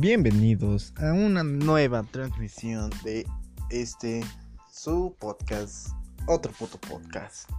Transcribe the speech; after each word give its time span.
Bienvenidos 0.00 0.94
a 0.96 1.12
una 1.12 1.42
nueva 1.44 2.02
transmisión 2.04 2.88
de 3.04 3.26
este 3.68 4.24
su 4.72 5.14
podcast, 5.20 5.88
otro 6.26 6.52
puto 6.52 6.78
podcast. 6.80 7.50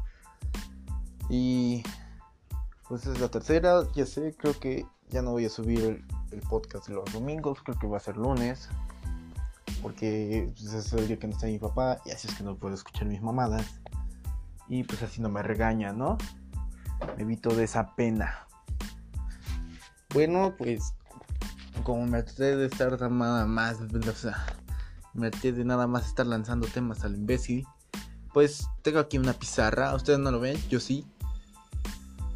Y 1.29 1.83
pues 2.89 3.05
es 3.05 3.19
la 3.19 3.29
tercera, 3.29 3.83
ya 3.93 4.07
sé, 4.07 4.33
creo 4.35 4.59
que 4.59 4.87
ya 5.11 5.21
no 5.21 5.33
voy 5.33 5.45
a 5.45 5.51
subir 5.51 6.03
el, 6.31 6.41
podcast 6.49 6.89
los 6.89 7.13
domingos, 7.13 7.61
creo 7.61 7.77
que 7.77 7.85
va 7.85 7.97
a 7.97 7.99
ser 7.99 8.17
lunes, 8.17 8.69
porque 9.83 10.51
pues, 10.57 10.73
es 10.73 10.93
el 10.93 11.09
día 11.09 11.19
que 11.19 11.27
no 11.27 11.33
está 11.33 11.45
mi 11.45 11.59
papá 11.59 12.01
y 12.07 12.09
así 12.09 12.27
es 12.27 12.33
que 12.33 12.43
no 12.43 12.55
puedo 12.55 12.73
escuchar 12.73 13.05
mis 13.05 13.21
mamadas. 13.21 13.67
Y 14.67 14.83
pues 14.83 15.03
así 15.03 15.21
no 15.21 15.29
me 15.29 15.43
regaña, 15.43 15.93
¿no? 15.93 16.17
Me 17.17 17.21
evito 17.21 17.53
de 17.53 17.65
esa 17.65 17.93
pena. 17.95 18.47
Bueno, 20.11 20.55
pues 20.57 20.95
como 21.83 22.05
me 22.05 22.23
traté 22.23 22.55
de 22.55 22.65
estar 22.65 22.99
nada 23.11 23.45
más, 23.45 23.77
o 23.81 24.11
sea, 24.13 24.45
me 25.13 25.31
traté 25.31 25.53
de 25.53 25.65
nada 25.65 25.87
más 25.87 26.07
estar 26.07 26.25
lanzando 26.25 26.67
temas 26.67 27.03
al 27.03 27.15
imbécil, 27.15 27.65
pues 28.33 28.67
tengo 28.81 28.99
aquí 28.99 29.17
una 29.17 29.33
pizarra, 29.33 29.93
ustedes 29.95 30.19
no 30.19 30.31
lo 30.31 30.39
ven, 30.39 30.57
yo 30.69 30.79
sí, 30.79 31.05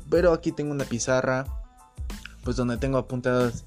pero 0.09 0.33
aquí 0.33 0.51
tengo 0.51 0.71
una 0.71 0.85
pizarra, 0.85 1.45
pues 2.43 2.57
donde 2.57 2.77
tengo 2.77 2.97
apuntadas 2.97 3.65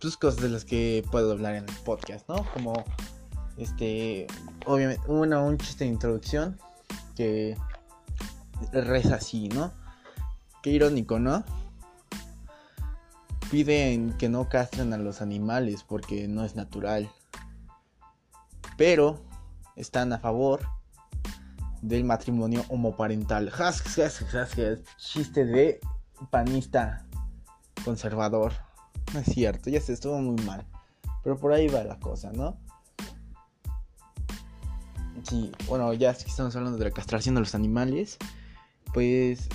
pues 0.00 0.16
cosas 0.16 0.42
de 0.42 0.48
las 0.48 0.64
que 0.64 1.04
puedo 1.12 1.30
hablar 1.30 1.54
en 1.54 1.68
el 1.68 1.74
podcast, 1.84 2.28
¿no? 2.28 2.44
Como 2.52 2.84
este, 3.56 4.26
obviamente, 4.66 5.02
una, 5.06 5.40
un 5.40 5.58
chiste 5.58 5.84
de 5.84 5.90
introducción 5.90 6.58
que 7.14 7.56
reza 8.72 9.16
así, 9.16 9.48
¿no? 9.48 9.70
Qué 10.62 10.70
irónico, 10.70 11.20
¿no? 11.20 11.44
Piden 13.52 14.14
que 14.16 14.30
no 14.30 14.48
castren 14.48 14.94
a 14.94 14.96
los 14.96 15.20
animales 15.20 15.84
porque 15.84 16.26
no 16.26 16.42
es 16.42 16.56
natural. 16.56 17.12
Pero 18.78 19.20
están 19.76 20.10
a 20.14 20.18
favor 20.18 20.62
del 21.82 22.02
matrimonio 22.04 22.64
homoparental. 22.70 23.52
Chiste 24.96 25.44
de 25.44 25.80
panista 26.30 27.04
conservador. 27.84 28.54
No 29.12 29.20
es 29.20 29.26
cierto, 29.26 29.68
ya 29.68 29.82
se 29.82 29.92
estuvo 29.92 30.18
muy 30.22 30.42
mal. 30.46 30.64
Pero 31.22 31.36
por 31.36 31.52
ahí 31.52 31.68
va 31.68 31.84
la 31.84 31.98
cosa, 32.00 32.32
¿no? 32.32 32.56
Sí, 35.24 35.52
bueno, 35.68 35.92
ya 35.92 36.14
que 36.14 36.24
estamos 36.24 36.56
hablando 36.56 36.78
de 36.78 36.84
la 36.86 36.90
castración 36.90 37.34
de 37.34 37.42
los 37.42 37.54
animales. 37.54 38.16
Pues 38.94 39.50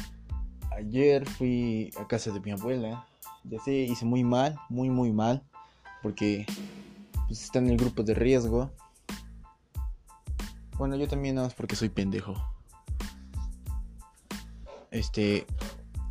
ayer 0.78 1.28
fui 1.28 1.90
a 2.00 2.08
casa 2.08 2.30
de 2.30 2.40
mi 2.42 2.52
abuela 2.52 3.04
ya 3.44 3.60
sé, 3.60 3.74
hice 3.74 4.06
muy 4.06 4.24
mal, 4.24 4.58
muy, 4.70 4.90
muy 4.90 5.12
mal, 5.12 5.44
porque 6.02 6.46
pues, 7.28 7.44
está 7.44 7.60
en 7.60 7.70
el 7.70 7.78
grupo 7.78 8.04
de 8.04 8.14
riesgo. 8.14 8.72
Bueno, 10.78 10.96
yo 10.96 11.08
también 11.08 11.36
no, 11.36 11.46
es 11.46 11.54
porque 11.54 11.76
soy 11.76 11.90
pendejo. 11.90 12.36
Este, 14.92 15.46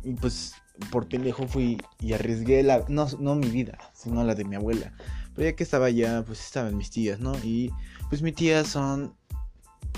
y 0.03 0.13
pues 0.13 0.53
por 0.91 1.07
pendejo 1.07 1.47
fui 1.47 1.77
y 1.99 2.13
arriesgué 2.13 2.63
la, 2.63 2.85
no, 2.87 3.07
no 3.19 3.35
mi 3.35 3.49
vida, 3.49 3.77
sino 3.93 4.23
la 4.23 4.35
de 4.35 4.45
mi 4.45 4.55
abuela. 4.55 4.93
Pero 5.35 5.49
ya 5.49 5.55
que 5.55 5.63
estaba 5.63 5.87
allá, 5.87 6.23
pues 6.25 6.39
estaban 6.39 6.77
mis 6.77 6.89
tías, 6.89 7.19
¿no? 7.19 7.33
Y 7.43 7.71
pues 8.09 8.21
mis 8.21 8.35
tías 8.35 8.67
son, 8.67 9.15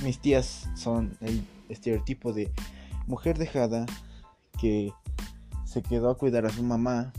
mis 0.03 0.19
tías 0.19 0.69
son 0.75 1.17
el 1.21 1.45
estereotipo 1.69 2.33
de 2.33 2.51
mujer 3.07 3.37
dejada 3.37 3.85
que 4.59 4.91
se 5.65 5.81
quedó 5.81 6.09
a 6.09 6.17
cuidar 6.17 6.45
a 6.45 6.49
su 6.49 6.63
mamá 6.63 7.13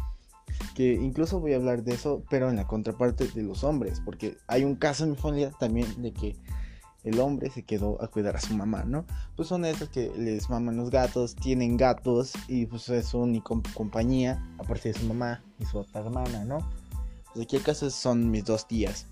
que 0.74 0.94
incluso 0.94 1.40
voy 1.40 1.52
a 1.52 1.56
hablar 1.56 1.82
de 1.82 1.94
eso, 1.94 2.24
pero 2.30 2.48
en 2.50 2.56
la 2.56 2.66
contraparte 2.66 3.28
de 3.28 3.42
los 3.42 3.64
hombres, 3.64 4.00
porque 4.04 4.36
hay 4.46 4.64
un 4.64 4.76
caso 4.76 5.04
en 5.04 5.10
mi 5.10 5.16
familia 5.16 5.50
también 5.58 6.02
de 6.02 6.12
que 6.12 6.36
el 7.04 7.18
hombre 7.18 7.50
se 7.50 7.64
quedó 7.64 8.02
a 8.02 8.08
cuidar 8.08 8.36
a 8.36 8.40
su 8.40 8.54
mamá, 8.54 8.84
¿no? 8.84 9.06
Pues 9.36 9.48
son 9.48 9.64
esas 9.64 9.88
que 9.88 10.12
les 10.16 10.50
maman 10.50 10.76
los 10.76 10.90
gatos, 10.90 11.34
tienen 11.34 11.76
gatos 11.76 12.32
y 12.46 12.66
pues 12.66 12.88
es 12.90 13.06
su 13.06 13.18
única 13.18 13.54
compañía, 13.74 14.44
aparte 14.58 14.92
de 14.92 14.98
su 14.98 15.06
mamá 15.06 15.42
y 15.58 15.64
su 15.64 15.78
otra 15.78 16.02
hermana, 16.02 16.44
¿no? 16.44 16.58
Pues 17.32 17.46
aquí 17.46 17.56
el 17.56 17.62
caso 17.62 17.90
son 17.90 18.30
mis 18.30 18.44
dos 18.44 18.66
tías. 18.66 19.06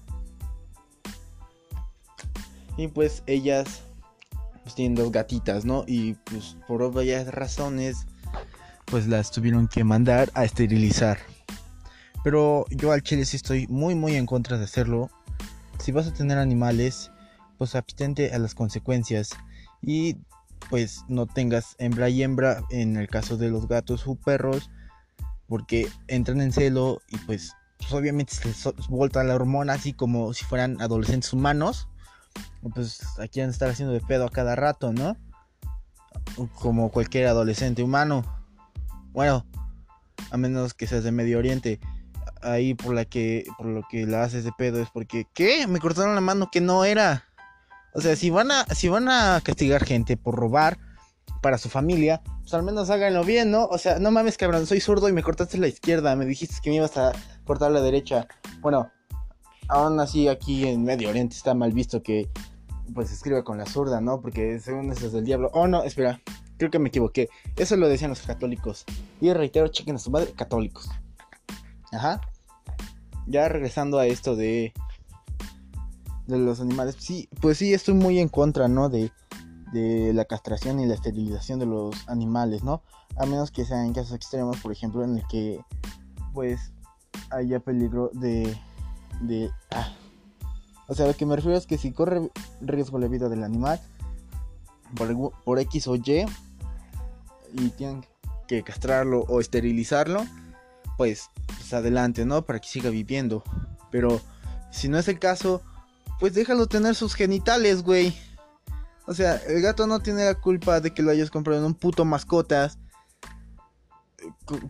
Y 2.76 2.88
pues 2.88 3.22
ellas 3.26 3.82
pues 4.62 4.74
tienen 4.74 4.94
dos 4.94 5.10
gatitas, 5.10 5.64
¿no? 5.64 5.84
Y 5.86 6.14
pues 6.24 6.56
por 6.66 6.92
varias 6.92 7.26
razones 7.28 8.06
pues 8.84 9.06
las 9.06 9.30
tuvieron 9.30 9.66
que 9.66 9.82
mandar 9.84 10.30
a 10.34 10.44
esterilizar. 10.44 11.18
Pero 12.24 12.64
yo 12.70 12.92
al 12.92 13.02
chile 13.02 13.24
sí 13.24 13.36
estoy 13.36 13.66
muy 13.68 13.94
muy 13.94 14.16
en 14.16 14.26
contra 14.26 14.58
de 14.58 14.64
hacerlo. 14.64 15.10
Si 15.78 15.92
vas 15.92 16.06
a 16.06 16.12
tener 16.12 16.38
animales, 16.38 17.10
pues 17.56 17.74
abstente 17.74 18.32
a 18.32 18.38
las 18.38 18.54
consecuencias. 18.54 19.30
Y 19.82 20.16
pues 20.70 21.04
no 21.08 21.26
tengas 21.26 21.76
hembra 21.78 22.08
y 22.08 22.22
hembra 22.22 22.62
en 22.70 22.96
el 22.96 23.08
caso 23.08 23.36
de 23.36 23.50
los 23.50 23.68
gatos 23.68 24.06
o 24.06 24.16
perros. 24.16 24.70
Porque 25.46 25.88
entran 26.08 26.40
en 26.42 26.52
celo 26.52 27.00
y 27.08 27.16
pues, 27.18 27.52
pues 27.78 27.92
obviamente 27.92 28.34
se 28.34 28.48
les 28.48 28.66
la 28.66 29.34
hormona 29.34 29.74
así 29.74 29.94
como 29.94 30.34
si 30.34 30.44
fueran 30.44 30.80
adolescentes 30.80 31.32
humanos. 31.32 31.88
Pues 32.74 33.00
aquí 33.18 33.40
van 33.40 33.48
a 33.48 33.52
estar 33.52 33.70
haciendo 33.70 33.94
de 33.94 34.00
pedo 34.00 34.26
a 34.26 34.30
cada 34.30 34.56
rato, 34.56 34.92
¿no? 34.92 35.16
Como 36.56 36.90
cualquier 36.90 37.28
adolescente 37.28 37.82
humano. 37.82 38.24
Bueno, 39.12 39.46
a 40.30 40.36
menos 40.36 40.74
que 40.74 40.86
seas 40.86 41.04
de 41.04 41.12
Medio 41.12 41.38
Oriente 41.38 41.80
ahí 42.42 42.74
por 42.74 42.94
la 42.94 43.04
que 43.04 43.44
por 43.56 43.66
lo 43.66 43.82
que 43.88 44.06
la 44.06 44.22
haces 44.22 44.44
de 44.44 44.52
pedo 44.56 44.80
es 44.82 44.88
porque 44.90 45.26
¿qué? 45.34 45.66
Me 45.66 45.78
cortaron 45.78 46.14
la 46.14 46.20
mano 46.20 46.48
que 46.50 46.60
no 46.60 46.84
era. 46.84 47.24
O 47.94 48.00
sea, 48.00 48.16
si 48.16 48.30
van 48.30 48.50
a 48.50 48.64
si 48.66 48.88
van 48.88 49.08
a 49.08 49.40
castigar 49.42 49.84
gente 49.84 50.16
por 50.16 50.34
robar 50.34 50.78
para 51.42 51.58
su 51.58 51.68
familia, 51.68 52.20
pues 52.40 52.54
al 52.54 52.62
menos 52.62 52.90
háganlo 52.90 53.24
bien, 53.24 53.50
¿no? 53.50 53.66
O 53.66 53.78
sea, 53.78 53.98
no 53.98 54.10
mames, 54.10 54.36
cabrón, 54.36 54.66
soy 54.66 54.80
zurdo 54.80 55.08
y 55.08 55.12
me 55.12 55.22
cortaste 55.22 55.58
la 55.58 55.68
izquierda, 55.68 56.16
me 56.16 56.26
dijiste 56.26 56.56
que 56.62 56.70
me 56.70 56.76
ibas 56.76 56.96
a 56.96 57.12
cortar 57.44 57.70
la 57.70 57.80
derecha. 57.80 58.26
Bueno, 58.60 58.90
aún 59.68 60.00
así 60.00 60.28
aquí 60.28 60.66
en 60.66 60.84
Medio 60.84 61.10
Oriente 61.10 61.36
está 61.36 61.54
mal 61.54 61.72
visto 61.72 62.02
que 62.02 62.28
pues 62.94 63.12
escriba 63.12 63.44
con 63.44 63.58
la 63.58 63.66
zurda, 63.66 64.00
¿no? 64.00 64.20
Porque 64.20 64.58
según 64.60 64.90
eso 64.90 65.06
es 65.06 65.12
del 65.12 65.24
diablo. 65.24 65.50
Oh, 65.52 65.66
no, 65.66 65.82
espera. 65.84 66.20
Creo 66.56 66.70
que 66.70 66.78
me 66.78 66.88
equivoqué. 66.88 67.28
Eso 67.56 67.76
lo 67.76 67.88
decían 67.88 68.10
los 68.10 68.22
católicos. 68.22 68.84
Y 69.20 69.32
reitero, 69.32 69.68
chequen 69.68 69.96
a 69.96 69.98
su 69.98 70.10
madre, 70.10 70.32
católicos. 70.32 70.88
Ajá. 71.92 72.20
Ya 73.26 73.48
regresando 73.48 73.98
a 73.98 74.06
esto 74.06 74.36
de 74.36 74.72
de 76.26 76.38
los 76.38 76.60
animales, 76.60 76.96
sí, 76.98 77.28
pues 77.40 77.56
sí 77.56 77.72
estoy 77.72 77.94
muy 77.94 78.18
en 78.18 78.28
contra, 78.28 78.68
¿no? 78.68 78.90
De, 78.90 79.10
de 79.72 80.12
la 80.12 80.26
castración 80.26 80.78
y 80.78 80.86
la 80.86 80.94
esterilización 80.94 81.58
de 81.58 81.64
los 81.64 82.06
animales, 82.06 82.62
¿no? 82.62 82.82
A 83.16 83.24
menos 83.24 83.50
que 83.50 83.64
sean 83.64 83.94
casos 83.94 84.14
extremos, 84.14 84.58
por 84.58 84.70
ejemplo, 84.70 85.02
en 85.04 85.16
el 85.16 85.26
que 85.26 85.60
pues 86.34 86.72
haya 87.30 87.60
peligro 87.60 88.10
de 88.12 88.56
de 89.22 89.50
ah. 89.70 89.88
O 90.86 90.94
sea, 90.94 91.06
lo 91.06 91.14
que 91.14 91.26
me 91.26 91.36
refiero 91.36 91.56
es 91.56 91.66
que 91.66 91.76
si 91.76 91.92
corre 91.92 92.30
riesgo 92.60 92.98
la 92.98 93.08
vida 93.08 93.28
del 93.28 93.44
animal 93.44 93.80
por, 94.96 95.32
por 95.44 95.58
X 95.58 95.86
o 95.88 95.96
Y 95.96 96.24
y 97.52 97.68
tienen 97.70 98.06
que 98.46 98.62
castrarlo 98.62 99.20
o 99.28 99.40
esterilizarlo, 99.40 100.24
pues, 100.98 101.30
pues, 101.46 101.72
adelante, 101.72 102.26
¿no? 102.26 102.44
Para 102.44 102.58
que 102.58 102.68
siga 102.68 102.90
viviendo. 102.90 103.42
Pero 103.90 104.20
si 104.70 104.88
no 104.88 104.98
es 104.98 105.08
el 105.08 105.18
caso, 105.18 105.62
pues 106.20 106.34
déjalo 106.34 106.66
tener 106.66 106.94
sus 106.96 107.14
genitales, 107.14 107.82
güey. 107.82 108.14
O 109.06 109.14
sea, 109.14 109.36
el 109.36 109.62
gato 109.62 109.86
no 109.86 110.00
tiene 110.00 110.26
la 110.26 110.34
culpa 110.34 110.80
de 110.80 110.92
que 110.92 111.02
lo 111.02 111.12
hayas 111.12 111.30
comprado 111.30 111.60
en 111.60 111.66
un 111.66 111.74
puto 111.74 112.04
mascotas. 112.04 112.78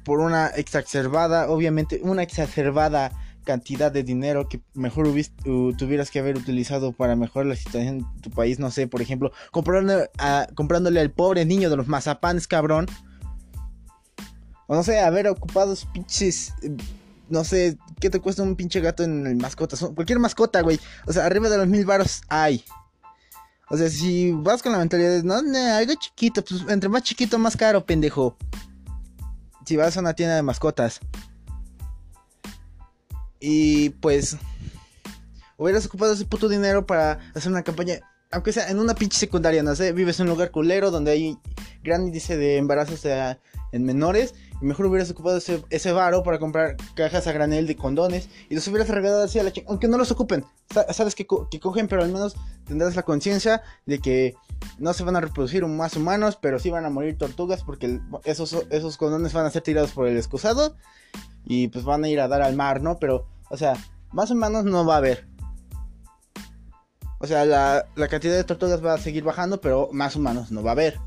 Por 0.04 0.20
una 0.20 0.48
exacerbada, 0.48 1.48
obviamente, 1.48 2.00
una 2.02 2.22
exacerbada 2.22 3.10
cantidad 3.44 3.90
de 3.90 4.02
dinero 4.02 4.50
que 4.50 4.60
mejor 4.74 5.08
tuvieras 5.78 6.10
que 6.10 6.18
haber 6.18 6.36
utilizado 6.36 6.92
para 6.92 7.16
mejorar 7.16 7.46
la 7.46 7.56
situación 7.56 8.00
en 8.00 8.20
tu 8.20 8.30
país. 8.30 8.58
No 8.58 8.70
sé, 8.70 8.86
por 8.86 9.00
ejemplo, 9.00 9.32
comprándole, 9.50 10.10
comprándole 10.54 11.00
al 11.00 11.10
pobre 11.10 11.46
niño 11.46 11.70
de 11.70 11.76
los 11.78 11.88
mazapanes, 11.88 12.46
cabrón. 12.46 12.86
O 14.68 14.76
no 14.76 14.82
sé, 14.84 15.00
haber 15.00 15.26
ocupado 15.26 15.74
pinches. 15.92 16.52
Eh, 16.62 16.76
no 17.28 17.42
sé, 17.42 17.76
¿qué 18.00 18.10
te 18.10 18.20
cuesta 18.20 18.42
un 18.42 18.54
pinche 18.54 18.80
gato 18.80 19.02
en 19.02 19.26
el 19.26 19.36
mascota? 19.36 19.76
Cualquier 19.94 20.18
mascota, 20.18 20.60
güey. 20.60 20.78
O 21.06 21.12
sea, 21.12 21.26
arriba 21.26 21.48
de 21.48 21.58
los 21.58 21.66
mil 21.66 21.84
baros 21.84 22.20
hay. 22.28 22.62
O 23.70 23.76
sea, 23.76 23.88
si 23.88 24.32
vas 24.32 24.62
con 24.62 24.72
la 24.72 24.78
mentalidad 24.78 25.10
de, 25.10 25.22
no, 25.22 25.42
no, 25.42 25.58
algo 25.74 25.94
chiquito, 25.94 26.44
pues 26.44 26.64
entre 26.68 26.88
más 26.88 27.02
chiquito, 27.02 27.38
más 27.38 27.56
caro, 27.56 27.84
pendejo. 27.84 28.36
Si 29.64 29.76
vas 29.76 29.96
a 29.96 30.00
una 30.00 30.14
tienda 30.14 30.36
de 30.36 30.42
mascotas. 30.42 31.00
Y 33.40 33.90
pues, 33.90 34.36
hubieras 35.56 35.86
ocupado 35.86 36.12
ese 36.12 36.24
puto 36.24 36.48
dinero 36.48 36.86
para 36.86 37.18
hacer 37.34 37.52
una 37.52 37.62
campaña, 37.62 38.00
aunque 38.30 38.52
sea 38.52 38.68
en 38.68 38.78
una 38.78 38.94
pinche 38.94 39.18
secundaria, 39.18 39.62
no 39.62 39.74
sé, 39.74 39.92
vives 39.92 40.18
en 40.20 40.24
un 40.24 40.30
lugar 40.30 40.50
culero 40.50 40.90
donde 40.90 41.12
hay 41.12 41.38
gran 41.88 42.06
índice 42.06 42.36
de 42.36 42.56
embarazos 42.56 43.04
en 43.72 43.84
menores. 43.84 44.34
Y 44.60 44.64
mejor 44.64 44.86
hubieras 44.86 45.10
ocupado 45.10 45.36
ese, 45.36 45.62
ese 45.70 45.92
varo 45.92 46.22
para 46.22 46.38
comprar 46.38 46.76
cajas 46.94 47.26
a 47.26 47.32
granel 47.32 47.66
de 47.66 47.76
condones 47.76 48.28
y 48.48 48.54
los 48.56 48.66
hubieras 48.66 48.88
regalado 48.88 49.22
así 49.22 49.38
a 49.38 49.44
la 49.44 49.52
chica. 49.52 49.66
Aunque 49.70 49.86
no 49.86 49.98
los 49.98 50.10
ocupen. 50.10 50.44
Sabes 50.90 51.14
que, 51.14 51.26
cogen, 51.26 51.86
pero 51.88 52.02
al 52.02 52.12
menos 52.12 52.36
tendrás 52.64 52.96
la 52.96 53.04
conciencia 53.04 53.62
de 53.86 54.00
que 54.00 54.34
no 54.78 54.92
se 54.92 55.04
van 55.04 55.16
a 55.16 55.20
reproducir 55.20 55.64
más 55.66 55.96
humanos, 55.96 56.38
pero 56.40 56.58
sí 56.58 56.70
van 56.70 56.84
a 56.84 56.90
morir 56.90 57.16
tortugas 57.16 57.62
porque 57.62 58.00
esos, 58.24 58.66
esos 58.70 58.96
condones 58.96 59.32
van 59.32 59.46
a 59.46 59.50
ser 59.50 59.62
tirados 59.62 59.92
por 59.92 60.08
el 60.08 60.16
excusado 60.16 60.76
y 61.44 61.68
pues 61.68 61.84
van 61.84 62.04
a 62.04 62.08
ir 62.08 62.20
a 62.20 62.28
dar 62.28 62.42
al 62.42 62.56
mar, 62.56 62.82
¿no? 62.82 62.98
Pero, 62.98 63.26
o 63.50 63.56
sea, 63.56 63.74
más 64.12 64.30
humanos 64.30 64.64
no 64.64 64.84
va 64.84 64.94
a 64.94 64.98
haber. 64.98 65.28
O 67.20 67.26
sea, 67.26 67.44
la, 67.44 67.86
cantidad 68.08 68.34
de 68.34 68.44
tortugas 68.44 68.84
va 68.84 68.94
a 68.94 68.98
seguir 68.98 69.24
bajando, 69.24 69.60
pero 69.60 69.88
más 69.92 70.14
humanos 70.14 70.52
no 70.52 70.62
va 70.62 70.70
a 70.70 70.72
haber. 70.72 71.00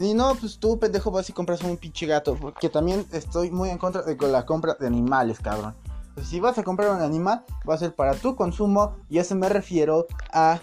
Y 0.00 0.14
no, 0.14 0.34
pues 0.34 0.58
tú, 0.58 0.78
pendejo, 0.78 1.10
vas 1.10 1.28
y 1.28 1.34
compras 1.34 1.62
un 1.62 1.76
pinche 1.76 2.06
gato. 2.06 2.34
Porque 2.34 2.70
también 2.70 3.04
estoy 3.12 3.50
muy 3.50 3.68
en 3.68 3.76
contra 3.76 4.02
de 4.02 4.16
la 4.28 4.46
compra 4.46 4.74
de 4.80 4.86
animales, 4.86 5.38
cabrón. 5.40 5.76
Pues 6.14 6.26
si 6.26 6.40
vas 6.40 6.56
a 6.56 6.62
comprar 6.62 6.96
un 6.96 7.02
animal, 7.02 7.44
va 7.68 7.74
a 7.74 7.78
ser 7.78 7.94
para 7.94 8.14
tu 8.14 8.34
consumo. 8.34 8.96
Y 9.10 9.18
eso 9.18 9.34
me 9.34 9.50
refiero 9.50 10.06
a 10.32 10.58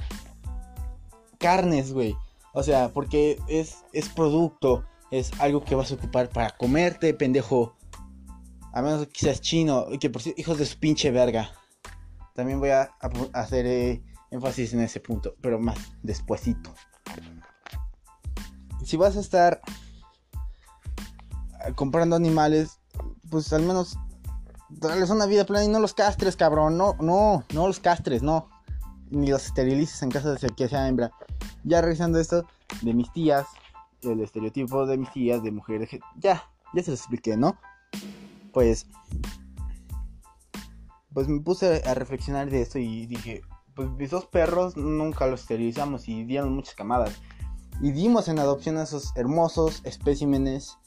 carnes, 1.37 1.93
güey. 1.93 2.17
O 2.53 2.63
sea, 2.63 2.89
porque 2.89 3.39
es, 3.47 3.83
es 3.93 4.09
producto. 4.09 4.83
Es 5.11 5.31
algo 5.39 5.63
que 5.63 5.75
vas 5.75 5.91
a 5.91 5.95
ocupar 5.95 6.29
para 6.29 6.49
comerte, 6.57 7.13
pendejo. 7.13 7.75
A 8.73 8.81
menos 8.81 9.05
que 9.05 9.19
seas 9.19 9.39
chino. 9.39 9.85
Que 9.99 10.09
por 10.09 10.23
cierto, 10.23 10.41
hijos 10.41 10.57
de 10.57 10.65
su 10.65 10.79
pinche 10.79 11.11
verga. 11.11 11.51
También 12.33 12.59
voy 12.59 12.69
a, 12.69 12.89
hacer 13.33 13.67
eh, 13.67 14.03
énfasis 14.31 14.73
en 14.73 14.81
ese 14.81 14.99
punto, 14.99 15.35
pero 15.41 15.59
más 15.59 15.77
despuesito. 16.01 16.73
Si 18.87 18.95
vas 18.95 19.17
a 19.17 19.19
estar 19.19 19.59
comprando 21.75 22.15
animales, 22.15 22.79
pues 23.29 23.51
al 23.51 23.63
menos 23.63 23.97
darles 24.69 25.09
una 25.09 25.25
vida 25.25 25.45
plena 25.45 25.65
y 25.65 25.67
no 25.67 25.81
los 25.81 25.93
castres, 25.93 26.37
cabrón. 26.37 26.77
No, 26.77 26.95
no, 27.01 27.43
no 27.53 27.67
los 27.67 27.81
castres, 27.81 28.23
no. 28.23 28.49
Ni 29.09 29.27
los 29.27 29.45
esterilices 29.45 30.01
en 30.03 30.09
caso 30.09 30.33
de 30.33 30.49
que 30.51 30.69
sea 30.69 30.87
hembra. 30.87 31.11
Ya 31.65 31.81
revisando 31.81 32.17
esto 32.17 32.47
de 32.81 32.93
mis 32.93 33.11
tías, 33.11 33.45
el 34.03 34.21
estereotipo 34.21 34.85
de 34.85 34.95
mis 34.95 35.11
tías, 35.11 35.43
de 35.43 35.51
mujeres, 35.51 35.89
ya, 36.15 36.49
ya 36.73 36.81
se 36.81 36.91
los 36.91 37.01
expliqué, 37.01 37.35
¿no? 37.35 37.57
Pues 38.53 38.87
pues 41.13 41.27
me 41.27 41.41
puse 41.41 41.83
a 41.85 41.93
reflexionar 41.93 42.49
de 42.49 42.61
esto 42.61 42.79
y 42.79 43.05
dije, 43.05 43.41
pues 43.75 43.89
mis 43.89 44.11
dos 44.11 44.27
perros 44.27 44.77
nunca 44.77 45.27
los 45.27 45.41
esterilizamos 45.41 46.07
y 46.07 46.23
dieron 46.23 46.55
muchas 46.55 46.75
camadas. 46.75 47.19
Y 47.81 47.91
dimos 47.91 48.27
en 48.27 48.39
adopción 48.39 48.77
a 48.77 48.83
esos 48.83 49.11
hermosos 49.15 49.81
especímenes 49.83 50.77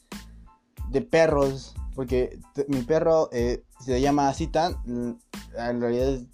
de 0.89 1.01
perros, 1.01 1.73
porque 1.95 2.39
mi 2.67 2.81
perro 2.81 3.29
eh, 3.31 3.63
se 3.79 4.01
llama 4.01 4.27
Asitan, 4.27 4.75
mm, 4.85 5.11
en 5.57 5.81
realidad 5.81 6.09
es 6.13 6.25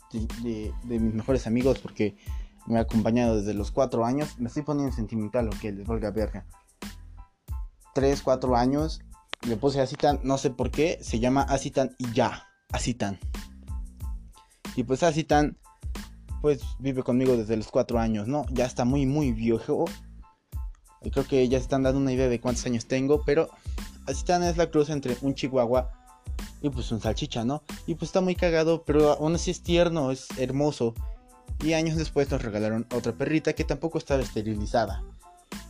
de, 0.42 0.74
mis 0.83 1.13
mejores 1.13 1.48
amigos 1.48 1.80
porque 1.80 2.15
me 2.65 2.80
ha 2.80 2.81
acompañado 2.81 3.38
desde 3.38 3.54
los 3.54 3.71
4 3.71 4.06
años. 4.06 4.39
Me 4.39 4.48
estoy 4.48 4.63
poniendo 4.63 4.95
sentimental, 4.95 5.50
que 5.62 5.71
les 5.71 5.88
valga 5.88 6.12
verga. 6.12 6.45
3, 7.94 8.21
4 8.21 8.56
años, 8.56 9.01
le 9.48 9.57
puse 9.57 9.80
Asitan, 9.80 10.19
no 10.24 10.38
sé 10.38 10.50
por 10.50 10.71
qué, 10.71 11.00
se 11.01 11.19
llama 11.19 11.44
Asitan 11.44 11.95
y 11.98 12.12
ya, 12.12 12.48
Asitan. 12.71 13.19
Y 14.75 14.83
pues 14.83 15.01
así 15.01 15.24
tan, 15.24 15.57
pues 16.42 16.62
vive 16.80 17.04
conmigo 17.04 17.36
desde 17.36 17.57
los 17.57 17.69
cuatro 17.69 18.00
años, 18.00 18.27
¿no? 18.27 18.45
Ya 18.51 18.65
está 18.65 18.86
muy, 18.86 19.06
muy 19.06 19.31
viejo. 19.31 19.86
Y 21.02 21.12
creo 21.12 21.28
que 21.28 21.48
ya 21.48 21.58
se 21.58 21.64
están 21.64 21.84
dando 21.84 22.00
una 22.00 22.12
idea 22.12 22.28
de 22.28 22.40
cuántos 22.40 22.66
años 22.66 22.86
tengo, 22.86 23.24
pero 23.26 23.50
así 24.08 24.24
tan 24.26 24.44
es 24.44 24.58
la 24.58 24.70
cruz 24.70 24.90
entre 24.90 25.16
un 25.22 25.36
chihuahua 25.36 25.92
y 26.62 26.70
pues 26.70 26.92
un 26.92 27.02
salchicha, 27.02 27.46
¿no? 27.46 27.64
Y 27.86 27.96
pues 27.96 28.10
está 28.10 28.22
muy 28.22 28.36
cagado, 28.36 28.84
pero 28.84 29.12
aún 29.12 29.36
así 29.36 29.52
es 29.52 29.62
tierno, 29.62 30.12
es 30.12 30.28
hermoso. 30.38 30.94
Y 31.64 31.74
años 31.74 31.98
después 31.98 32.30
nos 32.30 32.42
regalaron 32.42 32.86
otra 32.94 33.14
perrita 33.14 33.54
que 33.54 33.64
tampoco 33.64 33.98
estaba 33.98 34.22
esterilizada. 34.22 35.04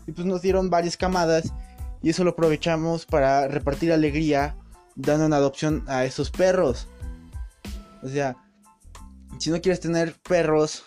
Y 0.05 0.11
pues 0.11 0.25
nos 0.25 0.41
dieron 0.41 0.69
varias 0.69 0.97
camadas 0.97 1.53
y 2.01 2.09
eso 2.09 2.23
lo 2.23 2.31
aprovechamos 2.31 3.05
para 3.05 3.47
repartir 3.47 3.91
alegría 3.91 4.55
dando 4.95 5.25
una 5.25 5.37
adopción 5.37 5.83
a 5.87 6.05
esos 6.05 6.31
perros. 6.31 6.87
O 8.01 8.09
sea, 8.09 8.37
si 9.39 9.49
no 9.49 9.61
quieres 9.61 9.79
tener 9.79 10.13
perros 10.21 10.83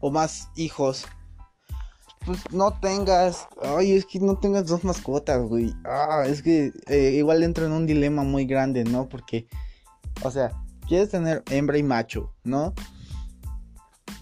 o 0.00 0.10
más 0.10 0.48
hijos, 0.56 1.06
pues 2.24 2.38
no 2.52 2.72
tengas. 2.80 3.46
Ay, 3.62 3.92
es 3.92 4.06
que 4.06 4.20
no 4.20 4.38
tengas 4.38 4.66
dos 4.66 4.84
mascotas, 4.84 5.42
güey. 5.42 5.74
Ah, 5.84 6.24
es 6.26 6.42
que 6.42 6.72
eh, 6.86 7.12
igual 7.16 7.42
entra 7.42 7.66
en 7.66 7.72
un 7.72 7.86
dilema 7.86 8.22
muy 8.22 8.46
grande, 8.46 8.84
¿no? 8.84 9.08
Porque, 9.08 9.46
o 10.22 10.30
sea, 10.30 10.52
quieres 10.88 11.10
tener 11.10 11.42
hembra 11.50 11.78
y 11.78 11.82
macho, 11.82 12.34
¿no? 12.44 12.74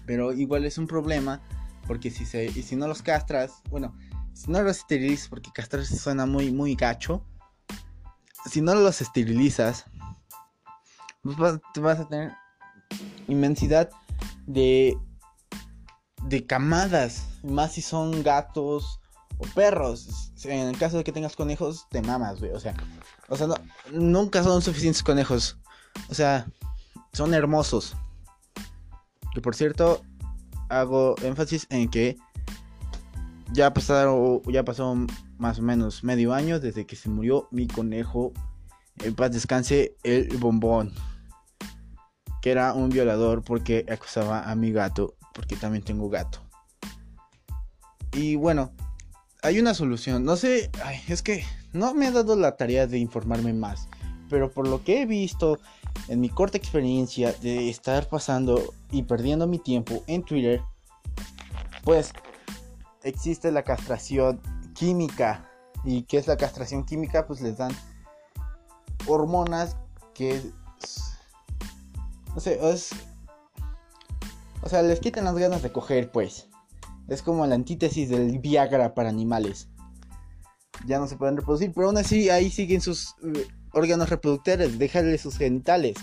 Pero 0.05 0.33
igual 0.33 0.65
es 0.65 0.77
un 0.77 0.87
problema. 0.87 1.41
Porque 1.87 2.11
si, 2.11 2.25
se, 2.25 2.45
y 2.45 2.63
si 2.63 2.75
no 2.75 2.87
los 2.87 3.01
castras, 3.01 3.61
bueno, 3.69 3.93
si 4.33 4.49
no 4.49 4.61
los 4.61 4.77
esterilizas, 4.77 5.27
porque 5.27 5.51
castrar 5.51 5.85
suena 5.85 6.25
muy, 6.25 6.51
muy 6.51 6.75
gacho. 6.75 7.25
Si 8.49 8.61
no 8.61 8.73
los 8.75 9.01
esterilizas, 9.01 9.85
pues 11.21 11.37
vas 11.37 11.99
a 11.99 12.07
tener 12.07 12.31
inmensidad 13.27 13.89
de, 14.45 14.97
de 16.23 16.45
camadas, 16.45 17.25
más 17.43 17.73
si 17.73 17.81
son 17.81 18.23
gatos 18.23 18.99
o 19.37 19.45
perros. 19.55 20.31
En 20.43 20.67
el 20.67 20.77
caso 20.77 20.97
de 20.97 21.03
que 21.03 21.11
tengas 21.11 21.35
conejos, 21.35 21.87
te 21.89 22.01
mamas, 22.01 22.39
güey. 22.39 22.51
O 22.51 22.59
sea, 22.59 22.73
o 23.29 23.35
sea 23.35 23.47
nunca 23.91 24.43
son 24.43 24.61
suficientes 24.61 25.03
conejos. 25.03 25.57
O 26.09 26.13
sea, 26.13 26.47
son 27.13 27.33
hermosos. 27.33 27.95
Que 29.33 29.41
por 29.41 29.55
cierto, 29.55 30.01
hago 30.69 31.15
énfasis 31.23 31.67
en 31.69 31.89
que 31.89 32.17
ya 33.51 33.73
pasaron, 33.73 34.41
ya 34.47 34.63
pasó 34.63 34.95
más 35.37 35.59
o 35.59 35.61
menos 35.61 36.03
medio 36.03 36.33
año 36.33 36.59
desde 36.59 36.85
que 36.85 36.95
se 36.95 37.09
murió 37.09 37.47
mi 37.51 37.67
conejo. 37.67 38.33
En 38.99 39.15
paz 39.15 39.31
descanse 39.31 39.95
el 40.03 40.37
bombón 40.37 40.93
que 42.43 42.51
era 42.51 42.73
un 42.73 42.89
violador 42.89 43.41
porque 43.41 43.85
acusaba 43.89 44.51
a 44.51 44.53
mi 44.55 44.73
gato, 44.73 45.15
porque 45.33 45.55
también 45.55 45.83
tengo 45.83 46.09
gato. 46.09 46.39
Y 48.13 48.35
bueno, 48.35 48.71
hay 49.41 49.59
una 49.59 49.73
solución. 49.73 50.23
No 50.23 50.35
sé, 50.35 50.69
es 51.07 51.21
que 51.21 51.45
no 51.73 51.93
me 51.93 52.07
ha 52.07 52.11
dado 52.11 52.35
la 52.35 52.55
tarea 52.55 52.87
de 52.87 52.99
informarme 52.99 53.53
más. 53.53 53.87
Pero 54.29 54.51
por 54.51 54.67
lo 54.67 54.83
que 54.83 55.01
he 55.01 55.05
visto 55.05 55.59
en 56.07 56.21
mi 56.21 56.29
corta 56.29 56.57
experiencia 56.57 57.33
de 57.33 57.69
estar 57.69 58.07
pasando 58.07 58.73
y 58.91 59.03
perdiendo 59.03 59.47
mi 59.47 59.59
tiempo 59.59 60.03
en 60.07 60.23
Twitter, 60.23 60.61
pues 61.83 62.13
existe 63.03 63.51
la 63.51 63.63
castración 63.63 64.39
química. 64.73 65.49
¿Y 65.83 66.03
qué 66.03 66.17
es 66.17 66.27
la 66.27 66.37
castración 66.37 66.85
química? 66.85 67.27
Pues 67.27 67.41
les 67.41 67.57
dan 67.57 67.71
hormonas 69.07 69.75
que 70.13 70.41
no 72.33 72.39
sé, 72.39 72.59
es... 72.69 72.91
O 74.63 74.69
sea, 74.69 74.81
les 74.81 74.99
quitan 74.99 75.25
las 75.25 75.35
ganas 75.35 75.61
de 75.61 75.71
coger, 75.71 76.09
pues. 76.11 76.49
Es 77.09 77.21
como 77.21 77.45
la 77.45 77.55
antítesis 77.55 78.09
del 78.09 78.39
Viagra 78.39 78.93
para 78.93 79.09
animales. 79.09 79.69
Ya 80.85 80.99
no 80.99 81.07
se 81.07 81.17
pueden 81.17 81.37
reproducir, 81.37 81.73
pero 81.73 81.87
aún 81.87 81.97
así 81.97 82.29
ahí 82.29 82.49
siguen 82.49 82.81
sus 82.81 83.15
eh, 83.23 83.47
órganos 83.73 84.09
reproductores, 84.09 84.79
déjale 84.79 85.17
sus 85.17 85.37
genitales. 85.37 85.97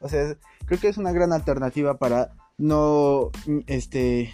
O 0.00 0.08
sea, 0.08 0.36
creo 0.66 0.80
que 0.80 0.88
es 0.88 0.98
una 0.98 1.12
gran 1.12 1.32
alternativa 1.32 1.98
para 1.98 2.32
no 2.58 3.30
este 3.66 4.32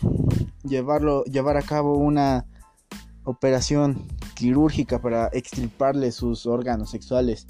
llevarlo 0.64 1.24
llevar 1.24 1.56
a 1.56 1.62
cabo 1.62 1.96
una 1.96 2.46
operación 3.24 4.06
quirúrgica 4.34 5.00
para 5.00 5.28
extirparle 5.32 6.12
sus 6.12 6.46
órganos 6.46 6.90
sexuales. 6.90 7.46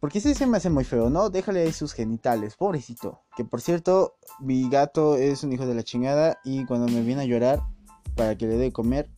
Porque 0.00 0.18
ese 0.18 0.34
se 0.34 0.46
me 0.46 0.58
hace 0.58 0.70
muy 0.70 0.84
feo, 0.84 1.10
¿no? 1.10 1.28
Déjale 1.28 1.62
ahí 1.62 1.72
sus 1.72 1.92
genitales, 1.92 2.56
pobrecito. 2.56 3.22
Que 3.36 3.44
por 3.44 3.60
cierto, 3.60 4.14
mi 4.38 4.68
gato 4.68 5.16
es 5.16 5.42
un 5.42 5.52
hijo 5.52 5.66
de 5.66 5.74
la 5.74 5.82
chingada 5.82 6.38
y 6.44 6.64
cuando 6.66 6.86
me 6.86 7.02
viene 7.02 7.22
a 7.22 7.24
llorar 7.24 7.60
para 8.14 8.36
que 8.36 8.46
le 8.46 8.56
dé 8.56 8.72
comer, 8.72 9.10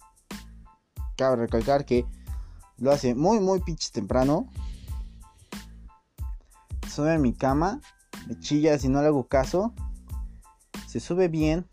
cabe 1.17 1.37
recalcar 1.37 1.85
que 1.85 2.07
lo 2.79 2.91
hace 2.91 3.15
muy, 3.15 3.41
muy 3.41 3.61
pinche 3.61 3.91
temprano. 3.93 4.49
Sube 6.89 7.13
a 7.15 7.19
mi 7.19 7.35
cama, 7.35 7.81
me 8.27 8.39
chilla 8.39 8.79
si 8.79 8.89
no 8.89 9.03
le 9.03 9.09
hago 9.09 9.29
caso. 9.29 9.75
Se 10.89 10.99
sube 10.99 11.29
bien, 11.29 11.69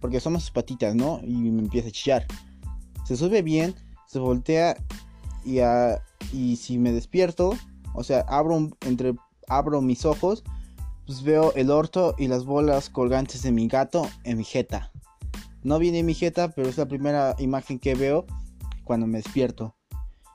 porque 0.00 0.20
somos 0.20 0.42
sus 0.42 0.50
patitas, 0.50 0.94
¿no? 0.94 1.18
Y 1.22 1.50
me 1.50 1.62
empieza 1.62 1.88
a 1.88 1.92
chillar. 1.92 2.26
Se 3.06 3.16
sube 3.16 3.40
bien, 3.40 3.74
se 4.06 4.18
voltea 4.18 4.76
y, 5.44 5.60
y 6.32 6.56
si 6.56 6.78
me 6.78 6.92
despierto, 6.92 7.56
o 7.94 8.04
sea, 8.04 8.20
abro, 8.28 8.68
entre, 8.82 9.14
abro 9.48 9.80
mis 9.80 10.04
ojos, 10.04 10.44
pues 11.06 11.22
veo 11.22 11.52
el 11.54 11.70
orto 11.70 12.14
y 12.18 12.28
las 12.28 12.44
bolas 12.44 12.90
colgantes 12.90 13.42
de 13.42 13.52
mi 13.52 13.68
gato 13.68 14.08
en 14.24 14.38
mi 14.38 14.44
jeta. 14.44 14.92
No 15.62 15.78
viene 15.78 16.02
mi 16.02 16.14
jeta, 16.14 16.50
pero 16.50 16.68
es 16.68 16.76
la 16.76 16.86
primera 16.86 17.34
imagen 17.38 17.78
que 17.78 17.94
veo 17.94 18.26
cuando 18.84 19.06
me 19.06 19.18
despierto. 19.18 19.74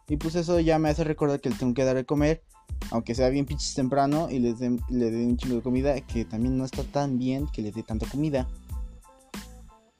Y 0.08 0.18
pues 0.18 0.36
eso 0.36 0.60
ya 0.60 0.80
me 0.80 0.90
hace 0.90 1.04
recordar 1.04 1.40
que 1.40 1.50
le 1.50 1.56
tengo 1.56 1.74
que 1.76 1.86
dar 1.86 1.96
de 1.96 2.06
comer, 2.06 2.44
aunque 2.90 3.14
sea 3.14 3.30
bien 3.30 3.46
pinches 3.46 3.76
temprano 3.76 4.28
y 4.32 4.40
le 4.40 4.54
dé 4.54 4.68
un 4.70 5.38
chingo 5.38 5.58
de 5.58 5.62
comida, 5.62 6.02
que 6.02 6.26
también 6.26 6.58
no 6.58 6.66
está 6.66 6.84
tan 6.84 7.20
bien 7.20 7.46
que 7.48 7.62
le 7.62 7.72
dé 7.72 7.84
tanta 7.84 8.08
comida. 8.08 8.48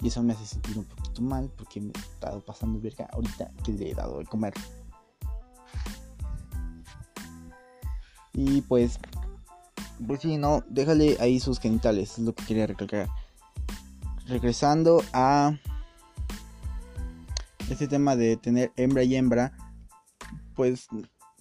Y 0.02 0.08
eso 0.08 0.24
me 0.24 0.34
hace 0.34 0.46
sentir 0.46 0.78
un 0.78 0.86
poquito 0.86 1.22
mal 1.22 1.52
porque 1.58 1.82
me 1.82 1.88
he 1.90 2.00
estado 2.00 2.42
pasando 2.42 2.80
verga 2.80 3.08
ahorita 3.12 3.52
que 3.64 3.74
le 3.74 3.92
he 3.92 3.94
dado 3.94 4.20
de 4.20 4.26
comer. 4.26 4.54
Y 8.42 8.62
pues, 8.62 8.98
pues 10.08 10.22
sí, 10.22 10.38
no, 10.38 10.64
déjale 10.70 11.18
ahí 11.20 11.42
sus 11.42 11.60
genitales, 11.60 12.14
es 12.14 12.20
lo 12.20 12.34
que 12.34 12.46
quería 12.46 12.68
recalcar. 12.68 13.10
Regresando 14.28 15.04
a 15.12 15.58
este 17.70 17.90
tema 17.90 18.16
de 18.16 18.38
tener 18.38 18.72
hembra 18.78 19.04
y 19.04 19.18
hembra, 19.18 19.52
pues 20.56 20.88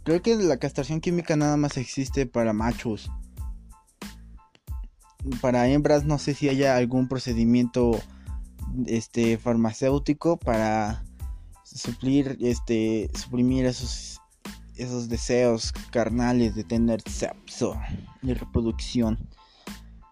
creo 0.02 0.20
que 0.22 0.34
la 0.34 0.56
castración 0.56 1.00
química 1.00 1.36
nada 1.36 1.56
más 1.56 1.76
existe 1.76 2.26
para 2.26 2.52
machos. 2.52 3.08
Para 5.40 5.68
hembras 5.68 6.04
no 6.04 6.18
sé 6.18 6.34
si 6.34 6.48
haya 6.48 6.76
algún 6.76 7.06
procedimiento 7.06 7.92
este 8.86 9.38
farmacéutico 9.38 10.36
para 10.36 11.04
suplir 11.62 12.36
este 12.40 13.08
suprimir 13.14 13.66
esos 13.66 14.17
esos 14.78 15.08
deseos 15.08 15.72
carnales 15.90 16.54
de 16.54 16.64
tener 16.64 17.02
sexo 17.02 17.78
y 18.22 18.32
reproducción. 18.32 19.28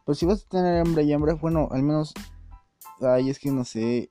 Pues 0.04 0.18
si 0.18 0.26
vas 0.26 0.44
a 0.44 0.48
tener 0.48 0.86
hembra 0.86 1.02
y 1.02 1.12
hembra, 1.12 1.34
bueno, 1.34 1.68
al 1.70 1.82
menos 1.82 2.12
ay, 3.00 3.30
es 3.30 3.38
que 3.38 3.50
no 3.50 3.64
sé. 3.64 4.08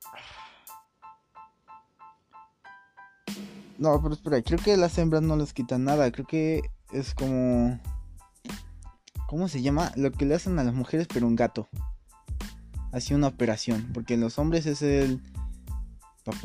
No, 3.78 4.00
pero 4.00 4.14
espera, 4.14 4.42
creo 4.42 4.58
que 4.58 4.76
las 4.76 4.96
hembras 4.98 5.22
no 5.22 5.36
les 5.36 5.52
quitan 5.52 5.84
nada, 5.84 6.10
creo 6.10 6.26
que 6.26 6.62
es 6.92 7.14
como 7.14 7.78
¿Cómo 9.28 9.48
se 9.48 9.60
llama? 9.60 9.92
Lo 9.96 10.12
que 10.12 10.24
le 10.24 10.34
hacen 10.34 10.58
a 10.58 10.64
las 10.64 10.74
mujeres 10.74 11.08
pero 11.12 11.26
un 11.26 11.36
gato 11.36 11.68
así 12.96 13.14
una 13.14 13.28
operación. 13.28 13.90
Porque 13.92 14.14
en 14.14 14.20
los 14.20 14.38
hombres 14.38 14.66
es 14.66 14.82
el. 14.82 15.22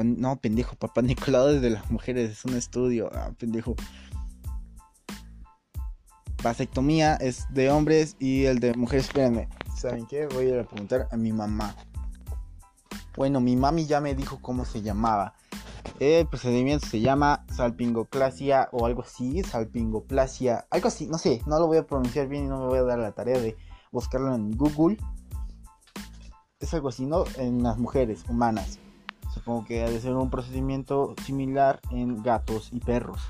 No, 0.04 0.40
pendejo, 0.40 0.76
papá 0.76 1.02
Nicolau 1.02 1.48
de 1.60 1.70
las 1.70 1.90
mujeres 1.90 2.32
es 2.32 2.46
un 2.46 2.56
estudio. 2.56 3.10
Ah, 3.14 3.32
pendejo. 3.38 3.76
Vasectomía 6.44 7.16
es 7.16 7.46
de 7.54 7.70
hombres 7.70 8.16
y 8.20 8.46
el 8.46 8.60
de 8.60 8.74
mujeres. 8.74 9.06
Espérenme, 9.06 9.48
¿saben 9.76 10.06
qué? 10.08 10.28
Voy 10.28 10.52
a 10.52 10.64
preguntar 10.64 11.08
a 11.12 11.18
mi 11.18 11.32
mamá. 11.32 11.76
Bueno, 13.16 13.40
mi 13.40 13.56
mami 13.56 13.86
ya 13.86 14.02
me 14.02 14.16
dijo 14.16 14.40
cómo 14.42 14.66
se 14.66 14.82
llamaba. 14.82 15.34
El 16.00 16.28
procedimiento 16.28 16.88
se 16.88 17.00
llama 17.00 17.46
salpingoclasia 17.54 18.70
o 18.72 18.86
algo 18.86 19.04
así, 19.04 19.44
salpingoplasia, 19.44 20.66
algo 20.72 20.88
así, 20.88 21.08
no 21.08 21.18
sé, 21.18 21.42
no 21.46 21.60
lo 21.60 21.68
voy 21.68 21.78
a 21.78 21.86
pronunciar 21.86 22.28
bien 22.28 22.46
y 22.46 22.48
no 22.48 22.60
me 22.60 22.66
voy 22.66 22.80
a 22.80 22.84
dar 22.84 22.98
la 22.98 23.12
tarea 23.12 23.40
de 23.40 23.56
buscarlo 23.92 24.34
en 24.34 24.52
Google 24.52 24.98
es 26.62 26.74
algo 26.74 26.90
así, 26.90 27.06
¿no? 27.06 27.26
En 27.38 27.64
las 27.64 27.78
mujeres 27.78 28.24
humanas. 28.30 28.80
Supongo 29.34 29.66
que 29.66 29.84
ha 29.84 29.90
de 29.90 30.00
ser 30.02 30.14
un 30.14 30.30
procedimiento 30.30 31.16
similar 31.26 31.80
en 31.92 32.22
gatos 32.22 32.70
y 32.72 32.80
perros. 32.80 33.22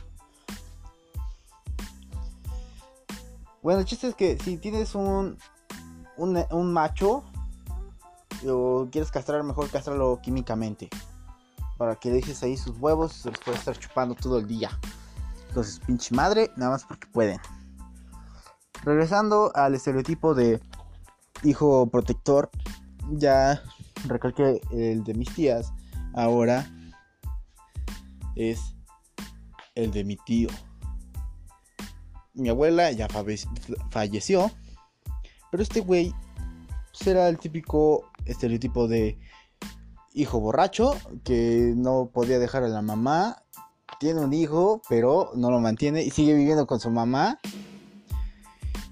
Bueno, 3.61 3.81
el 3.81 3.85
chiste 3.85 4.07
es 4.07 4.15
que 4.15 4.39
si 4.39 4.57
tienes 4.57 4.95
un, 4.95 5.37
un, 6.17 6.73
macho 6.73 7.23
o 8.47 8.87
quieres 8.91 9.11
castrar, 9.11 9.43
mejor 9.43 9.69
castrarlo 9.69 10.19
químicamente. 10.21 10.89
Para 11.77 11.95
que 11.95 12.11
dejes 12.11 12.41
ahí 12.41 12.57
sus 12.57 12.79
huevos 12.79 13.15
y 13.17 13.21
se 13.21 13.29
los 13.29 13.39
puede 13.39 13.57
estar 13.57 13.77
chupando 13.77 14.15
todo 14.15 14.39
el 14.39 14.47
día. 14.47 14.71
Entonces, 15.49 15.79
pinche 15.85 16.15
madre, 16.15 16.51
nada 16.55 16.71
más 16.71 16.85
porque 16.85 17.07
pueden. 17.07 17.39
Regresando 18.83 19.51
al 19.53 19.75
estereotipo 19.75 20.33
de 20.33 20.59
hijo 21.43 21.85
protector, 21.87 22.49
ya 23.11 23.61
recalqué 24.07 24.61
el 24.71 25.03
de 25.03 25.13
mis 25.13 25.33
tías, 25.33 25.71
ahora 26.13 26.69
es 28.35 28.59
el 29.75 29.91
de 29.91 30.03
mi 30.03 30.17
tío. 30.17 30.49
Mi 32.33 32.49
abuela 32.49 32.91
ya 32.91 33.07
falleció, 33.89 34.51
pero 35.51 35.63
este 35.63 35.81
güey 35.81 36.13
será 36.93 37.27
el 37.27 37.37
típico 37.37 38.09
estereotipo 38.25 38.87
de 38.87 39.17
hijo 40.13 40.39
borracho 40.39 40.95
que 41.23 41.73
no 41.75 42.09
podía 42.13 42.39
dejar 42.39 42.63
a 42.63 42.67
la 42.67 42.81
mamá, 42.81 43.43
tiene 43.99 44.21
un 44.21 44.33
hijo, 44.33 44.81
pero 44.89 45.31
no 45.35 45.51
lo 45.51 45.59
mantiene 45.59 46.03
y 46.03 46.09
sigue 46.09 46.33
viviendo 46.33 46.65
con 46.67 46.79
su 46.79 46.89
mamá. 46.89 47.39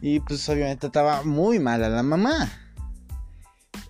Y 0.02 0.20
pues 0.22 0.48
obviamente 0.48 0.90
trataba 0.90 1.24
muy 1.24 1.60
mal 1.60 1.84
a 1.84 1.90
la 1.90 2.04
mamá. 2.04 2.52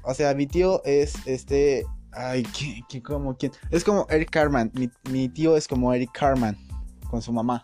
O 0.03 0.13
sea, 0.13 0.33
mi 0.33 0.47
tío 0.47 0.83
es 0.85 1.15
este. 1.27 1.85
Ay, 2.11 2.43
¿qué, 2.43 2.81
qué 2.89 3.01
como 3.01 3.35
quién? 3.37 3.51
Es 3.69 3.83
como 3.83 4.07
Eric 4.09 4.29
Carman. 4.29 4.71
Mi, 5.09 5.29
tío 5.29 5.55
es 5.55 5.67
como 5.67 5.93
Eric 5.93 6.11
Carman 6.11 6.57
con 7.09 7.21
su 7.21 7.31
mamá. 7.31 7.63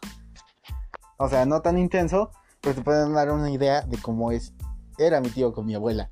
O 1.18 1.30
sea, 1.30 1.46
no 1.46 1.62
tan 1.62 1.78
intenso, 1.78 2.32
pero 2.62 2.75
te 2.75 2.82
pueden 2.82 3.14
dar 3.14 3.32
una 3.32 3.50
idea 3.50 3.82
de 3.82 3.98
cómo 3.98 4.32
es. 4.32 4.54
Era 4.98 5.22
mi 5.22 5.30
tío 5.30 5.54
con 5.54 5.66
mi 5.66 5.75
abuela. 5.75 6.12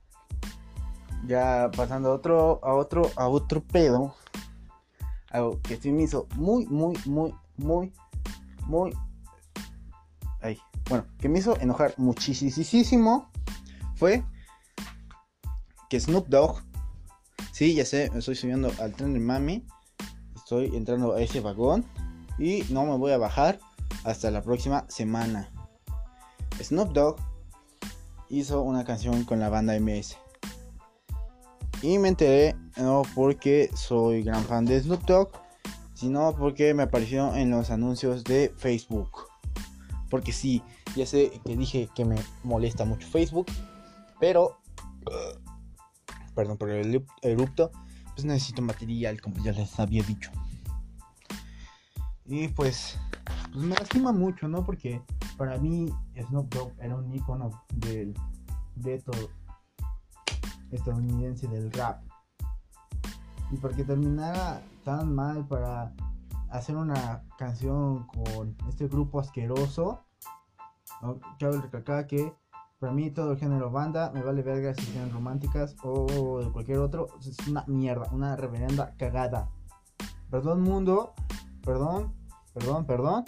Ya 1.25 1.69
pasando 1.75 2.09
a 2.09 2.15
otro, 2.15 2.59
a 2.63 2.73
otro, 2.73 3.09
a 3.15 3.27
otro 3.27 3.63
pedo. 3.63 4.15
Algo 5.29 5.59
que 5.61 5.77
sí 5.77 5.91
me 5.91 6.03
hizo 6.03 6.27
muy, 6.35 6.65
muy, 6.67 6.97
muy, 7.05 7.33
muy, 7.57 7.93
muy. 8.65 8.95
Ay, 10.41 10.59
bueno, 10.89 11.05
que 11.19 11.29
me 11.29 11.39
hizo 11.39 11.59
enojar 11.59 11.93
muchísimo. 11.97 13.31
Fue 13.95 14.23
Snoop 15.99 16.27
Dogg, 16.27 16.61
sí, 17.53 17.75
ya 17.75 17.85
sé, 17.85 18.09
me 18.11 18.19
estoy 18.19 18.35
subiendo 18.35 18.71
al 18.79 18.93
tren 18.93 19.13
de 19.13 19.19
mami, 19.19 19.65
estoy 20.35 20.75
entrando 20.75 21.13
a 21.13 21.21
ese 21.21 21.39
vagón 21.39 21.85
y 22.39 22.63
no 22.69 22.83
me 22.83 22.97
voy 22.97 23.11
a 23.11 23.17
bajar 23.17 23.59
hasta 24.03 24.31
la 24.31 24.41
próxima 24.41 24.85
semana. 24.89 25.49
Snoop 26.61 26.93
Dogg 26.93 27.17
hizo 28.29 28.63
una 28.63 28.83
canción 28.83 29.23
con 29.23 29.39
la 29.39 29.49
banda 29.49 29.79
MS. 29.79 30.17
Y 31.83 31.99
me 31.99 32.07
enteré 32.07 32.55
no 32.77 33.03
porque 33.13 33.69
soy 33.75 34.23
gran 34.23 34.43
fan 34.45 34.65
de 34.65 34.81
Snoop 34.81 35.03
Dogg, 35.05 35.29
sino 35.93 36.35
porque 36.35 36.73
me 36.73 36.83
apareció 36.83 37.35
en 37.35 37.51
los 37.51 37.69
anuncios 37.69 38.23
de 38.23 38.51
Facebook. 38.57 39.11
Porque 40.09 40.31
sí, 40.31 40.63
ya 40.95 41.05
sé 41.05 41.31
que 41.45 41.55
dije 41.55 41.87
que 41.93 42.03
me 42.03 42.15
molesta 42.43 42.83
mucho 42.83 43.07
Facebook, 43.07 43.45
pero 44.19 44.57
perdón 46.33 46.57
por 46.57 46.69
el 46.69 47.05
erupto, 47.21 47.71
pues 48.13 48.25
necesito 48.25 48.61
material, 48.61 49.21
como 49.21 49.43
ya 49.43 49.51
les 49.51 49.79
había 49.79 50.03
dicho. 50.03 50.31
Y 52.25 52.47
pues, 52.49 52.97
pues 53.51 53.65
me 53.65 53.75
lastima 53.75 54.11
mucho, 54.11 54.47
¿no? 54.47 54.63
Porque 54.63 55.01
para 55.37 55.57
mí 55.57 55.89
Snoop 56.27 56.53
Dogg 56.53 56.73
era 56.79 56.95
un 56.95 57.13
icono 57.13 57.63
del 57.73 58.13
todo 59.03 59.29
estadounidense 60.71 61.47
del 61.47 61.71
rap. 61.71 62.01
Y 63.51 63.57
porque 63.57 63.83
terminara 63.83 64.63
tan 64.83 65.13
mal 65.13 65.47
para 65.47 65.93
hacer 66.49 66.75
una 66.75 67.23
canción 67.37 68.07
con 68.07 68.55
este 68.69 68.87
grupo 68.87 69.19
asqueroso, 69.19 70.03
cabe 71.39 71.61
recalcar 71.61 72.07
que 72.07 72.33
para 72.83 72.91
mí 72.91 73.11
todo 73.11 73.31
el 73.31 73.37
género 73.37 73.71
banda 73.71 74.11
me 74.13 74.21
vale 74.21 74.41
verga 74.41 74.73
si 74.73 74.81
sean 74.87 75.09
románticas 75.09 75.73
o 75.83 76.41
de 76.43 76.51
cualquier 76.51 76.79
otro. 76.79 77.07
Es 77.25 77.37
una 77.47 77.63
mierda, 77.65 78.09
una 78.11 78.35
reverenda 78.35 78.93
cagada. 78.97 79.49
Perdón 80.29 80.63
mundo, 80.63 81.13
perdón, 81.63 82.13
perdón, 82.53 82.85
perdón. 82.85 83.23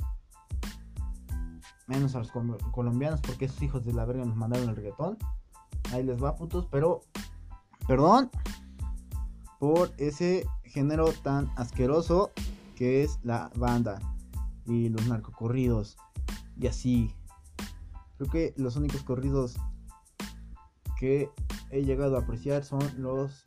Menos 1.87 2.15
a 2.15 2.19
los 2.19 2.31
colombianos 2.73 3.21
porque 3.21 3.45
esos 3.45 3.61
hijos 3.61 3.85
de 3.85 3.93
la 3.93 4.03
verga 4.03 4.25
nos 4.25 4.35
mandaron 4.35 4.67
el 4.67 4.75
reggaetón. 4.75 5.17
Ahí 5.93 6.03
les 6.03 6.21
va 6.21 6.35
putos, 6.35 6.67
pero 6.69 6.99
perdón 7.87 8.29
por 9.57 9.93
ese 9.99 10.45
género 10.65 11.13
tan 11.23 11.49
asqueroso 11.55 12.31
que 12.75 13.03
es 13.03 13.19
la 13.23 13.49
banda 13.55 14.01
y 14.65 14.89
los 14.89 15.07
narcocorridos 15.07 15.95
y 16.59 16.67
así 16.67 17.15
Creo 18.17 18.29
que 18.29 18.53
los 18.57 18.75
únicos 18.75 19.03
corridos 19.03 19.55
que 20.99 21.29
he 21.71 21.83
llegado 21.83 22.15
a 22.15 22.21
apreciar 22.21 22.63
son 22.63 22.81
los 22.97 23.43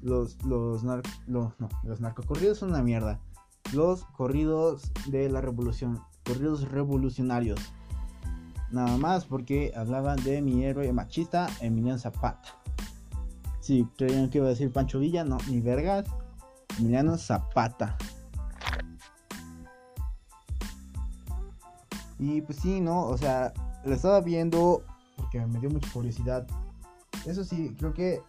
los 0.00 0.42
los, 0.44 0.84
no, 0.84 1.12
los 1.82 2.00
narcocorridos 2.00 2.58
son 2.58 2.70
una 2.70 2.82
mierda. 2.82 3.20
Los 3.72 4.04
corridos 4.04 4.92
de 5.06 5.28
la 5.28 5.40
revolución, 5.40 6.00
corridos 6.24 6.68
revolucionarios. 6.68 7.60
Nada 8.70 8.96
más 8.96 9.24
porque 9.24 9.72
hablaban 9.74 10.22
de 10.24 10.42
mi 10.42 10.64
héroe 10.64 10.92
machista 10.92 11.48
Emiliano 11.60 11.98
Zapata. 11.98 12.60
Sí, 13.60 13.86
creían 13.96 14.30
que 14.30 14.38
iba 14.38 14.46
a 14.46 14.50
decir 14.50 14.72
Pancho 14.72 14.98
Villa, 14.98 15.24
no, 15.24 15.38
ni 15.48 15.60
vergas. 15.60 16.06
Emiliano 16.78 17.16
Zapata. 17.18 17.96
Y 22.18 22.40
pues 22.42 22.58
sí, 22.58 22.80
¿no? 22.80 23.06
O 23.06 23.16
sea, 23.16 23.52
la 23.84 23.94
estaba 23.94 24.20
viendo 24.20 24.82
porque 25.16 25.44
me 25.46 25.60
dio 25.60 25.70
mucha 25.70 25.90
curiosidad. 25.92 26.46
Eso 27.26 27.44
sí, 27.44 27.74
creo 27.78 27.92
que 27.92 28.22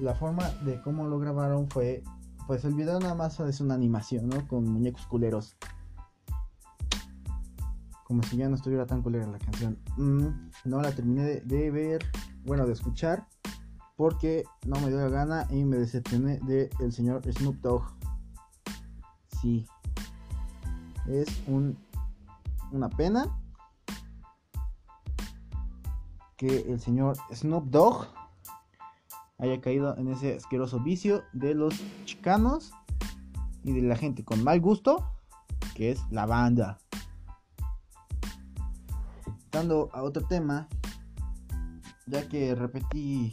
la 0.00 0.14
forma 0.14 0.48
de 0.64 0.80
cómo 0.80 1.06
lo 1.06 1.18
grabaron 1.18 1.68
fue, 1.68 2.02
pues 2.46 2.64
el 2.64 2.74
video 2.74 2.98
nada 2.98 3.14
más 3.14 3.38
es 3.40 3.60
una 3.60 3.74
animación, 3.74 4.28
¿no? 4.28 4.46
Con 4.48 4.66
muñecos 4.66 5.06
culeros. 5.06 5.56
Como 8.04 8.22
si 8.22 8.36
ya 8.36 8.48
no 8.48 8.56
estuviera 8.56 8.86
tan 8.86 9.02
culera 9.02 9.26
la 9.26 9.38
canción. 9.38 9.78
Mm, 9.96 10.50
no 10.64 10.80
la 10.82 10.92
terminé 10.92 11.40
de, 11.40 11.70
ver, 11.70 12.04
bueno, 12.44 12.66
de 12.66 12.72
escuchar, 12.72 13.26
porque 13.96 14.44
no 14.66 14.80
me 14.80 14.88
dio 14.88 14.98
la 14.98 15.08
gana 15.08 15.46
y 15.50 15.64
me 15.64 15.76
decepcioné 15.76 16.38
de 16.40 16.70
el 16.80 16.92
señor 16.92 17.22
Snoop 17.32 17.56
Dogg. 17.60 17.82
Sí. 19.40 19.66
Es 21.06 21.28
un, 21.46 21.76
una 22.72 22.88
pena 22.88 23.38
que 26.36 26.60
el 26.68 26.80
señor 26.80 27.16
Snoop 27.32 27.66
Dogg 27.66 28.06
haya 29.38 29.60
caído 29.60 29.96
en 29.96 30.08
ese 30.08 30.36
asqueroso 30.36 30.80
vicio 30.80 31.22
de 31.32 31.54
los 31.54 31.74
chicanos 32.04 32.72
y 33.62 33.72
de 33.72 33.82
la 33.82 33.96
gente 33.96 34.24
con 34.24 34.42
mal 34.44 34.60
gusto, 34.60 35.10
que 35.74 35.90
es 35.90 36.00
la 36.10 36.26
banda. 36.26 36.78
Dando 39.50 39.88
a 39.92 40.02
otro 40.02 40.26
tema, 40.26 40.68
ya 42.06 42.28
que 42.28 42.54
repetí 42.54 43.32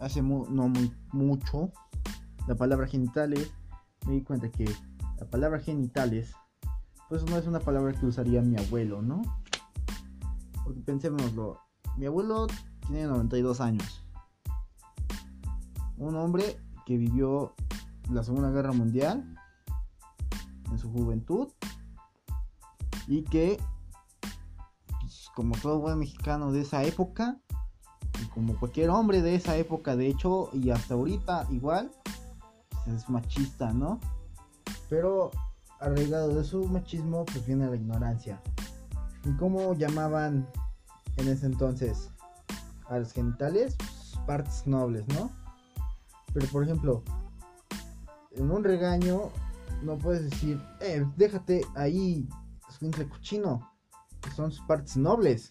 hace 0.00 0.22
no 0.22 0.68
muy 0.68 0.92
mucho 1.12 1.70
la 2.46 2.54
palabra 2.54 2.86
genitales, 2.86 3.54
me 4.06 4.14
di 4.14 4.22
cuenta 4.22 4.50
que 4.50 4.66
la 5.18 5.26
palabra 5.26 5.60
genitales, 5.60 6.34
pues 7.14 7.30
no 7.30 7.36
es 7.38 7.46
una 7.46 7.60
palabra 7.60 7.92
que 7.92 8.06
usaría 8.06 8.42
mi 8.42 8.56
abuelo, 8.58 9.00
¿no? 9.00 9.22
Porque 10.64 10.80
pensémoslo, 10.80 11.60
mi 11.96 12.06
abuelo 12.06 12.48
tiene 12.88 13.04
92 13.04 13.60
años. 13.60 14.04
Un 15.96 16.16
hombre 16.16 16.60
que 16.84 16.96
vivió 16.96 17.54
la 18.10 18.24
Segunda 18.24 18.50
Guerra 18.50 18.72
Mundial 18.72 19.32
en 20.68 20.76
su 20.76 20.90
juventud 20.90 21.50
y 23.06 23.22
que, 23.22 23.62
pues, 25.00 25.30
como 25.36 25.56
todo 25.58 25.78
buen 25.78 26.00
mexicano 26.00 26.50
de 26.50 26.62
esa 26.62 26.82
época, 26.82 27.38
y 28.24 28.26
como 28.30 28.58
cualquier 28.58 28.90
hombre 28.90 29.22
de 29.22 29.36
esa 29.36 29.56
época, 29.56 29.94
de 29.94 30.08
hecho, 30.08 30.50
y 30.52 30.70
hasta 30.70 30.94
ahorita 30.94 31.46
igual, 31.52 31.92
es 32.88 33.08
machista, 33.08 33.72
¿no? 33.72 34.00
Pero 34.88 35.30
arraigado 35.84 36.34
de 36.34 36.44
su 36.44 36.64
machismo, 36.64 37.24
pues 37.26 37.44
viene 37.46 37.68
la 37.68 37.76
ignorancia. 37.76 38.40
¿Y 39.24 39.32
cómo 39.36 39.74
llamaban 39.74 40.48
en 41.16 41.28
ese 41.28 41.46
entonces 41.46 42.10
a 42.88 42.98
los 42.98 43.12
genitales, 43.12 43.76
pues, 43.76 44.18
partes 44.26 44.66
nobles, 44.66 45.06
¿no? 45.08 45.30
Pero 46.32 46.46
por 46.48 46.64
ejemplo, 46.64 47.02
en 48.32 48.50
un 48.50 48.64
regaño 48.64 49.30
no 49.82 49.98
puedes 49.98 50.30
decir, 50.30 50.60
eh, 50.80 51.04
déjate 51.16 51.62
ahí, 51.74 52.26
es 52.68 53.08
cochino, 53.08 53.70
que 54.22 54.30
son 54.30 54.50
sus 54.50 54.64
partes 54.66 54.96
nobles. 54.96 55.50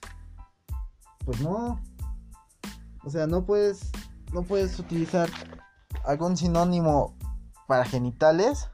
Pues 1.26 1.40
no. 1.42 1.80
O 3.06 3.10
sea, 3.10 3.28
no 3.28 3.46
puedes, 3.46 3.92
no 4.34 4.42
puedes 4.44 4.80
utilizar 4.80 5.30
algún 6.06 6.36
sinónimo 6.36 7.16
para 7.68 7.86
genitales 7.86 8.70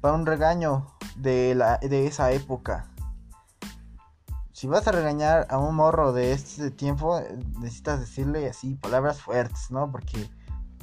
para 0.00 0.14
un 0.14 0.26
regaño 0.26 0.86
de, 1.16 1.54
la, 1.54 1.78
de 1.78 2.06
esa 2.06 2.32
época 2.32 2.88
si 4.58 4.66
vas 4.66 4.88
a 4.88 4.90
regañar 4.90 5.46
a 5.50 5.58
un 5.58 5.76
morro 5.76 6.12
de 6.12 6.32
este 6.32 6.72
tiempo, 6.72 7.20
necesitas 7.60 8.00
decirle 8.00 8.48
así 8.48 8.74
palabras 8.74 9.22
fuertes, 9.22 9.70
¿no? 9.70 9.88
Porque 9.92 10.28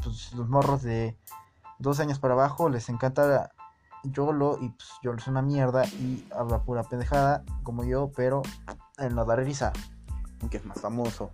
pues, 0.02 0.32
los 0.32 0.48
morros 0.48 0.82
de 0.82 1.20
dos 1.78 2.00
años 2.00 2.18
para 2.18 2.36
abajo 2.36 2.70
les 2.70 2.88
encanta 2.88 3.52
YOLO 4.04 4.60
y 4.62 4.70
pues 4.70 4.88
YOLO 5.04 5.18
es 5.18 5.28
una 5.28 5.42
mierda 5.42 5.86
y 5.88 6.26
habla 6.34 6.64
pura 6.64 6.84
pendejada 6.84 7.44
como 7.64 7.84
yo, 7.84 8.14
pero 8.16 8.44
él 8.98 9.14
no 9.14 9.26
da 9.26 9.36
risa, 9.36 9.74
aunque 10.40 10.56
es 10.56 10.66
más 10.66 10.80
famoso. 10.80 11.32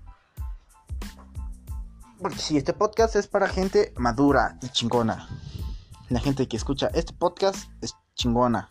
Porque 2.19 2.39
si 2.39 2.57
este 2.57 2.73
podcast 2.73 3.17
es 3.17 3.27
para 3.27 3.47
gente 3.49 3.93
madura 3.97 4.57
y 4.63 4.69
chingona. 4.69 5.27
La 6.11 6.19
gente 6.19 6.45
que 6.45 6.57
escucha 6.57 6.87
este 6.93 7.13
podcast 7.13 7.71
es 7.79 7.95
chingona. 8.15 8.67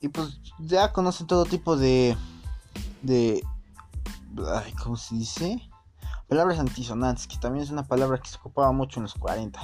Y 0.00 0.08
pues 0.08 0.40
ya 0.60 0.92
conocen 0.92 1.26
todo 1.26 1.44
tipo 1.44 1.76
de. 1.76 2.16
de. 3.02 3.44
¿Cómo 4.84 4.96
se 4.96 5.16
dice? 5.16 5.68
Palabras 6.28 6.60
antisonantes, 6.60 7.26
que 7.26 7.38
también 7.38 7.64
es 7.64 7.70
una 7.70 7.82
palabra 7.82 8.18
que 8.18 8.28
se 8.28 8.36
ocupaba 8.36 8.70
mucho 8.70 9.00
en 9.00 9.02
los 9.02 9.14
40 9.14 9.60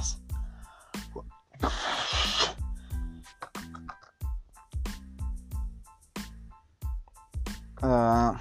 ah, 7.83 8.37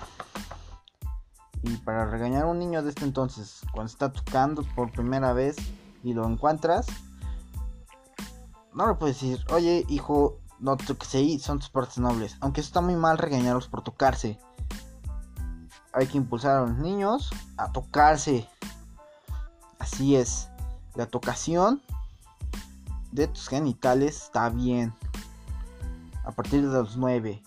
y 1.66 1.78
para 1.78 2.06
regañar 2.06 2.44
a 2.44 2.48
un 2.48 2.60
niño 2.60 2.84
de 2.84 2.90
este 2.90 3.06
entonces, 3.06 3.62
cuando 3.72 3.92
está 3.92 4.12
tocando 4.12 4.64
por 4.76 4.92
primera 4.92 5.34
vez 5.34 5.56
y 6.04 6.14
lo 6.14 6.28
encuentras, 6.28 6.86
no 8.74 8.88
le 8.88 8.94
puedes 8.96 9.20
decir, 9.20 9.44
oye 9.50 9.84
hijo, 9.90 10.38
no 10.60 10.78
toques 10.78 11.16
ahí, 11.16 11.40
son 11.40 11.60
tus 11.60 11.70
partes 11.70 11.98
nobles. 11.98 12.38
Aunque 12.40 12.62
está 12.62 12.82
muy 12.82 12.96
mal 12.96 13.18
regañarlos 13.18 13.68
por 13.68 13.82
tocarse. 13.82 14.38
Hay 15.92 16.08
que 16.08 16.18
impulsar 16.18 16.58
a 16.58 16.62
los 16.62 16.78
niños 16.78 17.32
a 17.58 17.72
tocarse. 17.72 18.48
Así 19.80 20.16
es. 20.16 20.50
La 20.94 21.08
tocación 21.08 21.82
de 23.12 23.28
tus 23.28 23.48
genitales 23.48 24.24
está 24.24 24.50
bien. 24.50 24.94
A 26.26 26.32
partir 26.32 26.62
de 26.62 26.74
los 26.74 26.96
9. 26.96 27.42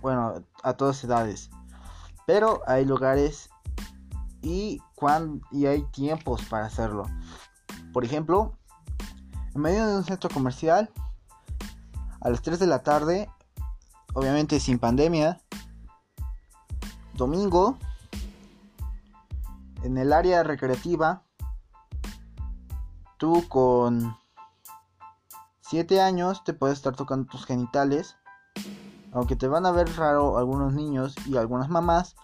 Bueno, 0.00 0.44
a 0.62 0.72
todas 0.74 1.02
edades. 1.02 1.50
Pero 2.26 2.62
hay 2.66 2.84
lugares 2.84 3.48
y, 4.42 4.80
cuando, 4.94 5.46
y 5.50 5.66
hay 5.66 5.82
tiempos 5.84 6.42
para 6.44 6.66
hacerlo. 6.66 7.04
Por 7.92 8.04
ejemplo, 8.04 8.58
en 9.54 9.60
medio 9.60 9.86
de 9.86 9.96
un 9.96 10.04
centro 10.04 10.28
comercial 10.28 10.90
a 12.20 12.28
las 12.28 12.42
3 12.42 12.58
de 12.58 12.66
la 12.66 12.82
tarde, 12.82 13.30
obviamente 14.12 14.60
sin 14.60 14.78
pandemia, 14.78 15.40
domingo, 17.14 17.78
en 19.82 19.96
el 19.96 20.12
área 20.12 20.42
recreativa, 20.42 21.22
tú 23.16 23.46
con 23.48 24.16
7 25.60 26.00
años 26.00 26.44
te 26.44 26.52
puedes 26.52 26.78
estar 26.78 26.94
tocando 26.94 27.26
tus 27.26 27.46
genitales, 27.46 28.16
aunque 29.16 29.34
te 29.34 29.48
van 29.48 29.64
a 29.64 29.70
ver 29.70 29.88
raro 29.96 30.36
algunos 30.36 30.74
niños 30.74 31.14
y 31.26 31.38
algunas 31.38 31.70
mamás, 31.70 32.16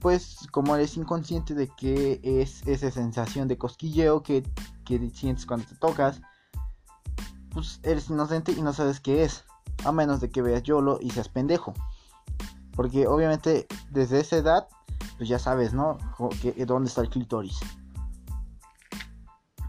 pues 0.00 0.46
como 0.50 0.76
eres 0.76 0.98
inconsciente 0.98 1.54
de 1.54 1.68
que 1.68 2.20
es 2.22 2.66
esa 2.66 2.90
sensación 2.90 3.48
de 3.48 3.56
cosquilleo 3.56 4.22
que, 4.22 4.42
que 4.84 4.98
sientes 5.08 5.46
cuando 5.46 5.66
te 5.66 5.76
tocas, 5.76 6.20
pues 7.52 7.80
eres 7.84 8.10
inocente 8.10 8.52
y 8.52 8.60
no 8.60 8.74
sabes 8.74 9.00
qué 9.00 9.24
es. 9.24 9.44
A 9.82 9.92
menos 9.92 10.20
de 10.20 10.28
que 10.28 10.42
veas 10.42 10.62
YOLO 10.62 10.98
y 11.00 11.10
seas 11.10 11.30
pendejo. 11.30 11.72
Porque 12.76 13.06
obviamente 13.06 13.66
desde 13.90 14.20
esa 14.20 14.36
edad, 14.36 14.68
pues 15.16 15.26
ya 15.26 15.38
sabes, 15.38 15.72
¿no? 15.72 15.96
Que, 16.42 16.66
¿Dónde 16.66 16.88
está 16.88 17.00
el 17.00 17.08
clítoris? 17.08 17.60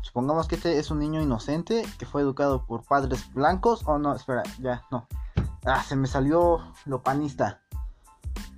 Supongamos 0.02 0.50
que 0.50 0.56
este 0.56 0.80
es 0.80 0.92
un 0.92 1.00
niño 1.00 1.22
inocente 1.22 1.86
que 1.98 2.06
fue 2.06 2.22
educado 2.22 2.66
por 2.66 2.84
padres 2.84 3.34
blancos. 3.34 3.84
O 3.86 3.98
no, 4.00 4.14
espera, 4.14 4.44
ya, 4.60 4.84
no. 4.92 5.08
Ah, 5.66 5.84
se 5.84 5.96
me 5.96 6.08
salió 6.08 6.62
lo 6.86 7.02
panista. 7.02 7.62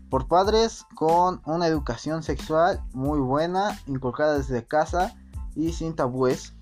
Por 0.10 0.28
padres 0.28 0.86
con 0.96 1.41
una 1.46 1.67
educación 1.67 2.22
sexual 2.22 2.84
muy 2.93 3.20
buena, 3.20 3.80
inculcada 3.88 4.38
desde 4.38 4.65
casa 4.65 5.15
y 5.56 5.72
sin 5.72 5.96
tabúes 5.96 6.54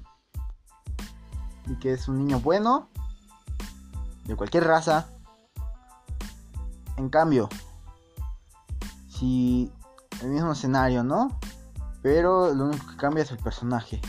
y 1.68 1.76
que 1.80 1.94
es 1.94 2.08
un 2.08 2.20
niño 2.20 2.40
bueno, 2.40 2.90
de 4.26 4.36
cualquier 4.36 4.66
raza. 4.66 5.08
En 6.98 7.10
cambio, 7.10 7.50
si 9.10 9.72
el 10.22 10.30
mismo 10.30 10.52
escenario, 10.52 11.04
¿no? 11.04 11.40
Pero 12.02 12.54
lo 12.54 12.66
único 12.66 12.88
que 12.88 12.98
cambia 12.98 13.24
es 13.24 13.32
el 13.32 13.40
personaje. 13.40 14.00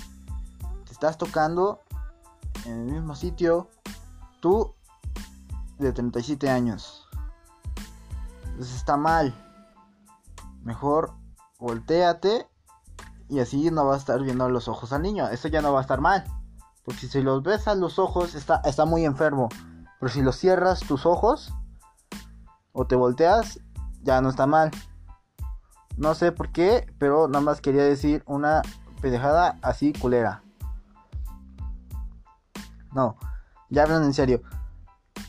Te 0.85 0.93
estás 0.93 1.17
tocando 1.17 1.81
en 2.67 2.73
el 2.73 2.93
mismo 2.93 3.15
sitio, 3.15 3.71
tú 4.41 4.76
de 5.79 5.93
37 5.93 6.49
años. 6.49 7.09
Entonces 8.45 8.77
está 8.77 8.97
mal. 8.97 9.35
Mejor 10.63 11.13
volteate 11.59 12.49
y 13.29 13.41
así 13.41 13.71
no 13.71 13.87
va 13.87 13.95
a 13.95 13.99
estar 13.99 14.23
viendo 14.23 14.49
los 14.49 14.69
ojos 14.69 14.93
al 14.93 15.03
niño. 15.03 15.29
Eso 15.29 15.49
ya 15.49 15.63
no 15.63 15.73
va 15.73 15.81
a 15.81 15.83
estar 15.83 16.01
mal. 16.01 16.25
Porque 16.85 17.07
si 17.07 17.23
los 17.23 17.43
ves 17.43 17.69
a 17.69 17.75
los 17.75 17.99
ojos 17.99 18.35
está, 18.35 18.61
está 18.65 18.85
muy 18.85 19.05
enfermo. 19.05 19.49
Pero 20.01 20.13
si 20.13 20.23
los 20.23 20.37
cierras 20.37 20.81
tus 20.81 21.07
ojos 21.07 21.53
o 22.73 22.87
te 22.87 22.95
volteas, 22.95 23.61
ya 24.03 24.21
no 24.21 24.29
está 24.29 24.47
mal. 24.47 24.71
No 25.97 26.15
sé 26.15 26.31
por 26.31 26.51
qué, 26.53 26.93
pero 26.99 27.27
nada 27.27 27.41
más 27.41 27.61
quería 27.61 27.83
decir 27.83 28.23
una 28.27 28.63
pendejada 29.01 29.59
así 29.63 29.93
culera. 29.93 30.43
No, 32.95 33.17
ya 33.71 33.83
hablan 33.83 34.05
en 34.05 34.15
serio. 34.15 34.43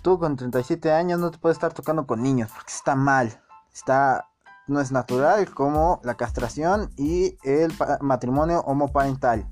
Tú 0.02 0.20
con 0.20 0.36
37 0.36 0.92
años 0.92 1.20
no 1.20 1.32
te 1.32 1.38
puedes 1.38 1.58
estar 1.58 1.74
tocando 1.74 2.06
con 2.06 2.22
niños 2.22 2.52
porque 2.52 2.72
está 2.72 2.96
mal. 2.96 3.42
Está 3.74 4.28
no 4.68 4.82
es 4.82 4.92
natural 4.92 5.54
como 5.54 6.02
la 6.04 6.16
castración 6.16 6.92
y 6.98 7.38
el 7.44 7.74
matrimonio 8.02 8.60
homoparental. 8.62 9.48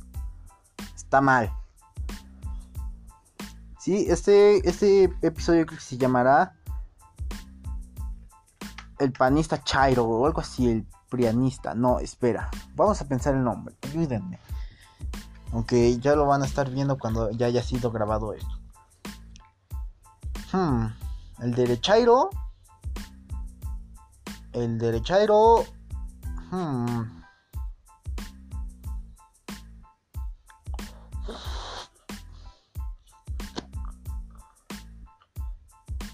Está 0.95 1.21
mal. 1.21 1.51
Sí, 3.79 4.05
este, 4.09 4.67
este 4.67 5.03
episodio 5.21 5.65
creo 5.65 5.77
que 5.77 5.85
se 5.85 5.97
llamará 5.97 6.55
El 8.99 9.13
panista 9.13 9.63
Chairo 9.63 10.05
o 10.05 10.25
algo 10.25 10.41
así, 10.41 10.69
el 10.69 10.87
prianista. 11.09 11.75
No, 11.75 11.99
espera. 11.99 12.49
Vamos 12.75 13.01
a 13.01 13.07
pensar 13.07 13.35
el 13.35 13.43
nombre. 13.43 13.75
Ayúdenme. 13.83 14.39
Aunque 15.53 15.97
ya 15.99 16.15
lo 16.15 16.25
van 16.25 16.41
a 16.41 16.45
estar 16.45 16.69
viendo 16.69 16.97
cuando 16.97 17.31
ya 17.31 17.45
haya 17.45 17.63
sido 17.63 17.91
grabado 17.91 18.33
esto. 18.33 18.64
Hmm. 20.55 20.87
El 21.39 21.53
derechairo 21.53 22.29
el 24.55 24.79
derechairo. 24.79 25.65
Hmm. 26.49 27.03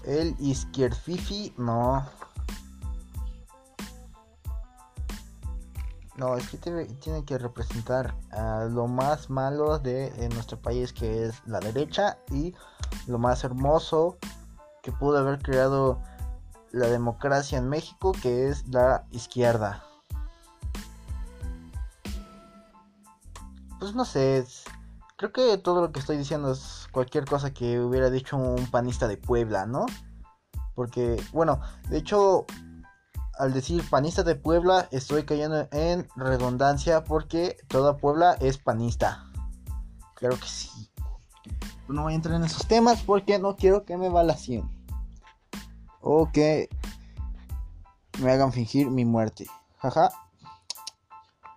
El 0.04 0.34
izquierdfifi, 0.40 1.54
no. 1.56 2.04
No, 6.16 6.36
es 6.36 6.48
que 6.48 6.58
tiene, 6.58 7.24
que 7.24 7.38
representar 7.38 8.14
a 8.32 8.64
lo 8.64 8.86
más 8.88 9.30
malo 9.30 9.78
de, 9.78 10.10
de, 10.10 10.28
nuestro 10.30 10.60
país, 10.60 10.92
que 10.92 11.26
es 11.26 11.40
la 11.46 11.60
derecha, 11.60 12.18
y 12.30 12.54
lo 13.06 13.18
más 13.18 13.44
hermoso 13.44 14.18
que 14.82 14.92
pudo 14.92 15.18
haber 15.18 15.38
creado 15.38 16.02
la 16.72 16.88
democracia 16.88 17.58
en 17.58 17.68
México, 17.68 18.12
que 18.20 18.48
es 18.48 18.66
la 18.68 19.04
izquierda. 19.10 19.84
Pues 23.78 23.94
no 23.94 24.04
sé, 24.04 24.44
creo 25.16 25.32
que 25.32 25.58
todo 25.58 25.80
lo 25.80 25.92
que 25.92 26.00
estoy 26.00 26.16
diciendo 26.16 26.52
es 26.52 26.88
cualquier 26.92 27.24
cosa 27.24 27.52
que 27.52 27.80
hubiera 27.80 28.10
dicho 28.10 28.36
un 28.36 28.66
panista 28.66 29.08
de 29.08 29.16
Puebla, 29.16 29.66
¿no? 29.66 29.86
Porque, 30.74 31.22
bueno, 31.32 31.60
de 31.88 31.98
hecho, 31.98 32.46
al 33.38 33.52
decir 33.52 33.88
panista 33.88 34.22
de 34.22 34.34
Puebla, 34.34 34.88
estoy 34.90 35.24
cayendo 35.24 35.68
en 35.72 36.08
redundancia 36.16 37.04
porque 37.04 37.56
toda 37.68 37.96
Puebla 37.96 38.36
es 38.40 38.58
panista. 38.58 39.24
Claro 40.14 40.36
que 40.38 40.46
sí. 40.46 40.91
No 41.92 42.04
voy 42.04 42.14
a 42.14 42.16
entrar 42.16 42.36
en 42.36 42.44
esos 42.44 42.66
temas 42.66 43.02
porque 43.02 43.38
no 43.38 43.56
quiero 43.56 43.84
que 43.84 43.98
me 43.98 44.08
balacien 44.08 44.68
o 46.00 46.30
que 46.32 46.70
me 48.20 48.30
hagan 48.32 48.52
fingir 48.52 48.90
mi 48.90 49.04
muerte. 49.04 49.46
Jaja. 49.78 50.10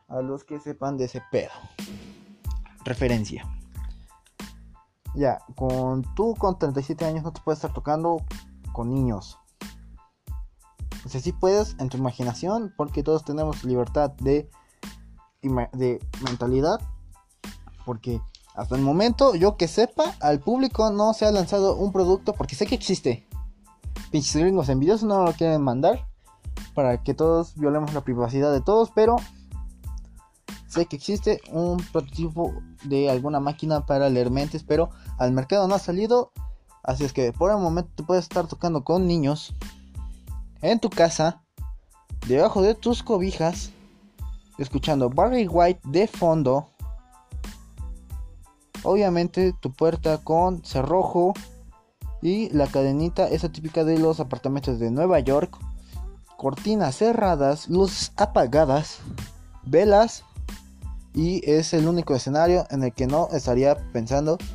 A 0.07 0.21
los 0.21 0.43
que 0.43 0.59
sepan 0.59 0.97
de 0.97 1.05
ese 1.05 1.21
pedo. 1.31 1.51
Referencia. 2.83 3.47
Ya, 5.15 5.39
con 5.55 6.03
tú 6.15 6.35
con 6.35 6.59
37 6.59 7.05
años 7.05 7.23
no 7.23 7.31
te 7.31 7.41
puedes 7.41 7.59
estar 7.59 7.73
tocando 7.73 8.17
con 8.73 8.93
niños. 8.93 9.39
O 11.05 11.09
sea, 11.09 11.21
sí 11.21 11.31
puedes 11.31 11.75
en 11.79 11.87
tu 11.89 11.97
imaginación, 11.97 12.73
porque 12.75 13.03
todos 13.03 13.23
tenemos 13.23 13.63
libertad 13.63 14.11
de, 14.11 14.49
de 15.41 16.05
mentalidad. 16.23 16.81
Porque 17.85 18.19
hasta 18.55 18.75
el 18.75 18.81
momento, 18.81 19.35
yo 19.35 19.57
que 19.57 19.67
sepa, 19.67 20.15
al 20.21 20.39
público 20.39 20.89
no 20.91 21.13
se 21.13 21.25
ha 21.25 21.31
lanzado 21.31 21.75
un 21.75 21.91
producto, 21.91 22.33
porque 22.33 22.55
sé 22.55 22.65
que 22.65 22.75
existe 22.75 23.27
pinches 24.11 24.35
gringos 24.35 24.69
envidiosos 24.69 25.03
no 25.03 25.25
lo 25.25 25.33
quieren 25.33 25.61
mandar 25.61 26.07
para 26.73 27.03
que 27.03 27.13
todos 27.13 27.55
violemos 27.55 27.93
la 27.93 28.01
privacidad 28.01 28.51
de 28.51 28.61
todos, 28.61 28.91
pero 28.93 29.17
sé 30.67 30.85
que 30.85 30.95
existe 30.95 31.41
un 31.51 31.77
prototipo 31.91 32.53
de 32.83 33.09
alguna 33.09 33.39
máquina 33.39 33.85
para 33.85 34.09
leer 34.09 34.31
mentes, 34.31 34.63
pero 34.63 34.89
al 35.17 35.31
mercado 35.31 35.67
no 35.67 35.75
ha 35.75 35.79
salido, 35.79 36.31
así 36.83 37.03
es 37.03 37.13
que 37.13 37.33
por 37.33 37.51
el 37.51 37.57
momento 37.57 37.91
te 37.95 38.03
puedes 38.03 38.23
estar 38.23 38.47
tocando 38.47 38.83
con 38.83 39.07
niños 39.07 39.53
en 40.61 40.79
tu 40.79 40.89
casa, 40.89 41.41
debajo 42.27 42.61
de 42.61 42.75
tus 42.75 43.03
cobijas, 43.03 43.71
escuchando 44.57 45.09
Barry 45.09 45.47
White 45.47 45.81
de 45.83 46.07
fondo. 46.07 46.69
Obviamente 48.85 49.51
tu 49.59 49.73
puerta 49.73 50.19
con 50.19 50.63
cerrojo 50.63 51.33
y 52.21 52.49
la 52.51 52.67
cadenita, 52.67 53.27
esa 53.27 53.51
típica 53.51 53.83
de 53.83 53.97
los 53.97 54.19
apartamentos 54.19 54.79
de 54.79 54.91
Nueva 54.91 55.19
York. 55.19 55.57
Cortinas 56.37 56.97
cerradas, 56.97 57.67
luces 57.67 58.13
apagadas, 58.15 58.99
velas. 59.63 60.23
Y 61.13 61.49
es 61.49 61.73
el 61.73 61.87
único 61.87 62.13
escenario 62.13 62.67
en 62.69 62.83
el 62.83 62.93
que 62.93 63.07
no 63.07 63.29
estaría 63.31 63.75
pensando 63.91 64.37
que 64.37 64.45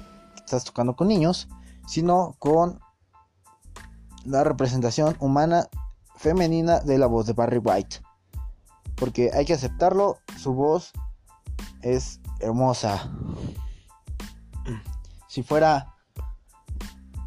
estás 0.44 0.64
tocando 0.64 0.94
con 0.94 1.08
niños, 1.08 1.48
sino 1.88 2.36
con 2.38 2.78
la 4.24 4.44
representación 4.44 5.16
humana 5.18 5.68
femenina 6.16 6.78
de 6.80 6.98
la 6.98 7.06
voz 7.06 7.26
de 7.26 7.32
Barry 7.32 7.58
White. 7.58 7.96
Porque 8.94 9.30
hay 9.34 9.44
que 9.44 9.54
aceptarlo, 9.54 10.18
su 10.38 10.52
voz 10.52 10.92
es 11.82 12.20
hermosa. 12.40 13.10
Si 15.30 15.44
fuera 15.44 15.94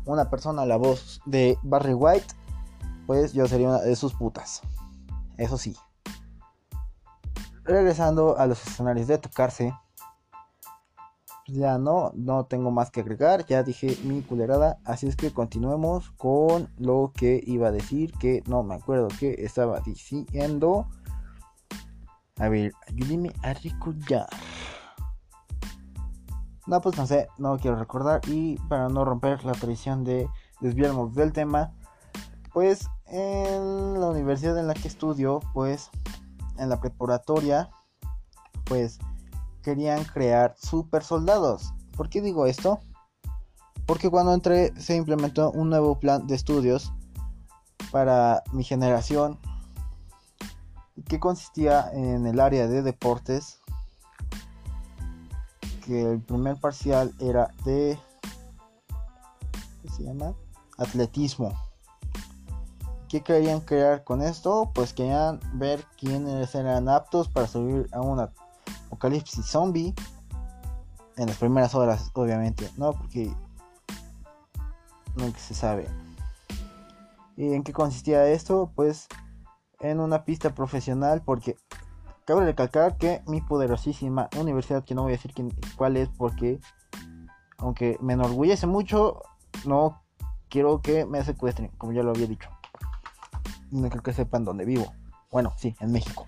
una 0.03 0.29
persona 0.29 0.65
la 0.65 0.75
voz 0.75 1.21
de 1.25 1.57
Barry 1.63 1.93
White, 1.93 2.35
pues 3.07 3.31
yo 3.31 3.47
sería 3.47 3.69
una 3.69 3.79
de 3.79 3.95
sus 3.95 4.13
putas. 4.13 4.61
Eso 5.37 5.57
sí. 5.57 5.73
Regresando 7.63 8.37
a 8.37 8.45
los 8.45 8.67
escenarios 8.67 9.07
de 9.07 9.19
tocarse. 9.19 9.73
Ya 11.47 11.77
no, 11.77 12.11
no 12.13 12.43
tengo 12.43 12.71
más 12.71 12.91
que 12.91 12.99
agregar. 12.99 13.45
Ya 13.45 13.63
dije 13.63 13.97
mi 14.03 14.21
culerada. 14.21 14.79
Así 14.83 15.07
es 15.07 15.15
que 15.15 15.31
continuemos 15.31 16.11
con 16.17 16.69
lo 16.77 17.13
que 17.15 17.41
iba 17.47 17.69
a 17.69 17.71
decir. 17.71 18.11
Que 18.19 18.43
no 18.47 18.63
me 18.63 18.75
acuerdo 18.75 19.07
que 19.17 19.35
estaba 19.39 19.79
diciendo. 19.79 20.89
A 22.37 22.49
ver, 22.49 22.73
ayúdeme 22.85 23.31
a 23.43 23.53
recordar. 23.53 24.27
No, 26.65 26.79
pues 26.81 26.97
no 26.97 27.05
sé, 27.05 27.27
no 27.37 27.57
quiero 27.57 27.77
recordar. 27.77 28.21
Y 28.27 28.57
para 28.69 28.89
no 28.89 29.03
romper 29.05 29.43
la 29.43 29.53
tradición 29.53 30.03
de 30.03 30.29
desviarnos 30.61 31.13
del 31.13 31.33
tema, 31.33 31.73
pues 32.53 32.87
en 33.07 33.99
la 33.99 34.09
universidad 34.09 34.57
en 34.57 34.67
la 34.67 34.73
que 34.73 34.87
estudio, 34.87 35.41
pues 35.53 35.89
en 36.57 36.69
la 36.69 36.79
preparatoria, 36.79 37.69
pues 38.65 38.99
querían 39.61 40.03
crear 40.05 40.55
super 40.57 41.03
soldados. 41.03 41.73
¿Por 41.95 42.09
qué 42.09 42.21
digo 42.21 42.45
esto? 42.45 42.79
Porque 43.85 44.09
cuando 44.09 44.33
entré 44.33 44.73
se 44.79 44.95
implementó 44.95 45.51
un 45.51 45.69
nuevo 45.69 45.99
plan 45.99 46.27
de 46.27 46.35
estudios 46.35 46.93
para 47.91 48.43
mi 48.51 48.63
generación 48.63 49.39
que 51.07 51.19
consistía 51.19 51.91
en 51.91 52.25
el 52.25 52.39
área 52.39 52.67
de 52.67 52.81
deportes 52.81 53.62
que 55.85 56.13
el 56.13 56.21
primer 56.21 56.57
parcial 56.57 57.13
era 57.19 57.51
de 57.65 57.99
¿qué 59.81 59.89
se 59.89 60.03
llama? 60.03 60.33
atletismo. 60.77 61.53
¿Qué 63.07 63.21
querían 63.21 63.61
crear 63.61 64.03
con 64.03 64.21
esto? 64.21 64.71
Pues 64.73 64.93
querían 64.93 65.39
ver 65.53 65.85
quiénes 65.97 66.55
eran 66.55 66.89
aptos 66.89 67.27
para 67.27 67.47
subir 67.47 67.87
a 67.91 68.01
un 68.01 68.19
apocalipsis 68.19 69.45
zombie 69.45 69.93
en 71.17 71.27
las 71.27 71.37
primeras 71.37 71.75
horas, 71.75 72.09
obviamente, 72.13 72.69
¿no? 72.77 72.93
Porque 72.93 73.31
no 75.15 75.31
se 75.37 75.53
sabe. 75.53 75.87
¿Y 77.37 77.53
en 77.53 77.63
qué 77.63 77.71
consistía 77.71 78.27
esto? 78.27 78.71
Pues 78.75 79.07
en 79.79 79.99
una 79.99 80.25
pista 80.25 80.55
profesional, 80.55 81.21
porque 81.23 81.57
Cabe 82.25 82.45
recalcar 82.45 82.97
que 82.97 83.21
mi 83.27 83.41
poderosísima 83.41 84.29
universidad, 84.37 84.85
que 84.85 84.95
no 84.95 85.03
voy 85.03 85.11
a 85.11 85.15
decir 85.17 85.33
quién, 85.33 85.53
cuál 85.75 85.97
es 85.97 86.07
porque, 86.07 86.61
aunque 87.57 87.97
me 88.01 88.13
enorgullece 88.13 88.65
mucho, 88.65 89.21
no 89.65 90.01
quiero 90.47 90.81
que 90.81 91.05
me 91.05 91.21
secuestren, 91.23 91.69
como 91.77 91.91
ya 91.91 92.01
lo 92.01 92.11
había 92.11 92.27
dicho. 92.27 92.49
No 93.71 93.89
creo 93.89 94.03
que 94.03 94.13
sepan 94.13 94.45
dónde 94.45 94.63
vivo. 94.63 94.93
Bueno, 95.31 95.51
sí, 95.57 95.75
en 95.81 95.91
México. 95.91 96.25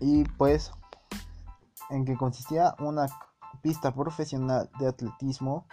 Y 0.00 0.24
pues, 0.24 0.72
en 1.88 2.04
que 2.04 2.16
consistía 2.16 2.74
una 2.80 3.06
pista 3.62 3.94
profesional 3.94 4.68
de 4.78 4.88
atletismo 4.88 5.66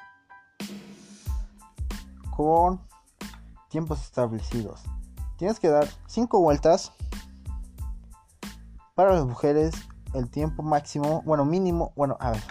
con 2.36 2.80
tiempos 3.70 4.02
establecidos. 4.02 4.84
Tienes 5.44 5.60
que 5.60 5.68
dar 5.68 5.90
5 6.08 6.40
vueltas. 6.40 6.94
Para 8.96 9.12
las 9.12 9.26
mujeres, 9.26 9.74
el 10.14 10.30
tiempo 10.30 10.64
máximo, 10.64 11.22
bueno, 11.26 11.44
mínimo, 11.44 11.92
bueno, 11.98 12.16
a 12.22 12.32
ver. 12.32 12.44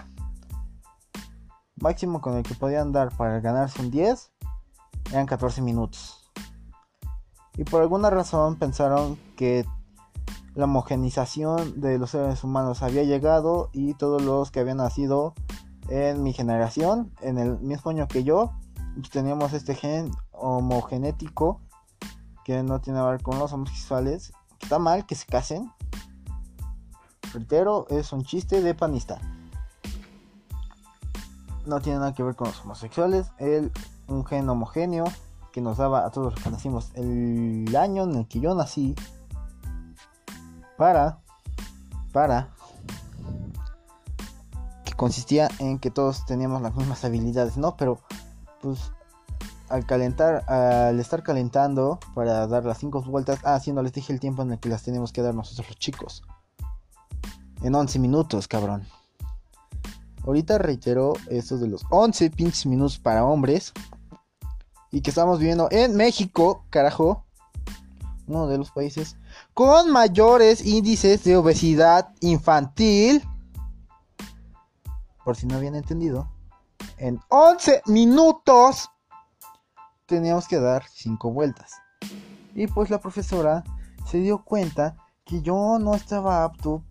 Máximo 1.81 2.21
con 2.21 2.37
el 2.37 2.43
que 2.43 2.53
podían 2.53 2.91
dar 2.91 3.09
para 3.17 3.39
ganarse 3.39 3.81
un 3.81 3.89
10 3.89 4.31
eran 5.11 5.25
14 5.25 5.63
minutos. 5.63 6.31
Y 7.57 7.63
por 7.63 7.81
alguna 7.81 8.11
razón 8.11 8.57
pensaron 8.57 9.17
que 9.37 9.65
la 10.53 10.65
homogenización 10.65 11.81
de 11.81 11.97
los 11.97 12.11
seres 12.11 12.43
humanos 12.43 12.83
había 12.83 13.05
llegado 13.05 13.71
y 13.73 13.95
todos 13.95 14.21
los 14.21 14.51
que 14.51 14.59
habían 14.59 14.77
nacido 14.77 15.33
en 15.89 16.21
mi 16.21 16.31
generación, 16.31 17.11
en 17.21 17.39
el 17.39 17.59
mismo 17.59 17.89
año 17.89 18.07
que 18.07 18.23
yo, 18.23 18.51
pues 18.93 19.09
teníamos 19.09 19.53
este 19.53 19.73
gen 19.73 20.11
homogenético 20.31 21.59
que 22.43 22.63
no 22.63 22.81
tiene 22.81 22.99
que 22.99 23.05
ver 23.05 23.23
con 23.23 23.39
los 23.39 23.53
homosexuales. 23.53 24.33
Está 24.61 24.79
mal 24.79 25.05
que 25.05 25.15
se 25.15 25.25
casen. 25.25 25.71
Reitero, 27.33 27.87
es 27.89 28.13
un 28.13 28.23
chiste 28.23 28.61
de 28.61 28.75
panista. 28.75 29.19
No 31.65 31.79
tiene 31.79 31.99
nada 31.99 32.13
que 32.13 32.23
ver 32.23 32.35
con 32.35 32.47
los 32.47 32.61
homosexuales. 32.61 33.31
El, 33.37 33.71
un 34.07 34.25
gen 34.25 34.49
homogéneo 34.49 35.05
que 35.51 35.61
nos 35.61 35.77
daba 35.77 36.05
a 36.05 36.11
todos 36.11 36.33
los 36.33 36.43
que 36.43 36.49
nacimos 36.49 36.91
el 36.95 37.73
año 37.75 38.03
en 38.03 38.15
el 38.15 38.27
que 38.27 38.39
yo 38.39 38.53
nací. 38.55 38.95
Para, 40.77 41.19
para, 42.11 42.49
que 44.83 44.93
consistía 44.93 45.47
en 45.59 45.79
que 45.79 45.91
todos 45.91 46.25
teníamos 46.25 46.61
las 46.61 46.75
mismas 46.75 47.05
habilidades, 47.05 47.57
¿no? 47.57 47.77
Pero, 47.77 47.99
pues, 48.61 48.91
al 49.73 49.87
calentar, 49.87 50.47
al 50.47 50.99
estar 50.99 51.23
calentando 51.23 51.99
para 52.13 52.45
dar 52.45 52.63
las 52.63 52.77
5 52.77 53.01
vueltas, 53.01 53.39
ah, 53.43 53.59
sí, 53.59 53.73
no 53.73 53.81
les 53.81 53.91
dije 53.91 54.13
el 54.13 54.19
tiempo 54.19 54.43
en 54.43 54.51
el 54.51 54.59
que 54.59 54.69
las 54.69 54.83
tenemos 54.83 55.11
que 55.11 55.23
dar 55.23 55.33
nosotros 55.33 55.67
los 55.67 55.79
chicos. 55.79 56.21
En 57.63 57.73
11 57.73 57.97
minutos, 57.97 58.47
cabrón. 58.47 58.85
Ahorita 60.27 60.59
reitero 60.59 61.13
esto 61.27 61.57
de 61.57 61.67
los 61.67 61.85
11 61.89 62.29
pinches 62.29 62.67
minutos 62.67 62.99
para 62.99 63.25
hombres. 63.25 63.73
Y 64.91 65.01
que 65.01 65.09
estamos 65.09 65.39
viviendo 65.39 65.67
en 65.71 65.95
México, 65.95 66.65
carajo. 66.69 67.25
Uno 68.27 68.45
de 68.45 68.59
los 68.59 68.69
países 68.69 69.17
con 69.55 69.91
mayores 69.91 70.63
índices 70.63 71.23
de 71.23 71.35
obesidad 71.35 72.13
infantil. 72.19 73.27
Por 75.25 75.35
si 75.35 75.47
no 75.47 75.55
habían 75.55 75.73
entendido. 75.73 76.29
En 76.97 77.19
11 77.29 77.81
minutos 77.87 78.91
teníamos 80.13 80.47
que 80.47 80.59
dar 80.59 80.83
5 80.87 81.31
vueltas. 81.31 81.71
Y 82.55 82.67
pues 82.67 82.89
la 82.89 82.99
profesora 82.99 83.63
se 84.05 84.19
dio 84.19 84.43
cuenta 84.43 84.95
que 85.25 85.41
yo 85.41 85.79
no 85.79 85.95
estaba 85.95 86.43
apto 86.43 86.83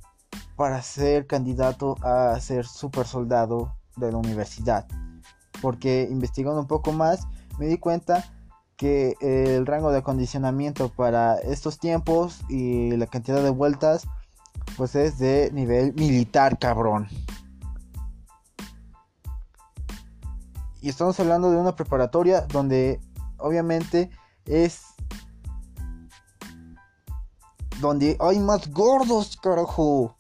para 0.57 0.83
ser 0.83 1.27
candidato 1.27 1.97
a 2.03 2.39
ser 2.41 2.67
super 2.67 3.07
soldado 3.07 3.77
de 3.97 4.11
la 4.11 4.19
universidad. 4.19 4.87
Porque 5.61 6.09
investigando 6.11 6.61
un 6.61 6.67
poco 6.67 6.93
más 6.93 7.27
me 7.59 7.67
di 7.67 7.79
cuenta 7.79 8.25
que 8.77 9.15
el 9.21 9.67
rango 9.67 9.93
de 9.93 9.99
acondicionamiento 9.99 10.89
para 10.89 11.37
estos 11.37 11.79
tiempos 11.79 12.41
y 12.49 12.97
la 12.97 13.07
cantidad 13.07 13.43
de 13.43 13.51
vueltas 13.51 14.09
pues 14.77 14.97
es 14.97 15.19
de 15.19 15.51
nivel 15.53 15.95
militar, 15.95 16.59
cabrón. 16.59 17.09
Y 20.81 20.89
estamos 20.89 21.21
hablando 21.21 21.51
de 21.51 21.59
una 21.59 21.77
preparatoria 21.77 22.41
donde 22.41 23.01
obviamente 23.43 24.11
es 24.47 24.83
donde 27.83 28.17
hay 28.21 28.39
más 28.39 28.71
gordos, 28.71 29.37
carajo. 29.37 30.17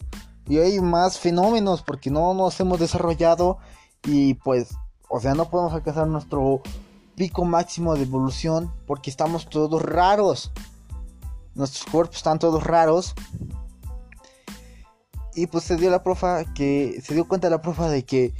Y 0.46 0.58
hay 0.58 0.80
más 0.80 1.18
fenómenos 1.18 1.82
porque 1.82 2.10
no 2.10 2.34
nos 2.34 2.58
hemos 2.60 2.80
desarrollado 2.80 3.58
y 4.04 4.34
pues, 4.34 4.70
o 5.08 5.20
sea, 5.20 5.34
no 5.34 5.48
podemos 5.48 5.72
alcanzar 5.72 6.08
nuestro 6.08 6.60
pico 7.14 7.44
máximo 7.44 7.94
de 7.94 8.02
evolución 8.02 8.72
porque 8.86 9.08
estamos 9.08 9.48
todos 9.48 9.80
raros. 9.80 10.50
Nuestros 11.54 11.86
cuerpos 11.90 12.16
están 12.16 12.38
todos 12.40 12.64
raros. 12.64 13.14
Y 15.34 15.46
pues 15.46 15.64
se 15.64 15.76
dio 15.76 15.90
la 15.90 16.02
profa 16.02 16.44
que 16.52 17.00
se 17.02 17.14
dio 17.14 17.26
cuenta 17.26 17.48
la 17.48 17.62
profa 17.62 17.88
de 17.88 18.04
que 18.04 18.34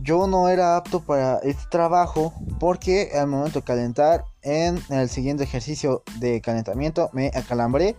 yo 0.00 0.26
no 0.28 0.48
era 0.48 0.76
apto 0.76 1.00
para 1.00 1.38
este 1.38 1.64
trabajo 1.68 2.32
porque 2.60 3.10
al 3.18 3.26
momento 3.26 3.58
de 3.58 3.64
calentar 3.64 4.24
en 4.42 4.80
el 4.90 5.08
siguiente 5.08 5.44
ejercicio 5.44 6.02
de 6.18 6.40
calentamiento 6.40 7.10
me 7.12 7.30
acalambré 7.34 7.96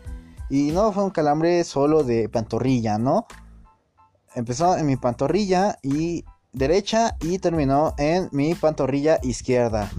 y 0.49 0.71
no 0.71 0.91
fue 0.91 1.03
un 1.03 1.09
calambre 1.11 1.63
solo 1.63 2.03
de 2.03 2.27
pantorrilla, 2.29 2.97
¿no? 2.97 3.27
Empezó 4.35 4.77
en 4.77 4.85
mi 4.85 4.95
pantorrilla 4.95 5.77
y 5.83 6.25
derecha 6.51 7.15
y 7.21 7.39
terminó 7.39 7.93
en 7.97 8.29
mi 8.31 8.55
pantorrilla 8.55 9.19
izquierda. 9.21 9.91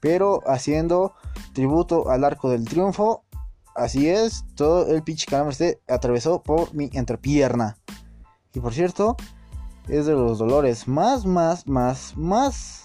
Pero 0.00 0.40
haciendo 0.46 1.14
tributo 1.52 2.10
al 2.10 2.24
arco 2.24 2.50
del 2.50 2.64
triunfo, 2.64 3.24
así 3.74 4.08
es, 4.08 4.44
todo 4.54 4.88
el 4.88 5.02
pinche 5.02 5.26
calambre 5.26 5.54
se 5.54 5.80
atravesó 5.88 6.42
por 6.42 6.74
mi 6.74 6.90
entrepierna. 6.92 7.76
Y 8.54 8.60
por 8.60 8.74
cierto, 8.74 9.16
es 9.88 10.06
de 10.06 10.12
los 10.12 10.38
dolores 10.38 10.86
más, 10.86 11.24
más, 11.26 11.66
más, 11.66 12.16
más 12.16 12.81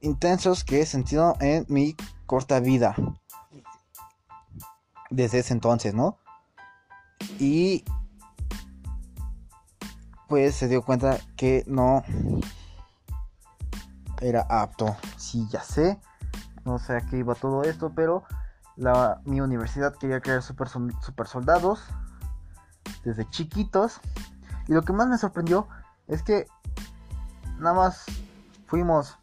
intensos 0.00 0.64
que 0.64 0.80
he 0.80 0.86
sentido 0.86 1.36
en 1.40 1.66
mi 1.68 1.96
corta 2.26 2.60
vida. 2.60 2.94
Desde 5.10 5.40
ese 5.40 5.52
entonces, 5.52 5.94
¿no? 5.94 6.18
Y 7.38 7.84
pues 10.28 10.54
se 10.54 10.68
dio 10.68 10.82
cuenta 10.82 11.18
que 11.36 11.64
no 11.66 12.04
era 14.20 14.46
apto. 14.48 14.96
Sí, 15.16 15.46
ya 15.50 15.62
sé. 15.62 15.98
No 16.64 16.78
sé 16.78 16.96
a 16.96 17.00
qué 17.00 17.18
iba 17.18 17.34
todo 17.34 17.64
esto, 17.64 17.92
pero 17.94 18.24
la, 18.76 19.20
mi 19.24 19.40
universidad 19.40 19.94
quería 19.96 20.20
crear 20.20 20.42
super, 20.42 20.68
super 20.68 21.26
soldados 21.26 21.82
desde 23.04 23.28
chiquitos. 23.28 24.00
Y 24.68 24.72
lo 24.72 24.82
que 24.82 24.92
más 24.92 25.08
me 25.08 25.18
sorprendió 25.18 25.66
es 26.06 26.22
que 26.22 26.46
nada 27.58 27.74
más 27.74 28.04
fuimos 28.66 29.18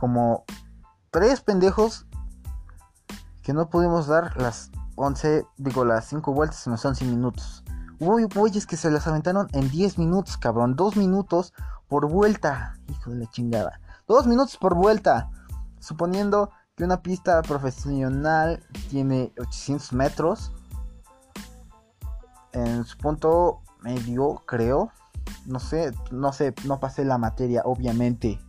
como 0.00 0.44
tres 1.10 1.42
pendejos 1.42 2.06
que 3.42 3.52
no 3.52 3.68
pudimos 3.68 4.06
dar 4.06 4.34
las 4.40 4.70
11, 4.96 5.44
digo, 5.58 5.84
las 5.84 6.06
5 6.06 6.32
vueltas 6.32 6.66
en 6.66 6.72
los 6.72 6.82
11 6.82 7.04
minutos. 7.04 7.62
Hubo 7.98 8.18
güeyes 8.34 8.66
que 8.66 8.78
se 8.78 8.90
las 8.90 9.06
aventaron 9.06 9.48
en 9.52 9.68
10 9.68 9.98
minutos, 9.98 10.38
cabrón. 10.38 10.74
2 10.74 10.96
minutos 10.96 11.52
por 11.86 12.08
vuelta. 12.08 12.78
Hijo 12.88 13.10
de 13.10 13.16
la 13.16 13.30
chingada. 13.30 13.78
2 14.08 14.26
minutos 14.26 14.56
por 14.56 14.74
vuelta. 14.74 15.30
Suponiendo 15.80 16.50
que 16.76 16.84
una 16.84 17.02
pista 17.02 17.42
profesional 17.42 18.64
tiene 18.88 19.34
800 19.38 19.92
metros. 19.92 20.50
En 22.52 22.84
su 22.84 22.96
punto 22.96 23.60
medio, 23.82 24.42
creo 24.46 24.90
no 25.46 25.58
sé, 25.58 25.92
no 26.10 26.32
sé, 26.32 26.54
no 26.64 26.80
pasé 26.80 27.04
la 27.04 27.18
materia, 27.18 27.62
obviamente. 27.64 28.40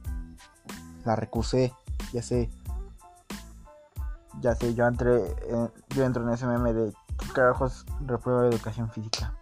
La 1.06 1.16
recusé, 1.16 1.74
ya 2.14 2.22
sé. 2.22 2.50
Ya 4.40 4.56
sé, 4.56 4.74
yo 4.74 4.88
entré, 4.88 5.36
yo 5.90 6.04
entro 6.04 6.24
en 6.24 6.34
ese 6.34 6.48
meme 6.48 6.74
de 6.74 6.94
¿qué 7.18 7.28
carajos 7.34 7.86
reprueba 8.06 8.48
educación 8.48 8.90
física? 8.90 9.36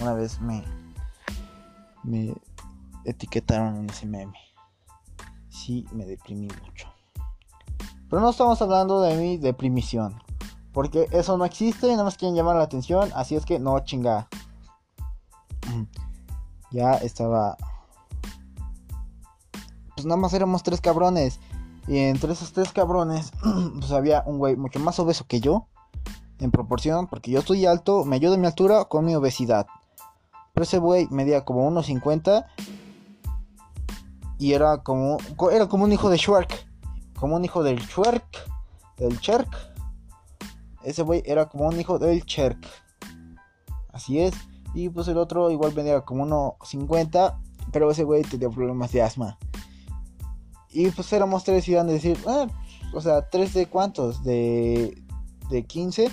Una 0.00 0.14
vez 0.14 0.40
me, 0.40 0.64
me 2.04 2.34
etiquetaron 3.04 3.76
en 3.76 3.90
ese 3.90 4.06
meme. 4.06 4.38
Sí, 5.48 5.86
me 5.92 6.04
deprimí 6.04 6.48
mucho. 6.64 6.88
Pero 8.08 8.22
no 8.22 8.30
estamos 8.30 8.60
hablando 8.62 9.00
de 9.00 9.16
mi 9.16 9.36
deprimición. 9.36 10.22
Porque 10.72 11.08
eso 11.10 11.38
no 11.38 11.44
existe 11.44 11.86
y 11.86 11.92
nada 11.92 12.04
más 12.04 12.16
quieren 12.16 12.36
llamar 12.36 12.56
la 12.56 12.64
atención. 12.64 13.10
Así 13.14 13.34
es 13.34 13.44
que 13.44 13.58
no 13.58 13.78
chinga 13.80 14.28
ya 16.70 16.92
estaba... 16.92 17.56
Pues 19.96 20.06
nada 20.06 20.20
más 20.20 20.32
éramos 20.34 20.62
tres 20.62 20.80
cabrones. 20.80 21.40
Y 21.88 21.98
entre 21.98 22.32
esos 22.32 22.52
tres 22.52 22.72
cabrones, 22.72 23.32
pues 23.80 23.90
había 23.90 24.22
un 24.26 24.38
güey 24.38 24.56
mucho 24.56 24.78
más 24.78 24.98
obeso 24.98 25.26
que 25.26 25.40
yo. 25.40 25.66
En 26.38 26.50
proporción, 26.50 27.06
porque 27.06 27.30
yo 27.30 27.40
estoy 27.40 27.64
alto, 27.64 28.04
me 28.04 28.16
ayuda 28.16 28.36
mi 28.36 28.46
altura 28.46 28.84
con 28.84 29.06
mi 29.06 29.14
obesidad. 29.14 29.66
Pero 30.52 30.64
ese 30.64 30.78
güey 30.78 31.08
medía 31.10 31.44
como 31.44 31.68
1.50. 31.70 32.44
Y 34.38 34.52
era 34.52 34.82
como, 34.82 35.16
era 35.50 35.66
como 35.66 35.84
un 35.84 35.92
hijo 35.92 36.10
de 36.10 36.18
Shark. 36.18 36.66
como 37.18 37.36
un 37.36 37.44
hijo 37.44 37.62
del 37.62 37.86
Chuerk, 37.88 38.26
del 38.98 39.18
Cherk. 39.20 39.48
Ese 40.84 41.02
güey 41.02 41.22
era 41.24 41.48
como 41.48 41.66
un 41.68 41.80
hijo 41.80 41.98
del 41.98 42.24
Cherk. 42.26 42.58
Así 43.92 44.20
es. 44.20 44.34
Y 44.74 44.90
pues 44.90 45.08
el 45.08 45.16
otro 45.16 45.50
igual 45.50 45.72
vendía 45.72 46.02
como 46.02 46.24
uno 46.24 46.56
50, 46.62 47.40
pero 47.72 47.90
ese 47.90 48.04
güey 48.04 48.22
tenía 48.22 48.50
problemas 48.50 48.92
de 48.92 49.02
asma. 49.02 49.38
Y 50.76 50.90
pues 50.90 51.10
éramos 51.14 51.42
tres 51.42 51.66
y 51.66 51.72
iban 51.72 51.88
a 51.88 51.92
decir, 51.92 52.22
ah, 52.26 52.48
o 52.92 53.00
sea, 53.00 53.30
tres 53.30 53.54
de 53.54 53.64
cuántos, 53.64 54.22
de, 54.22 55.02
de 55.48 55.64
15. 55.64 56.10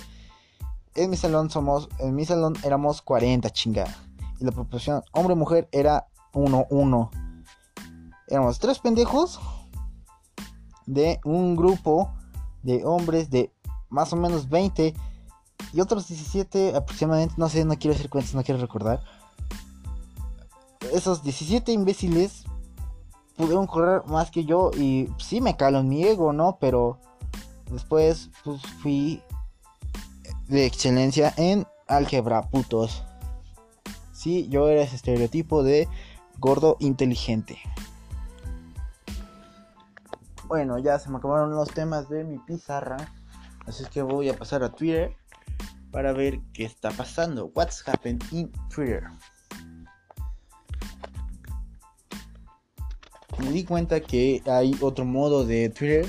En 0.94 1.10
mi 1.10 1.18
salón 1.18 1.50
somos, 1.50 1.90
en 1.98 2.14
mi 2.14 2.24
salón 2.24 2.54
éramos 2.64 3.02
40, 3.02 3.50
chinga. 3.50 3.84
Y 4.40 4.44
la 4.46 4.52
proporción 4.52 5.02
hombre-mujer 5.12 5.68
era 5.70 6.06
1-1. 6.32 7.10
Éramos 8.28 8.58
tres 8.58 8.78
pendejos 8.78 9.38
de 10.86 11.20
un 11.26 11.56
grupo 11.56 12.10
de 12.62 12.86
hombres 12.86 13.28
de 13.28 13.52
más 13.90 14.14
o 14.14 14.16
menos 14.16 14.48
20 14.48 14.94
y 15.74 15.80
otros 15.82 16.08
17 16.08 16.74
aproximadamente, 16.74 17.34
no 17.36 17.50
sé, 17.50 17.66
no 17.66 17.76
quiero 17.78 17.94
hacer 17.94 18.08
cuentas, 18.08 18.34
no 18.34 18.42
quiero 18.42 18.62
recordar. 18.62 19.02
Esos 20.90 21.22
17 21.22 21.70
imbéciles 21.70 22.46
pudieron 23.36 23.66
correr 23.66 24.04
más 24.06 24.30
que 24.30 24.44
yo 24.44 24.70
y 24.76 25.08
sí 25.18 25.40
me 25.40 25.56
calo 25.56 25.80
en 25.80 25.88
mi 25.88 26.04
ego, 26.04 26.32
¿no? 26.32 26.58
Pero 26.60 26.98
después 27.70 28.30
pues 28.44 28.62
fui 28.82 29.22
de 30.48 30.66
excelencia 30.66 31.32
en 31.36 31.66
álgebra, 31.88 32.42
putos. 32.42 33.04
Sí, 34.12 34.48
yo 34.48 34.68
era 34.68 34.82
ese 34.82 34.96
estereotipo 34.96 35.62
de 35.62 35.88
gordo 36.38 36.76
inteligente. 36.80 37.58
Bueno, 40.46 40.78
ya 40.78 40.98
se 40.98 41.10
me 41.10 41.18
acabaron 41.18 41.54
los 41.54 41.70
temas 41.70 42.08
de 42.08 42.24
mi 42.24 42.38
pizarra. 42.38 42.96
Así 43.66 43.84
que 43.86 44.02
voy 44.02 44.28
a 44.28 44.36
pasar 44.36 44.62
a 44.62 44.70
Twitter 44.70 45.16
para 45.90 46.12
ver 46.12 46.40
qué 46.52 46.64
está 46.64 46.90
pasando. 46.90 47.50
What's 47.54 47.86
happened 47.86 48.22
in 48.30 48.52
Twitter. 48.68 49.04
Me 53.38 53.50
di 53.50 53.64
cuenta 53.64 54.00
que 54.00 54.42
hay 54.46 54.76
otro 54.80 55.04
modo 55.04 55.44
de 55.44 55.68
Twitter. 55.70 56.06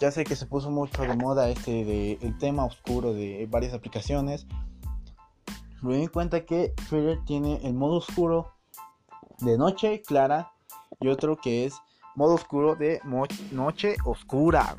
Ya 0.00 0.10
sé 0.10 0.24
que 0.24 0.36
se 0.36 0.46
puso 0.46 0.70
mucho 0.70 1.02
de 1.02 1.16
moda 1.16 1.48
este 1.48 1.84
de 1.84 2.18
el 2.20 2.36
tema 2.38 2.64
oscuro 2.64 3.14
de 3.14 3.46
varias 3.50 3.72
aplicaciones. 3.72 4.46
Me 5.82 5.96
di 5.96 6.08
cuenta 6.08 6.44
que 6.44 6.74
Twitter 6.88 7.18
tiene 7.26 7.60
el 7.62 7.74
modo 7.74 7.96
oscuro 7.96 8.52
de 9.40 9.56
noche 9.56 10.02
clara 10.02 10.52
y 11.00 11.08
otro 11.08 11.36
que 11.36 11.66
es 11.66 11.74
modo 12.14 12.34
oscuro 12.34 12.74
de 12.74 13.00
noche 13.52 13.96
oscura. 14.04 14.76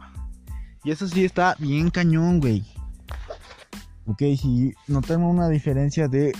Y 0.83 0.91
eso 0.91 1.07
sí 1.07 1.25
está 1.25 1.55
bien 1.59 1.89
cañón, 1.89 2.39
güey. 2.39 2.63
Ok, 4.05 4.19
si 4.39 4.73
notamos 4.87 5.33
una 5.33 5.49
diferencia 5.49 6.07
de 6.07 6.33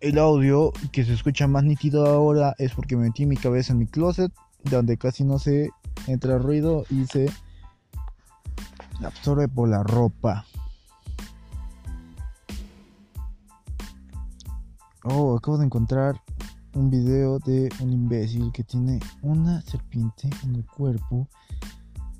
el 0.00 0.18
audio 0.18 0.72
que 0.92 1.04
se 1.04 1.14
escucha 1.14 1.48
más 1.48 1.64
nítido 1.64 2.06
ahora 2.06 2.54
es 2.58 2.72
porque 2.72 2.96
metí 2.96 3.26
mi 3.26 3.36
cabeza 3.36 3.72
en 3.72 3.80
mi 3.80 3.86
closet, 3.86 4.32
donde 4.70 4.96
casi 4.96 5.24
no 5.24 5.38
se 5.38 5.70
entra 6.06 6.38
ruido 6.38 6.84
y 6.90 7.06
se 7.06 7.30
absorbe 9.04 9.48
por 9.48 9.68
la 9.68 9.82
ropa. 9.82 10.44
Oh, 15.04 15.36
acabo 15.36 15.58
de 15.58 15.66
encontrar 15.66 16.20
un 16.74 16.90
video 16.90 17.38
de 17.38 17.68
un 17.80 17.92
imbécil 17.92 18.52
que 18.52 18.62
tiene 18.62 19.00
una 19.22 19.62
serpiente 19.62 20.28
en 20.42 20.56
el 20.56 20.66
cuerpo 20.66 21.28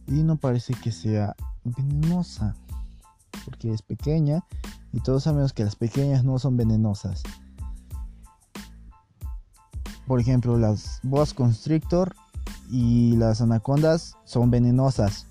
y 0.07 0.23
no 0.23 0.37
parece 0.37 0.75
que 0.75 0.91
sea 0.91 1.37
venenosa 1.65 2.57
porque 3.45 3.73
es 3.73 3.83
pequeña 3.83 4.45
y 4.93 5.01
todos 5.01 5.25
sabemos 5.25 5.53
que 5.53 5.65
las 5.65 5.77
pequeñas 5.77 6.25
no 6.25 6.39
son 6.39 6.57
venenosas. 6.57 7.23
Por 10.07 10.21
ejemplo, 10.21 10.57
las 10.57 11.01
boas 11.03 11.35
constrictor 11.35 12.15
y 12.71 13.17
las 13.17 13.41
anacondas 13.41 14.17
son 14.25 14.51
venenosas. 14.51 15.27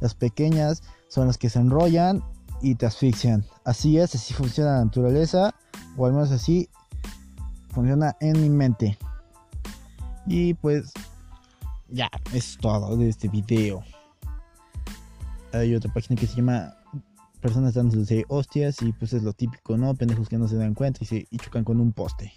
Las 0.00 0.14
pequeñas 0.14 0.82
son 1.08 1.26
las 1.26 1.38
que 1.38 1.48
se 1.48 1.58
enrollan 1.58 2.22
y 2.60 2.74
te 2.74 2.86
asfixian. 2.86 3.44
Así 3.64 3.98
es, 3.98 4.14
así 4.14 4.34
funciona 4.34 4.72
la 4.78 4.84
naturaleza, 4.84 5.54
o 5.96 6.06
al 6.06 6.12
menos 6.12 6.30
así 6.30 6.68
funciona 7.70 8.16
en 8.20 8.40
mi 8.40 8.48
mente. 8.48 8.98
Y 10.26 10.54
pues 10.54 10.92
ya, 11.88 12.10
es 12.32 12.56
todo 12.58 12.96
de 12.96 13.08
este 13.08 13.28
video. 13.28 13.82
Hay 15.52 15.74
otra 15.74 15.92
página 15.92 16.18
que 16.18 16.26
se 16.26 16.36
llama 16.36 16.74
Personas 17.40 17.74
dándose 17.74 18.24
hostias 18.28 18.80
y 18.82 18.92
pues 18.92 19.12
es 19.12 19.22
lo 19.22 19.32
típico, 19.32 19.76
¿no? 19.76 19.94
Pendejos 19.94 20.28
que 20.28 20.38
no 20.38 20.48
se 20.48 20.56
dan 20.56 20.74
cuenta 20.74 21.00
y, 21.02 21.06
se, 21.06 21.26
y 21.28 21.36
chocan 21.38 21.64
con 21.64 21.80
un 21.80 21.92
poste. 21.92 22.32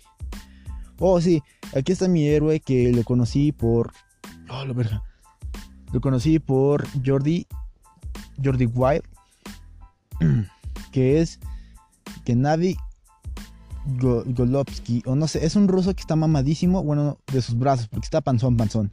Oh, 1.00 1.22
sí, 1.22 1.44
aquí 1.76 1.92
está 1.92 2.08
mi 2.08 2.28
héroe 2.28 2.60
que 2.60 2.92
lo 2.92 3.04
conocí 3.04 3.52
por... 3.52 3.92
Oh. 4.50 4.66
Lo 5.94 6.02
conocí 6.02 6.40
por 6.40 6.86
Jordi... 7.06 7.48
Jordi 8.44 8.66
Wild. 8.66 9.04
Que 10.92 11.20
es... 11.20 11.40
Que 12.24 12.34
Golovsky, 13.86 15.04
o 15.06 15.16
no 15.16 15.28
sé, 15.28 15.46
es 15.46 15.56
un 15.56 15.68
ruso 15.68 15.94
que 15.94 16.02
está 16.02 16.16
mamadísimo, 16.16 16.84
bueno, 16.84 17.20
de 17.32 17.42
sus 17.42 17.58
brazos, 17.58 17.88
porque 17.88 18.06
está 18.06 18.22
panzón, 18.22 18.58
panzón. 18.58 18.92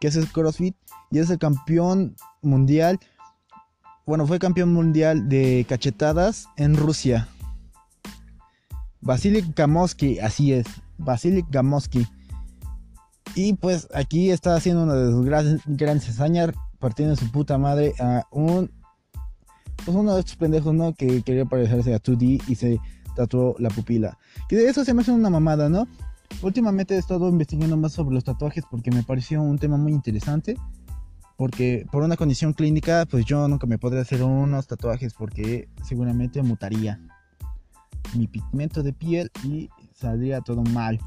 Que 0.00 0.08
es 0.08 0.16
el 0.16 0.26
CrossFit 0.28 0.76
y 1.10 1.18
es 1.18 1.30
el 1.30 1.38
campeón 1.38 2.16
mundial. 2.42 2.98
Bueno, 4.06 4.26
fue 4.26 4.38
campeón 4.38 4.72
mundial 4.72 5.28
de 5.28 5.64
cachetadas 5.68 6.48
en 6.56 6.76
Rusia. 6.76 7.28
Vasily 9.00 9.44
Gamoski, 9.54 10.18
así 10.18 10.52
es, 10.52 10.66
Vasily 10.98 11.44
Gamoski. 11.48 12.06
Y 13.34 13.54
pues 13.54 13.88
aquí 13.94 14.30
está 14.30 14.56
haciendo 14.56 14.82
una 14.82 14.94
de 14.94 15.10
sus 15.12 15.24
grandes, 15.24 15.62
grandes 15.66 16.08
hazañas, 16.08 16.50
partiendo 16.78 17.16
su 17.16 17.30
puta 17.30 17.58
madre 17.58 17.94
a 18.00 18.24
un. 18.30 18.70
Pues 19.84 19.96
uno 19.96 20.14
de 20.14 20.20
estos 20.20 20.36
pendejos, 20.36 20.74
¿no? 20.74 20.92
Que 20.92 21.22
quería 21.22 21.44
parecerse 21.44 21.94
a 21.94 22.00
2D 22.00 22.42
y 22.48 22.54
se 22.56 22.80
tatuó 23.14 23.54
la 23.58 23.70
pupila. 23.70 24.18
Que 24.48 24.56
de 24.56 24.68
eso 24.68 24.84
se 24.84 24.92
me 24.92 25.02
hace 25.02 25.12
una 25.12 25.30
mamada, 25.30 25.68
¿no? 25.68 25.86
Últimamente 26.42 26.94
he 26.94 26.98
estado 26.98 27.28
investigando 27.28 27.76
más 27.76 27.92
sobre 27.92 28.14
los 28.14 28.24
tatuajes 28.24 28.64
porque 28.70 28.90
me 28.90 29.02
pareció 29.02 29.40
un 29.40 29.58
tema 29.58 29.76
muy 29.76 29.92
interesante. 29.92 30.56
Porque 31.36 31.86
por 31.92 32.02
una 32.02 32.16
condición 32.16 32.52
clínica, 32.52 33.06
pues 33.08 33.24
yo 33.24 33.46
nunca 33.46 33.68
me 33.68 33.78
podría 33.78 34.02
hacer 34.02 34.24
unos 34.24 34.66
tatuajes 34.66 35.14
porque 35.14 35.68
seguramente 35.84 36.42
mutaría 36.42 37.00
mi 38.16 38.26
pigmento 38.26 38.82
de 38.82 38.92
piel 38.92 39.30
y 39.44 39.70
saldría 39.94 40.40
todo 40.40 40.62
mal. 40.62 40.98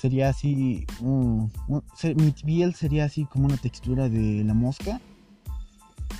Sería 0.00 0.30
así, 0.30 0.86
mi 1.02 2.30
piel 2.44 2.74
sería 2.74 3.04
así 3.04 3.26
como 3.26 3.46
una 3.46 3.58
textura 3.58 4.08
de 4.08 4.42
la 4.44 4.54
mosca 4.54 4.98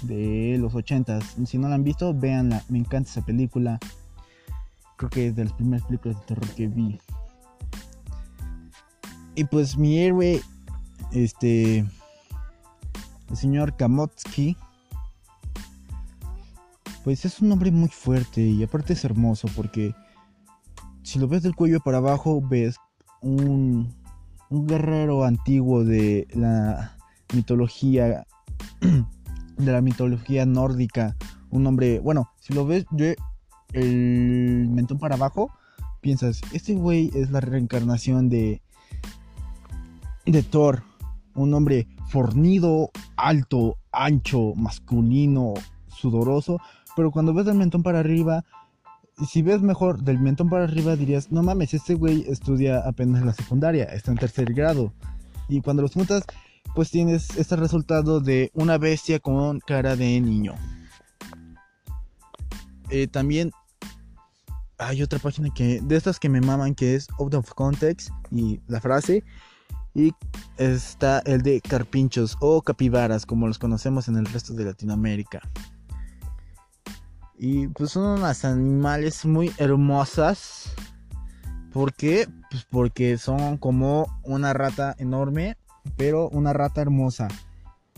de 0.03 0.57
los 0.59 0.75
80 0.75 1.21
Si 1.47 1.57
no 1.57 1.69
la 1.69 1.77
han 1.77 1.85
visto, 1.85 2.13
véanla. 2.13 2.63
Me 2.69 2.79
encanta 2.79 3.11
esa 3.11 3.25
película 3.25 3.79
creo 4.97 5.11
que 5.11 5.27
es 5.29 5.37
de 5.37 5.45
las 5.45 5.55
primeras 5.55 5.87
películas 5.87 6.21
de 6.21 6.27
terror 6.27 6.49
que 6.51 6.69
vi. 6.69 7.01
Y 9.35 9.45
pues 9.45 9.79
mi 9.79 9.99
héroe, 9.99 10.43
este, 11.13 11.79
el 13.31 13.37
señor 13.37 13.77
Kamotsky, 13.77 14.59
pues 17.03 17.25
es 17.25 17.41
un 17.41 17.51
hombre 17.51 17.71
muy 17.71 17.89
fuerte 17.89 18.43
y 18.43 18.63
aparte 18.63 18.93
es 18.93 19.03
hermoso 19.07 19.49
porque 19.57 19.95
si 21.03 21.19
lo 21.19 21.29
ves 21.29 21.45
del 21.45 21.57
cuello 21.57 21.81
para 21.81 21.97
abajo 21.97 22.43
ves 22.47 22.77
un, 23.21 23.95
un 24.49 24.67
guerrero 24.67 25.25
antiguo 25.25 25.85
de 25.85 26.27
la 26.35 26.97
mitología 27.35 28.27
de 28.81 29.73
la 29.73 29.81
mitología 29.81 30.47
nórdica 30.47 31.17
un 31.51 31.67
hombre 31.67 32.01
bueno 32.01 32.31
si 32.41 32.55
lo 32.55 32.67
ves 32.67 32.85
yo 32.91 33.07
el 33.73 34.69
mentón 34.69 34.99
para 34.99 35.15
abajo, 35.15 35.51
piensas, 36.01 36.41
este 36.53 36.75
güey 36.75 37.11
es 37.15 37.31
la 37.31 37.41
reencarnación 37.41 38.29
de, 38.29 38.63
de 40.27 40.43
Thor. 40.43 40.83
Un 41.35 41.55
hombre 41.55 41.87
fornido, 42.09 42.91
alto, 43.17 43.77
ancho, 43.93 44.55
masculino, 44.57 45.55
sudoroso. 45.89 46.61
Pero 46.97 47.13
cuando 47.13 47.33
ves 47.33 47.47
el 47.47 47.55
mentón 47.55 47.83
para 47.83 48.01
arriba, 48.01 48.45
si 49.27 49.43
ves 49.43 49.63
mejor 49.63 50.03
del 50.03 50.19
mentón 50.19 50.49
para 50.49 50.65
arriba 50.65 50.97
dirías, 50.97 51.31
no 51.31 51.43
mames, 51.43 51.75
este 51.75 51.95
güey 51.95 52.25
estudia 52.29 52.81
apenas 52.81 53.25
la 53.25 53.33
secundaria, 53.33 53.85
está 53.85 54.11
en 54.11 54.19
tercer 54.19 54.53
grado. 54.53 54.93
Y 55.49 55.61
cuando 55.61 55.83
los 55.83 55.93
juntas, 55.93 56.25
pues 56.75 56.91
tienes 56.91 57.37
este 57.37 57.57
resultado 57.57 58.21
de 58.21 58.51
una 58.55 58.79
bestia 58.79 59.19
con 59.19 59.61
cara 59.61 59.97
de 59.97 60.21
niño. 60.21 60.55
Eh, 62.91 63.07
también 63.07 63.53
hay 64.79 65.03
otra 65.03 65.19
página 65.19 65.51
que 65.55 65.81
de 65.83 65.97
estas 65.97 66.19
que 66.19 66.29
me 66.29 66.41
maman 66.41 66.75
que 66.75 66.95
es 66.95 67.07
out 67.19 67.35
of 67.35 67.53
context 67.55 68.11
y 68.31 68.61
la 68.67 68.81
frase 68.81 69.23
Y 69.95 70.13
está 70.57 71.21
el 71.27 71.43
de 71.43 71.61
carpinchos 71.61 72.37
o 72.41 72.63
capibaras, 72.63 73.27
como 73.27 73.47
los 73.47 73.59
conocemos 73.59 74.09
en 74.09 74.17
el 74.17 74.27
resto 74.27 74.55
de 74.55 74.65
Latinoamérica. 74.65 75.41
Y 77.43 77.69
pues 77.69 77.93
son 77.93 78.19
unas 78.19 78.45
animales 78.45 79.25
muy 79.25 79.51
hermosas. 79.57 80.75
¿Por 81.73 81.95
qué? 81.95 82.29
Pues 82.51 82.67
porque 82.69 83.17
son 83.17 83.57
como 83.57 84.21
una 84.25 84.53
rata 84.53 84.95
enorme, 84.99 85.57
pero 85.97 86.29
una 86.29 86.53
rata 86.53 86.83
hermosa. 86.83 87.29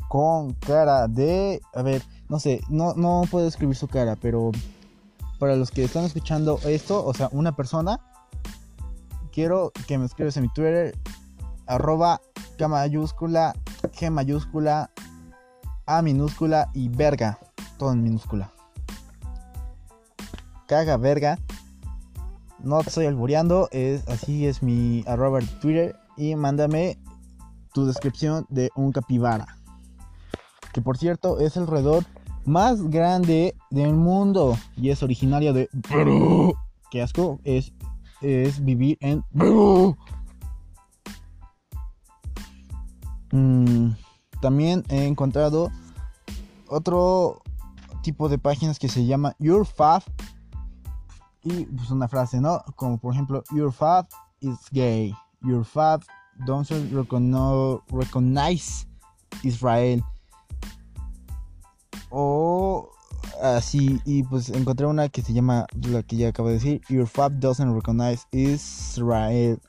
Con 0.06 0.52
cara 0.54 1.08
de... 1.08 1.60
A 1.74 1.82
ver, 1.82 2.04
no 2.28 2.38
sé, 2.38 2.60
no, 2.68 2.94
no 2.94 3.22
puedo 3.28 3.48
escribir 3.48 3.74
su 3.74 3.88
cara, 3.88 4.14
pero 4.14 4.52
para 5.40 5.56
los 5.56 5.72
que 5.72 5.82
están 5.82 6.04
escuchando 6.04 6.60
esto, 6.64 7.04
o 7.04 7.12
sea, 7.12 7.28
una 7.32 7.56
persona, 7.56 7.98
quiero 9.32 9.72
que 9.88 9.98
me 9.98 10.06
escribas 10.06 10.36
en 10.36 10.44
mi 10.44 10.50
Twitter, 10.50 10.96
arroba 11.66 12.20
K 12.58 12.68
mayúscula, 12.68 13.54
G 13.98 14.08
mayúscula, 14.08 14.92
A 15.86 16.00
minúscula 16.00 16.70
y 16.74 16.88
verga, 16.90 17.40
todo 17.76 17.90
en 17.90 18.04
minúscula. 18.04 18.51
Caga 20.72 20.96
verga. 20.96 21.38
No 22.64 22.80
estoy 22.80 23.04
albureando, 23.04 23.68
es, 23.72 24.08
así 24.08 24.46
es 24.46 24.62
mi 24.62 25.04
arroba 25.06 25.40
de 25.40 25.46
Twitter 25.60 25.96
y 26.16 26.34
mándame 26.34 26.96
tu 27.74 27.84
descripción 27.84 28.46
de 28.48 28.70
un 28.74 28.90
capibara. 28.90 29.58
Que 30.72 30.80
por 30.80 30.96
cierto 30.96 31.40
es 31.40 31.58
el 31.58 31.66
roedor 31.66 32.06
más 32.46 32.84
grande 32.84 33.54
del 33.70 33.92
mundo 33.92 34.56
y 34.74 34.88
es 34.88 35.02
originario 35.02 35.52
de 35.52 35.68
Perú. 35.90 36.54
Qué 36.90 37.02
asco 37.02 37.38
es, 37.44 37.74
es 38.22 38.64
vivir 38.64 38.96
en 39.02 39.22
Perú. 39.36 39.94
Mm, 43.30 43.90
también 44.40 44.84
he 44.88 45.04
encontrado 45.04 45.70
otro 46.66 47.42
tipo 48.02 48.30
de 48.30 48.38
páginas 48.38 48.78
que 48.78 48.88
se 48.88 49.04
llama 49.04 49.36
Your 49.38 49.66
Fab 49.66 50.02
y 51.44 51.64
pues 51.64 51.90
una 51.90 52.08
frase, 52.08 52.40
¿no? 52.40 52.62
Como 52.76 52.98
por 52.98 53.14
ejemplo 53.14 53.42
Your 53.54 53.72
Fab 53.72 54.06
is 54.40 54.58
gay. 54.70 55.14
Your 55.42 55.64
Fab 55.64 56.04
doesn't 56.46 56.92
recognize 56.92 58.86
Israel. 59.42 60.02
O 62.10 62.90
así, 63.42 64.00
y 64.04 64.22
pues 64.24 64.50
encontré 64.50 64.86
una 64.86 65.08
que 65.08 65.22
se 65.22 65.32
llama, 65.32 65.66
la 65.88 66.02
que 66.02 66.16
ya 66.16 66.28
acabo 66.28 66.48
de 66.48 66.54
decir, 66.54 66.80
Your 66.88 67.06
Fab 67.06 67.38
doesn't 67.40 67.74
recognize 67.74 68.26
Israel. 68.30 69.60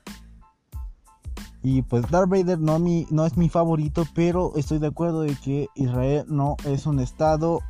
Y 1.63 1.81
pues 1.83 2.09
Darth 2.11 2.29
Vader 2.29 2.59
no, 2.59 2.77
mi, 2.77 3.07
no 3.09 3.25
es 3.25 3.37
mi 3.37 3.47
favorito, 3.47 4.05
pero 4.13 4.51
estoy 4.57 4.79
de 4.79 4.87
acuerdo 4.87 5.21
de 5.21 5.33
que 5.35 5.69
Israel 5.75 6.25
no 6.27 6.57
es 6.65 6.85
un 6.85 6.99
estado 6.99 7.61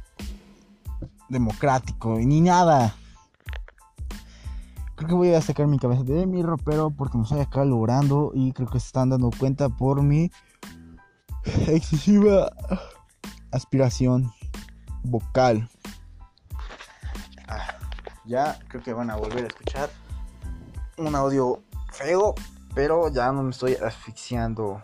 democrático 1.30 2.18
ni 2.18 2.42
nada. 2.42 2.96
Creo 5.04 5.20
que 5.20 5.28
voy 5.28 5.34
a 5.34 5.42
sacar 5.42 5.68
mi 5.68 5.78
cabeza 5.80 6.04
de 6.04 6.26
mi 6.26 6.42
ropero 6.44 6.90
porque 6.90 7.18
me 7.18 7.26
estoy 7.26 7.42
acá 7.42 7.66
logrando 7.66 8.32
y 8.34 8.54
creo 8.54 8.70
que 8.70 8.80
se 8.80 8.86
están 8.86 9.10
dando 9.10 9.32
cuenta 9.38 9.68
por 9.68 10.02
mi 10.02 10.32
excesiva 11.68 12.54
aspiración 13.52 14.32
vocal. 15.04 15.70
Ah, 17.50 17.80
ya 18.24 18.58
creo 18.70 18.82
que 18.82 18.94
van 18.94 19.10
a 19.10 19.18
volver 19.18 19.44
a 19.44 19.48
escuchar 19.48 19.90
un 20.98 21.14
audio 21.14 21.62
feo, 21.92 22.34
pero 22.74 23.10
ya 23.10 23.30
no 23.34 23.44
me 23.44 23.50
estoy 23.50 23.76
asfixiando. 23.76 24.82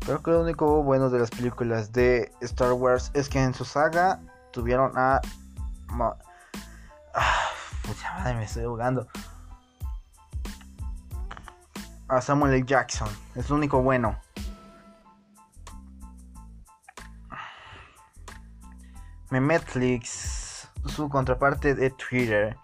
Creo 0.00 0.20
que 0.20 0.32
lo 0.32 0.40
único 0.40 0.82
bueno 0.82 1.10
de 1.10 1.20
las 1.20 1.30
películas 1.30 1.92
de 1.92 2.32
Star 2.40 2.72
Wars 2.72 3.12
es 3.14 3.28
que 3.28 3.40
en 3.40 3.54
su 3.54 3.64
saga 3.64 4.20
tuvieron 4.50 4.90
a. 4.96 5.20
Ah, 7.18 7.50
madre, 8.18 8.34
me 8.34 8.44
estoy 8.44 8.64
ahogando. 8.64 9.08
A 12.08 12.20
Samuel 12.20 12.52
L. 12.52 12.64
Jackson. 12.66 13.08
Es 13.34 13.48
lo 13.48 13.56
único 13.56 13.82
bueno. 13.82 14.20
Netflix, 19.30 20.68
su 20.86 21.08
contraparte 21.08 21.74
de 21.74 21.90
Twitter, 21.90 22.56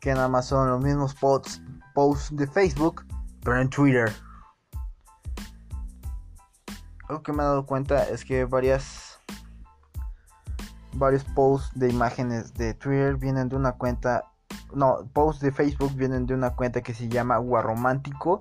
que 0.00 0.14
nada 0.14 0.28
más 0.28 0.46
son 0.46 0.68
los 0.68 0.82
mismos 0.82 1.14
posts, 1.14 1.60
posts 1.94 2.34
de 2.36 2.46
Facebook, 2.46 3.04
pero 3.42 3.60
en 3.60 3.68
Twitter. 3.68 4.12
Algo 7.08 7.22
que 7.22 7.32
me 7.32 7.42
he 7.42 7.46
dado 7.46 7.66
cuenta 7.66 8.08
es 8.08 8.24
que 8.24 8.44
varias 8.44 9.11
varios 10.94 11.24
posts 11.24 11.70
de 11.78 11.88
imágenes 11.88 12.54
de 12.54 12.74
Twitter 12.74 13.16
vienen 13.16 13.48
de 13.48 13.56
una 13.56 13.72
cuenta 13.72 14.24
no, 14.74 15.08
posts 15.12 15.42
de 15.42 15.52
Facebook 15.52 15.94
vienen 15.94 16.26
de 16.26 16.34
una 16.34 16.54
cuenta 16.54 16.82
que 16.82 16.94
se 16.94 17.08
llama 17.08 17.38
Guarromántico 17.38 18.40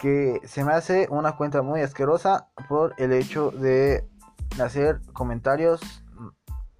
que 0.00 0.40
se 0.44 0.64
me 0.64 0.72
hace 0.72 1.08
una 1.10 1.36
cuenta 1.36 1.60
muy 1.60 1.82
asquerosa 1.82 2.48
por 2.68 2.94
el 2.96 3.12
hecho 3.12 3.50
de 3.50 4.08
hacer 4.58 5.02
comentarios 5.12 5.80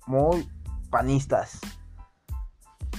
muy 0.07 0.49
panistas. 0.91 1.61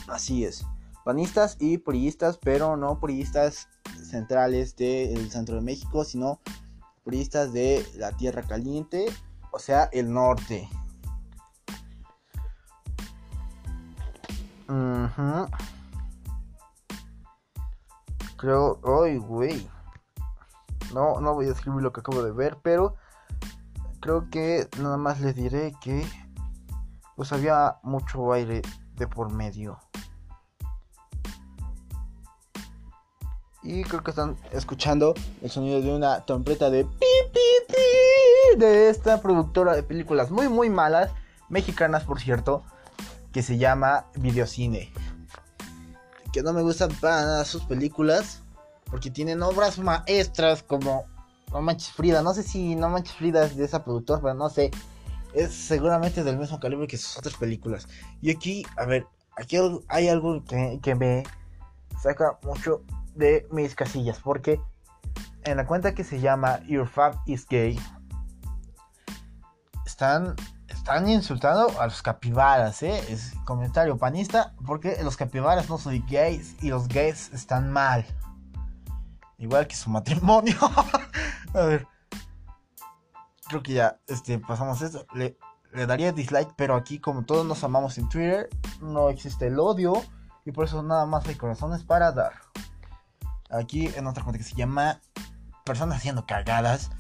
Así 0.08 0.46
es. 0.46 0.64
Panistas 1.04 1.58
y 1.60 1.80
puristas, 1.80 2.38
pero 2.38 2.78
no 2.78 3.00
puristas 3.00 3.68
centrales 4.04 4.76
del 4.76 5.32
centro 5.32 5.56
de 5.56 5.62
México, 5.62 6.04
sino 6.04 6.40
puristas 7.04 7.52
de 7.52 7.84
la 7.96 8.12
Tierra 8.12 8.44
Caliente, 8.44 9.06
o 9.52 9.58
sea, 9.58 9.90
el 9.92 10.14
norte. 10.14 10.70
Creo, 18.38 18.80
ay, 19.04 19.18
güey. 19.18 19.70
No, 20.94 21.20
no 21.22 21.34
voy 21.34 21.48
a 21.48 21.52
escribir 21.52 21.82
lo 21.82 21.94
que 21.94 22.00
acabo 22.00 22.24
de 22.24 22.32
ver, 22.32 22.58
pero 22.62 22.96
creo 24.00 24.30
que 24.30 24.68
nada 24.80 24.98
más 24.98 25.22
les 25.22 25.36
diré 25.36 25.74
que 25.82 26.06
pues 27.16 27.32
había 27.32 27.78
mucho 27.84 28.34
aire 28.34 28.62
de 28.96 29.08
por 29.08 29.32
medio. 29.32 29.78
Y 33.64 33.84
creo 33.84 34.04
que 34.04 34.10
están 34.10 34.38
escuchando 34.52 35.14
el 35.42 35.52
sonido 35.52 35.82
de 35.82 35.96
una 35.96 36.26
trompeta 36.26 36.70
de 36.70 36.86
pi, 36.86 37.06
de 38.58 38.90
esta 38.90 39.22
productora 39.22 39.76
de 39.76 39.84
películas 39.84 40.32
muy 40.32 40.50
muy 40.50 40.70
malas, 40.70 41.12
mexicanas 41.48 42.04
por 42.04 42.20
cierto, 42.20 42.64
que 43.32 43.44
se 43.44 43.58
llama 43.58 44.06
Videocine. 44.16 44.92
Que 46.34 46.44
no 46.44 46.54
me 46.54 46.62
gustan 46.62 46.92
para 47.02 47.22
nada 47.22 47.46
sus 47.46 47.64
películas, 47.64 48.42
porque 48.86 49.10
tienen 49.10 49.42
obras 49.44 49.78
maestras 49.80 50.64
como 50.64 51.06
No 51.52 51.62
Manches 51.62 51.92
Frida. 51.92 52.22
No 52.22 52.34
sé 52.34 52.44
si 52.44 52.76
No 52.76 52.90
Manches 52.90 53.16
Frida 53.16 53.46
es 53.46 53.56
de 53.56 53.66
esa 53.66 53.84
productora, 53.84 54.22
pero 54.22 54.34
no 54.34 54.50
sé 54.50 54.72
es 55.34 55.54
seguramente 55.54 56.24
del 56.24 56.38
mismo 56.38 56.60
calibre 56.60 56.88
que 56.88 56.98
sus 56.98 57.18
otras 57.18 57.36
películas. 57.36 57.88
Y 58.22 58.32
aquí, 58.32 58.66
a 58.78 58.86
ver, 58.86 59.08
aquí 59.38 59.58
hay 59.88 60.10
algo 60.10 60.44
que, 60.44 60.96
me 60.96 61.24
saca 62.02 62.38
mucho 62.44 62.84
de 63.16 63.48
mis 63.52 63.76
casillas. 63.76 64.20
Porque 64.20 64.60
en 65.44 65.58
la 65.58 65.66
cuenta 65.66 65.94
que 65.94 66.04
se 66.04 66.20
llama 66.20 66.62
Your 66.68 66.88
Fab 66.88 67.16
is 67.26 67.46
Gay, 67.48 67.80
están, 69.86 70.36
están 70.82 71.08
insultando 71.08 71.80
a 71.80 71.86
los 71.86 72.02
capibaras, 72.02 72.82
¿eh? 72.82 73.04
Es 73.10 73.34
comentario 73.46 73.98
panista. 73.98 74.54
Porque 74.66 74.98
los 75.04 75.16
capibaras 75.16 75.70
no 75.70 75.78
son 75.78 76.04
gays 76.08 76.56
y 76.62 76.70
los 76.70 76.88
gays 76.88 77.32
están 77.34 77.72
mal. 77.72 78.06
Igual 79.38 79.68
que 79.68 79.76
su 79.76 79.90
matrimonio. 79.90 80.58
a 81.54 81.62
ver 81.62 81.88
creo 83.52 83.64
que 83.64 83.74
ya 83.74 84.00
este, 84.08 84.40
pasamos 84.40 84.82
esto. 84.82 85.06
Le, 85.14 85.38
daría 85.86 86.12
dislike, 86.14 86.54
pero 86.56 86.76
aquí 86.76 87.00
como 87.00 87.24
todos 87.24 87.46
nos 87.46 87.64
amamos 87.64 87.98
en 87.98 88.08
Twitter, 88.10 88.50
no 88.82 89.10
existe 89.10 89.48
el 89.48 89.60
odio 89.60 89.94
y 90.46 90.52
por 90.52 90.66
eso 90.66 90.82
nada 90.84 91.06
más 91.06 91.28
hay 91.28 91.36
corazones 91.36 91.84
para 91.84 92.12
dar. 92.14 92.34
Aquí 93.50 93.88
en 93.96 94.08
otra 94.08 94.24
cuenta 94.24 94.38
que 94.38 94.46
se 94.46 94.56
llama 94.56 95.02
Personas 95.66 95.98
haciendo 95.98 96.26
cagadas, 96.26 96.92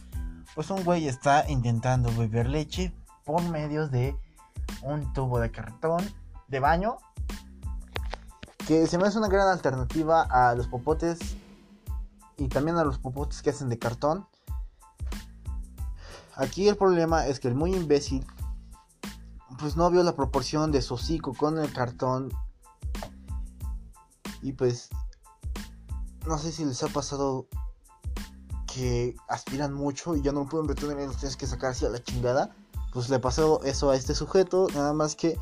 pues 0.53 0.69
un 0.69 0.83
güey 0.83 1.07
está 1.07 1.49
intentando 1.49 2.13
beber 2.15 2.49
leche 2.49 2.93
por 3.25 3.41
medio 3.49 3.87
de 3.87 4.15
un 4.83 5.11
tubo 5.13 5.39
de 5.39 5.51
cartón 5.51 6.03
de 6.47 6.59
baño 6.59 6.97
que 8.67 8.87
se 8.87 8.97
me 8.97 9.07
hace 9.07 9.17
una 9.17 9.27
gran 9.27 9.47
alternativa 9.47 10.21
a 10.21 10.55
los 10.55 10.67
popotes 10.67 11.19
y 12.37 12.47
también 12.47 12.77
a 12.77 12.83
los 12.83 12.99
popotes 12.99 13.41
que 13.41 13.49
hacen 13.49 13.69
de 13.69 13.77
cartón 13.79 14.27
Aquí 16.35 16.67
el 16.67 16.77
problema 16.77 17.27
es 17.27 17.39
que 17.39 17.47
el 17.49 17.55
muy 17.55 17.75
imbécil 17.75 18.25
pues 19.59 19.75
no 19.75 19.91
vio 19.91 20.01
la 20.01 20.15
proporción 20.15 20.71
de 20.71 20.81
su 20.81 20.95
hocico 20.95 21.33
con 21.35 21.59
el 21.59 21.71
cartón. 21.71 22.29
Y 24.41 24.53
pues 24.53 24.89
no 26.25 26.37
sé 26.37 26.51
si 26.51 26.65
les 26.65 26.81
ha 26.81 26.87
pasado 26.87 27.47
que 28.73 29.15
aspiran 29.27 29.73
mucho 29.73 30.15
y 30.15 30.21
ya 30.21 30.31
no 30.31 30.47
pueden 30.47 30.67
retener 30.67 31.01
y 31.01 31.05
los 31.05 31.17
tienes 31.17 31.37
que 31.37 31.45
sacar 31.45 31.71
hacia 31.71 31.89
la 31.89 32.01
chingada. 32.01 32.55
Pues 32.91 33.09
le 33.09 33.19
pasó 33.19 33.61
eso 33.63 33.89
a 33.89 33.95
este 33.95 34.13
sujeto, 34.15 34.67
nada 34.73 34.93
más 34.93 35.15
que 35.15 35.37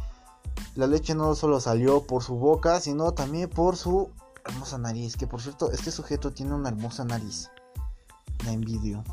la 0.75 0.87
leche 0.87 1.15
no 1.15 1.35
solo 1.35 1.59
salió 1.59 2.05
por 2.05 2.23
su 2.23 2.35
boca, 2.35 2.79
sino 2.79 3.13
también 3.13 3.49
por 3.49 3.75
su 3.75 4.11
hermosa 4.45 4.77
nariz. 4.77 5.15
Que 5.17 5.27
por 5.27 5.41
cierto, 5.41 5.71
este 5.71 5.91
sujeto 5.91 6.31
tiene 6.31 6.53
una 6.53 6.69
hermosa 6.69 7.03
nariz. 7.03 7.49
La 8.45 8.51
envidio. 8.51 9.03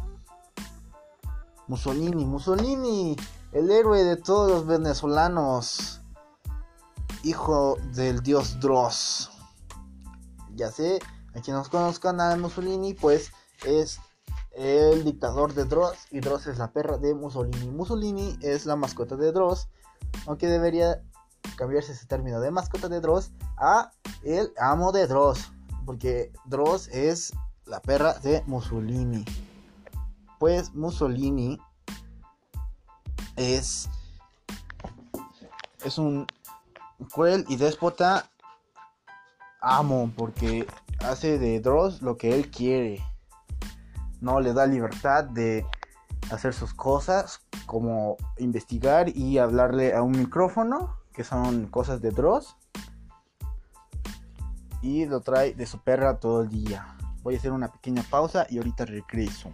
Mussolini, 1.66 2.24
Mussolini, 2.24 3.16
el 3.52 3.70
héroe 3.70 4.04
de 4.04 4.16
todos 4.16 4.50
los 4.50 4.66
venezolanos. 4.66 6.00
Hijo 7.24 7.76
del 7.94 8.22
dios 8.22 8.60
Dross. 8.60 9.30
Ya 10.54 10.70
sé, 10.70 11.00
a 11.34 11.40
quien 11.40 11.56
nos 11.56 11.68
conozcan 11.68 12.20
a 12.20 12.36
Mussolini, 12.36 12.94
pues 12.94 13.32
es 13.64 13.98
el 14.56 15.04
dictador 15.04 15.52
de 15.52 15.66
Dross 15.66 16.06
y 16.10 16.20
Dross 16.20 16.46
es 16.46 16.58
la 16.58 16.72
perra 16.72 16.96
de 16.96 17.14
Mussolini. 17.14 17.68
Mussolini 17.68 18.38
es 18.40 18.64
la 18.64 18.74
mascota 18.74 19.14
de 19.16 19.30
Dross, 19.30 19.68
aunque 20.26 20.46
debería 20.46 21.02
cambiarse 21.56 21.92
ese 21.92 22.06
término 22.06 22.40
de 22.40 22.50
mascota 22.50 22.88
de 22.88 23.00
Dross 23.00 23.32
a 23.58 23.90
el 24.24 24.52
amo 24.58 24.92
de 24.92 25.06
Dross, 25.06 25.52
porque 25.84 26.32
Dross 26.46 26.88
es 26.88 27.34
la 27.66 27.80
perra 27.80 28.14
de 28.14 28.42
Mussolini. 28.46 29.26
Pues 30.38 30.74
Mussolini 30.74 31.58
es 33.36 33.90
es 35.84 35.98
un 35.98 36.26
cruel 37.12 37.44
y 37.48 37.56
déspota 37.56 38.30
amo 39.60 40.10
porque 40.16 40.66
hace 41.00 41.38
de 41.38 41.60
Dross 41.60 42.00
lo 42.00 42.16
que 42.16 42.34
él 42.34 42.50
quiere. 42.50 43.04
No 44.20 44.40
le 44.40 44.52
da 44.52 44.66
libertad 44.66 45.24
de 45.24 45.66
hacer 46.30 46.54
sus 46.54 46.74
cosas 46.74 47.40
como 47.66 48.16
investigar 48.38 49.08
y 49.08 49.38
hablarle 49.38 49.94
a 49.94 50.02
un 50.02 50.12
micrófono 50.12 50.96
que 51.12 51.24
son 51.24 51.66
cosas 51.66 52.00
de 52.00 52.10
Dross. 52.10 52.56
Y 54.82 55.06
lo 55.06 55.20
trae 55.20 55.54
de 55.54 55.66
su 55.66 55.78
perra 55.78 56.18
todo 56.18 56.42
el 56.42 56.50
día. 56.50 56.96
Voy 57.22 57.34
a 57.34 57.38
hacer 57.38 57.52
una 57.52 57.68
pequeña 57.68 58.04
pausa 58.08 58.46
y 58.48 58.58
ahorita 58.58 58.84
regreso. 58.84 59.50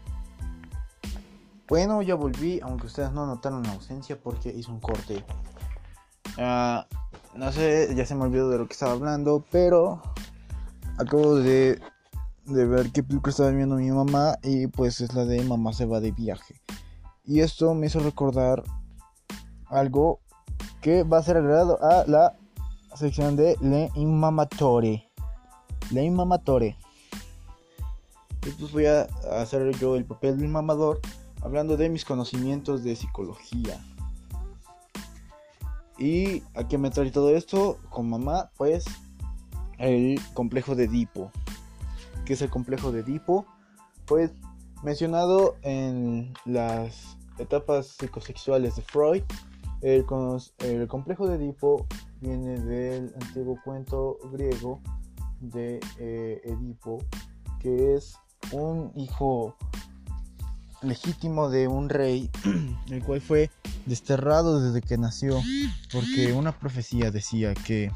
Bueno, 1.68 2.02
ya 2.02 2.16
volví, 2.16 2.60
aunque 2.62 2.86
ustedes 2.86 3.12
no 3.12 3.24
notaron 3.24 3.62
la 3.62 3.72
ausencia 3.72 4.20
porque 4.20 4.50
hice 4.50 4.70
un 4.70 4.80
corte. 4.80 5.24
Ah, 6.36 6.86
no 7.34 7.50
sé, 7.52 7.94
ya 7.94 8.04
se 8.04 8.14
me 8.14 8.24
olvidó 8.24 8.50
de 8.50 8.58
lo 8.58 8.66
que 8.66 8.72
estaba 8.72 8.92
hablando, 8.92 9.44
pero 9.50 10.02
acabo 10.98 11.36
de, 11.36 11.80
de 12.46 12.66
ver 12.66 12.90
qué 12.90 13.02
película 13.02 13.30
estaba 13.30 13.50
viendo 13.50 13.76
mi 13.76 13.90
mamá 13.90 14.38
y 14.42 14.66
pues 14.66 15.00
es 15.00 15.14
la 15.14 15.24
de 15.24 15.42
Mamá 15.42 15.72
se 15.72 15.86
va 15.86 16.00
de 16.00 16.12
viaje. 16.12 16.60
Y 17.24 17.40
esto 17.40 17.74
me 17.74 17.86
hizo 17.86 18.00
recordar 18.00 18.62
algo 19.66 20.20
que 20.80 21.04
va 21.04 21.18
a 21.18 21.22
ser 21.22 21.36
agregado 21.36 21.82
a 21.82 22.04
la 22.06 22.36
sección 22.94 23.36
de 23.36 23.56
Le 23.60 23.90
Inmamatore. 23.94 25.08
Le 25.90 26.04
Inmamatore. 26.04 26.76
Y 28.44 28.50
pues 28.50 28.72
voy 28.72 28.86
a 28.86 29.02
hacer 29.40 29.70
yo 29.78 29.94
el 29.94 30.04
papel 30.04 30.38
del 30.38 30.48
mamador 30.48 31.00
hablando 31.42 31.76
de 31.76 31.88
mis 31.88 32.04
conocimientos 32.04 32.82
de 32.82 32.96
psicología. 32.96 33.80
Y 35.98 36.42
a 36.54 36.66
qué 36.66 36.78
me 36.78 36.90
trae 36.90 37.12
todo 37.12 37.30
esto 37.30 37.78
con 37.88 38.10
mamá, 38.10 38.50
pues 38.56 38.84
el 39.78 40.20
complejo 40.34 40.74
de 40.74 40.84
Edipo. 40.84 41.30
¿Qué 42.24 42.34
es 42.34 42.42
el 42.42 42.50
complejo 42.50 42.92
de 42.92 43.00
Edipo? 43.00 43.46
Pues 44.06 44.32
mencionado 44.82 45.56
en 45.62 46.32
las 46.44 47.16
etapas 47.38 47.96
psicosexuales 47.98 48.76
de 48.76 48.82
Freud, 48.82 49.22
el, 49.80 50.06
complejo 50.86 51.26
de 51.26 51.36
Edipo 51.36 51.86
viene 52.20 52.60
del 52.60 53.12
antiguo 53.20 53.58
cuento 53.64 54.18
griego 54.32 54.80
de 55.40 55.80
eh, 55.98 56.40
Edipo, 56.44 56.98
que 57.58 57.94
es 57.94 58.16
un 58.52 58.92
hijo 58.94 59.56
legítimo 60.82 61.50
de 61.50 61.66
un 61.66 61.88
rey, 61.88 62.30
el 62.90 63.02
cual 63.02 63.20
fue 63.20 63.50
desterrado 63.86 64.60
desde 64.60 64.86
que 64.86 64.96
nació, 64.96 65.40
porque 65.92 66.32
una 66.32 66.52
profecía 66.52 67.10
decía 67.10 67.54
que 67.54 67.90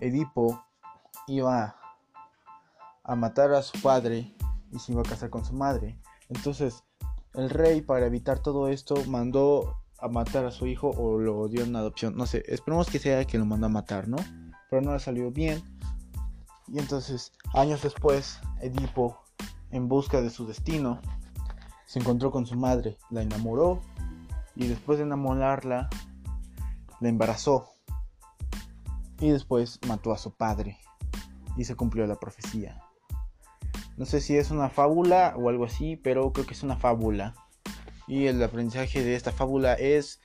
Edipo 0.00 0.67
iba 1.28 1.76
a 3.04 3.14
matar 3.14 3.52
a 3.52 3.62
su 3.62 3.80
padre 3.80 4.34
y 4.72 4.78
se 4.78 4.92
iba 4.92 5.02
a 5.02 5.04
casar 5.04 5.30
con 5.30 5.44
su 5.44 5.54
madre. 5.54 5.98
Entonces, 6.28 6.84
el 7.34 7.50
rey, 7.50 7.80
para 7.80 8.06
evitar 8.06 8.40
todo 8.40 8.68
esto, 8.68 8.94
mandó 9.06 9.78
a 9.98 10.08
matar 10.08 10.44
a 10.44 10.50
su 10.50 10.66
hijo 10.66 10.90
o 10.90 11.18
lo 11.18 11.48
dio 11.48 11.64
en 11.64 11.76
adopción. 11.76 12.16
No 12.16 12.26
sé, 12.26 12.44
esperemos 12.46 12.88
que 12.88 12.98
sea 12.98 13.24
que 13.24 13.38
lo 13.38 13.46
mandó 13.46 13.66
a 13.66 13.70
matar, 13.70 14.08
¿no? 14.08 14.16
Pero 14.70 14.82
no 14.82 14.92
le 14.92 15.00
salió 15.00 15.30
bien. 15.30 15.62
Y 16.66 16.78
entonces, 16.78 17.32
años 17.54 17.82
después, 17.82 18.40
Edipo, 18.60 19.18
en 19.70 19.88
busca 19.88 20.20
de 20.20 20.30
su 20.30 20.46
destino, 20.46 21.00
se 21.86 21.98
encontró 21.98 22.30
con 22.30 22.46
su 22.46 22.56
madre, 22.56 22.98
la 23.10 23.22
enamoró 23.22 23.80
y 24.54 24.66
después 24.66 24.98
de 24.98 25.04
enamorarla, 25.04 25.88
la 27.00 27.08
embarazó. 27.08 27.70
Y 29.20 29.30
después 29.30 29.80
mató 29.86 30.12
a 30.12 30.18
su 30.18 30.32
padre 30.32 30.78
y 31.58 31.64
se 31.64 31.74
cumplió 31.74 32.06
la 32.06 32.16
profecía. 32.16 32.80
No 33.98 34.06
sé 34.06 34.20
si 34.20 34.36
es 34.36 34.50
una 34.50 34.70
fábula 34.70 35.34
o 35.36 35.48
algo 35.48 35.64
así, 35.64 35.96
pero 35.96 36.32
creo 36.32 36.46
que 36.46 36.54
es 36.54 36.62
una 36.62 36.76
fábula. 36.76 37.34
Y 38.06 38.26
el 38.26 38.42
aprendizaje 38.42 39.04
de 39.04 39.16
esta 39.16 39.32
fábula 39.32 39.74
es 39.74 40.20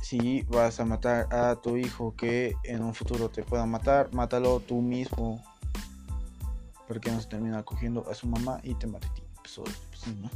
si 0.00 0.42
vas 0.42 0.80
a 0.80 0.84
matar 0.84 1.32
a 1.34 1.56
tu 1.56 1.76
hijo 1.76 2.14
que 2.16 2.54
en 2.62 2.82
un 2.82 2.94
futuro 2.94 3.28
te 3.28 3.42
pueda 3.42 3.66
matar, 3.66 4.14
mátalo 4.14 4.60
tú 4.60 4.80
mismo. 4.80 5.42
Porque 6.86 7.10
no 7.10 7.20
se 7.20 7.28
termina 7.28 7.62
cogiendo 7.64 8.08
a 8.08 8.14
su 8.14 8.26
mamá 8.28 8.60
y 8.62 8.74
te 8.76 8.86
mate 8.86 9.08
a 9.08 9.14
ti. 9.14 9.22
Pues, 9.36 9.60
pues 9.90 10.16
¿no? 10.16 10.30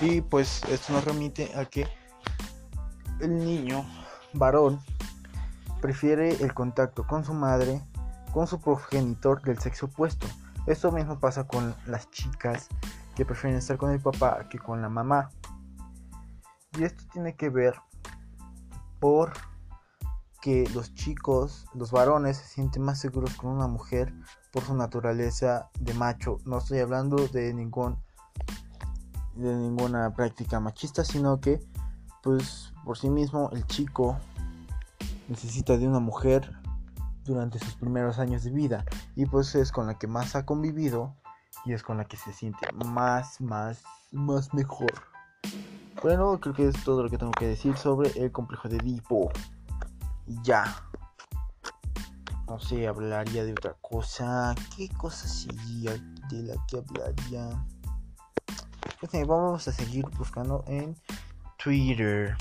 Y 0.00 0.20
pues 0.22 0.62
esto 0.70 0.92
nos 0.92 1.04
remite 1.04 1.52
a 1.54 1.64
que 1.66 1.86
el 3.20 3.38
niño 3.38 3.84
varón 4.32 4.80
prefiere 5.80 6.30
el 6.42 6.54
contacto 6.54 7.06
con 7.06 7.24
su 7.24 7.34
madre, 7.34 7.82
con 8.36 8.46
su 8.46 8.60
progenitor 8.60 9.40
del 9.40 9.58
sexo 9.58 9.86
opuesto. 9.86 10.26
Esto 10.66 10.92
mismo 10.92 11.18
pasa 11.18 11.46
con 11.46 11.74
las 11.86 12.10
chicas 12.10 12.68
que 13.14 13.24
prefieren 13.24 13.56
estar 13.56 13.78
con 13.78 13.90
el 13.92 13.98
papá 13.98 14.46
que 14.50 14.58
con 14.58 14.82
la 14.82 14.90
mamá. 14.90 15.30
Y 16.78 16.84
esto 16.84 17.02
tiene 17.14 17.34
que 17.34 17.48
ver 17.48 17.76
por 19.00 19.32
que 20.42 20.68
los 20.74 20.92
chicos, 20.92 21.64
los 21.72 21.92
varones 21.92 22.36
se 22.36 22.44
sienten 22.44 22.82
más 22.82 23.00
seguros 23.00 23.32
con 23.36 23.52
una 23.52 23.68
mujer 23.68 24.12
por 24.52 24.64
su 24.64 24.74
naturaleza 24.74 25.70
de 25.80 25.94
macho. 25.94 26.36
No 26.44 26.58
estoy 26.58 26.80
hablando 26.80 27.16
de 27.28 27.54
ningún 27.54 27.96
de 29.34 29.54
ninguna 29.54 30.12
práctica 30.14 30.60
machista, 30.60 31.06
sino 31.06 31.40
que 31.40 31.58
pues 32.22 32.74
por 32.84 32.98
sí 32.98 33.08
mismo 33.08 33.48
el 33.54 33.66
chico 33.66 34.18
necesita 35.26 35.78
de 35.78 35.88
una 35.88 36.00
mujer 36.00 36.65
durante 37.26 37.58
sus 37.58 37.74
primeros 37.74 38.18
años 38.18 38.44
de 38.44 38.50
vida 38.50 38.84
y 39.14 39.26
pues 39.26 39.54
es 39.54 39.72
con 39.72 39.86
la 39.86 39.98
que 39.98 40.06
más 40.06 40.36
ha 40.36 40.46
convivido 40.46 41.14
y 41.64 41.72
es 41.72 41.82
con 41.82 41.98
la 41.98 42.04
que 42.04 42.16
se 42.16 42.32
siente 42.32 42.66
más, 42.72 43.40
más, 43.40 43.82
más 44.12 44.54
mejor. 44.54 44.92
Bueno, 46.02 46.38
creo 46.40 46.54
que 46.54 46.68
es 46.68 46.84
todo 46.84 47.02
lo 47.02 47.10
que 47.10 47.18
tengo 47.18 47.32
que 47.32 47.48
decir 47.48 47.76
sobre 47.76 48.10
el 48.10 48.30
complejo 48.30 48.68
de 48.68 48.76
Edipo. 48.76 49.30
Ya. 50.42 50.64
No 52.46 52.60
sé, 52.60 52.86
hablaría 52.86 53.44
de 53.44 53.52
otra 53.52 53.74
cosa. 53.80 54.54
¿Qué 54.76 54.88
cosa 54.90 55.26
sería 55.26 55.92
de 56.30 56.42
la 56.42 56.54
que 56.68 56.78
hablaría? 56.78 57.66
Pues 59.00 59.26
vamos 59.26 59.66
a 59.66 59.72
seguir 59.72 60.06
buscando 60.16 60.64
en 60.68 60.96
Twitter. 61.62 62.36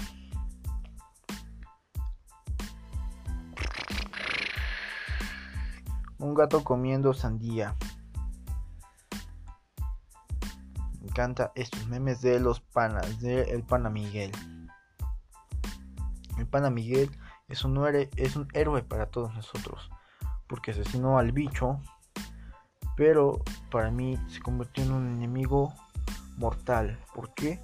Un 6.18 6.34
gato 6.34 6.64
comiendo 6.64 7.14
sandía. 7.14 7.76
Me 11.02 11.10
encanta 11.10 11.52
estos 11.56 11.86
memes 11.88 12.22
de 12.22 12.40
los 12.40 12.62
panas, 12.62 13.20
de 13.20 13.64
pana 13.68 13.90
Miguel. 13.90 14.32
El 16.38 16.48
pana 16.48 16.70
Miguel 16.70 17.10
es 17.48 17.64
un, 17.64 17.78
héroe, 17.78 18.10
es 18.16 18.36
un 18.36 18.48
héroe 18.54 18.84
para 18.84 19.08
todos 19.08 19.34
nosotros. 19.34 19.90
Porque 20.48 20.72
asesinó 20.72 21.18
al 21.18 21.32
bicho. 21.32 21.80
Pero 22.96 23.42
para 23.72 23.92
mí 23.92 24.18
se 24.30 24.40
convirtió 24.40 24.84
en 24.84 24.94
un 24.94 25.16
enemigo 25.16 25.74
mortal. 26.38 27.00
¿Por 27.14 27.34
qué? 27.34 27.62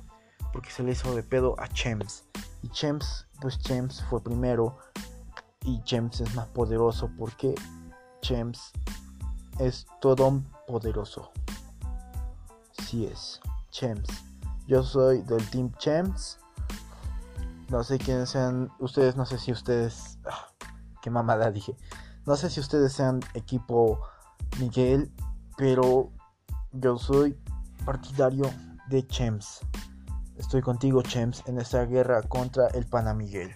Porque 0.52 0.72
se 0.72 0.84
le 0.84 0.92
hizo 0.92 1.16
de 1.16 1.24
pedo 1.24 1.56
a 1.58 1.68
Chems. 1.70 2.26
Y 2.62 2.70
Chems, 2.70 3.28
pues 3.40 3.60
Chems 3.60 4.04
fue 4.10 4.22
primero. 4.22 4.78
Y 5.64 5.82
Chems 5.84 6.22
es 6.22 6.36
más 6.36 6.48
poderoso 6.48 7.10
porque 7.18 7.56
James 8.22 8.72
es 9.60 9.86
todo 10.00 10.42
poderoso. 10.68 11.32
Así 12.78 13.06
es, 13.06 13.40
Chems. 13.70 14.08
Yo 14.68 14.84
soy 14.84 15.22
del 15.24 15.48
Team 15.50 15.72
Chems. 15.78 16.40
No 17.70 17.84
sé 17.84 17.98
quiénes 17.98 18.30
sean 18.30 18.70
ustedes, 18.80 19.16
no 19.16 19.26
sé 19.26 19.38
si 19.38 19.52
ustedes... 19.52 20.18
Ah, 20.26 20.48
qué 21.02 21.10
mamada 21.10 21.52
dije. 21.52 21.76
No 22.26 22.36
sé 22.36 22.50
si 22.50 22.60
ustedes 22.60 22.94
sean 22.94 23.22
equipo 23.34 24.02
Miguel, 24.60 25.12
pero 25.58 26.12
yo 26.74 26.98
soy 26.98 27.38
partidario 27.86 28.50
de 28.90 29.08
Chems. 29.08 29.62
Estoy 30.38 30.62
contigo, 30.62 31.02
Chems, 31.02 31.44
en 31.48 31.60
esta 31.60 31.86
guerra 31.86 32.22
contra 32.24 32.68
el 32.70 32.86
Pana 32.86 33.14
Miguel. 33.14 33.54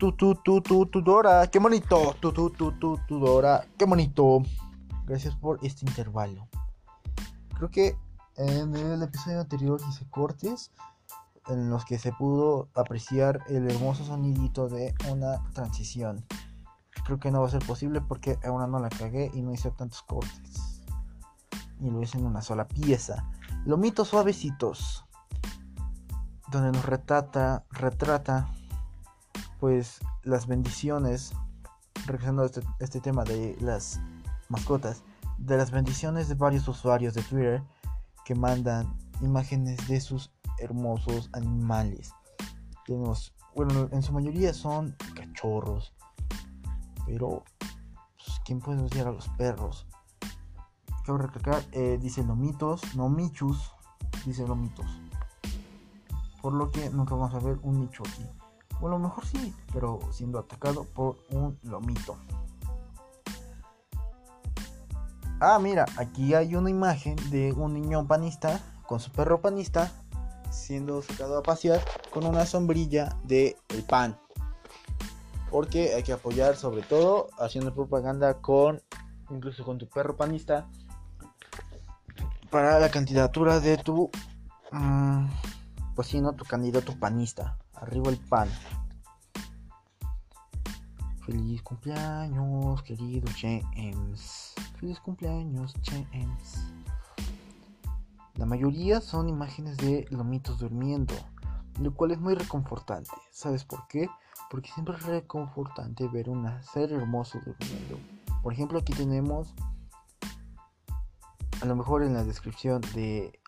Tu, 0.00 0.12
tu, 0.12 0.34
tu, 0.34 0.62
tu, 0.62 0.86
tu, 0.86 1.02
Dora, 1.02 1.46
qué 1.48 1.58
bonito. 1.58 2.16
Tu, 2.20 2.32
tu, 2.32 2.48
tu, 2.48 2.72
tu, 2.72 2.96
tu, 3.06 3.18
Dora, 3.18 3.66
qué 3.76 3.84
bonito. 3.84 4.42
Gracias 5.04 5.36
por 5.36 5.58
este 5.62 5.84
intervalo. 5.86 6.48
Creo 7.54 7.70
que 7.70 7.98
en 8.38 8.74
el 8.74 9.02
episodio 9.02 9.40
anterior 9.40 9.78
hice 9.90 10.08
cortes 10.08 10.72
en 11.48 11.68
los 11.68 11.84
que 11.84 11.98
se 11.98 12.12
pudo 12.12 12.70
apreciar 12.74 13.40
el 13.48 13.70
hermoso 13.70 14.02
sonidito 14.06 14.68
de 14.68 14.94
una 15.10 15.44
transición. 15.52 16.24
Creo 17.04 17.20
que 17.20 17.30
no 17.30 17.42
va 17.42 17.48
a 17.48 17.50
ser 17.50 17.66
posible 17.66 18.00
porque 18.00 18.38
aún 18.42 18.70
no 18.70 18.80
la 18.80 18.88
cagué 18.88 19.30
y 19.34 19.42
no 19.42 19.52
hice 19.52 19.70
tantos 19.70 20.02
cortes. 20.02 20.82
Y 21.78 21.90
lo 21.90 22.00
hice 22.00 22.16
en 22.16 22.24
una 22.24 22.40
sola 22.40 22.66
pieza. 22.66 23.28
Lomitos 23.66 24.08
suavecitos. 24.08 25.04
Donde 26.50 26.72
nos 26.72 26.86
retrata, 26.86 27.66
retrata 27.70 28.48
pues 29.60 30.00
las 30.24 30.46
bendiciones. 30.46 31.32
Regresando 32.06 32.42
a 32.42 32.46
este, 32.46 32.62
este 32.80 33.00
tema 33.00 33.24
de 33.24 33.56
las 33.60 34.00
mascotas. 34.48 35.02
De 35.38 35.56
las 35.56 35.70
bendiciones 35.70 36.28
de 36.28 36.34
varios 36.34 36.66
usuarios 36.66 37.14
de 37.14 37.22
Twitter 37.22 37.62
que 38.24 38.34
mandan 38.34 38.96
imágenes 39.20 39.86
de 39.88 40.00
sus 40.00 40.30
hermosos 40.58 41.30
animales. 41.32 42.12
Tenemos, 42.86 43.34
bueno, 43.54 43.88
en 43.92 44.02
su 44.02 44.12
mayoría 44.12 44.52
son 44.54 44.96
cachorros, 45.14 45.94
pero 47.06 47.44
pues, 48.16 48.40
¿quién 48.44 48.60
puede 48.60 48.82
odiar 48.82 49.08
a 49.08 49.12
los 49.12 49.28
perros? 49.30 49.86
Quiero 51.04 51.18
recalcar, 51.18 51.62
eh, 51.72 51.98
dice 52.00 52.22
lomitos, 52.22 52.94
no 52.94 53.08
michus, 53.08 53.72
dice 54.24 54.46
lomitos. 54.46 54.86
Por 56.42 56.54
lo 56.54 56.70
que 56.70 56.90
nunca 56.90 57.14
vamos 57.14 57.34
a 57.34 57.44
ver 57.44 57.58
un 57.62 57.80
micho 57.80 58.02
aquí. 58.06 58.24
Bueno, 58.80 58.96
a 58.96 58.98
lo 58.98 59.08
mejor 59.08 59.26
sí, 59.26 59.54
pero 59.72 60.00
siendo 60.10 60.38
atacado 60.38 60.84
por 60.84 61.18
un 61.30 61.58
lomito. 61.62 62.16
Ah, 65.40 65.58
mira, 65.58 65.86
aquí 65.96 66.34
hay 66.34 66.54
una 66.54 66.70
imagen 66.70 67.16
de 67.30 67.52
un 67.52 67.74
niño 67.74 68.06
panista 68.06 68.60
con 68.86 69.00
su 69.00 69.10
perro 69.10 69.40
panista 69.40 69.90
siendo 70.50 71.00
sacado 71.02 71.38
a 71.38 71.42
pasear 71.42 71.80
con 72.10 72.26
una 72.26 72.44
sombrilla 72.44 73.16
de 73.24 73.56
el 73.68 73.82
pan. 73.84 74.18
Porque 75.50 75.94
hay 75.94 76.02
que 76.02 76.12
apoyar 76.12 76.56
sobre 76.56 76.82
todo 76.82 77.28
haciendo 77.38 77.74
propaganda 77.74 78.40
con 78.40 78.82
incluso 79.30 79.64
con 79.64 79.78
tu 79.78 79.88
perro 79.88 80.16
panista 80.16 80.68
para 82.50 82.78
la 82.80 82.90
candidatura 82.90 83.60
de 83.60 83.78
tu 83.78 84.10
mm, 84.72 85.26
pues 85.94 86.08
si 86.08 86.20
no 86.20 86.32
tu 86.34 86.44
candidato 86.44 86.94
panista. 86.98 87.56
Arriba 87.80 88.10
el 88.10 88.18
pan. 88.18 88.48
Feliz 91.24 91.62
cumpleaños, 91.62 92.82
querido 92.82 93.26
James. 93.40 94.54
Feliz 94.78 95.00
cumpleaños, 95.00 95.74
James. 95.84 96.60
La 98.34 98.44
mayoría 98.46 99.00
son 99.00 99.28
imágenes 99.28 99.76
de 99.78 100.06
lomitos 100.10 100.58
durmiendo, 100.58 101.14
lo 101.80 101.94
cual 101.94 102.10
es 102.10 102.20
muy 102.20 102.34
reconfortante. 102.34 103.10
¿Sabes 103.30 103.64
por 103.64 103.86
qué? 103.88 104.08
Porque 104.50 104.70
siempre 104.72 104.96
es 104.96 105.04
reconfortante 105.04 106.06
ver 106.08 106.28
un 106.28 106.48
ser 106.62 106.92
hermoso 106.92 107.38
durmiendo. 107.44 107.98
Por 108.42 108.52
ejemplo, 108.52 108.78
aquí 108.78 108.92
tenemos, 108.92 109.54
a 111.62 111.64
lo 111.64 111.76
mejor 111.76 112.02
en 112.02 112.14
la 112.14 112.24
descripción 112.24 112.80
de 112.94 113.40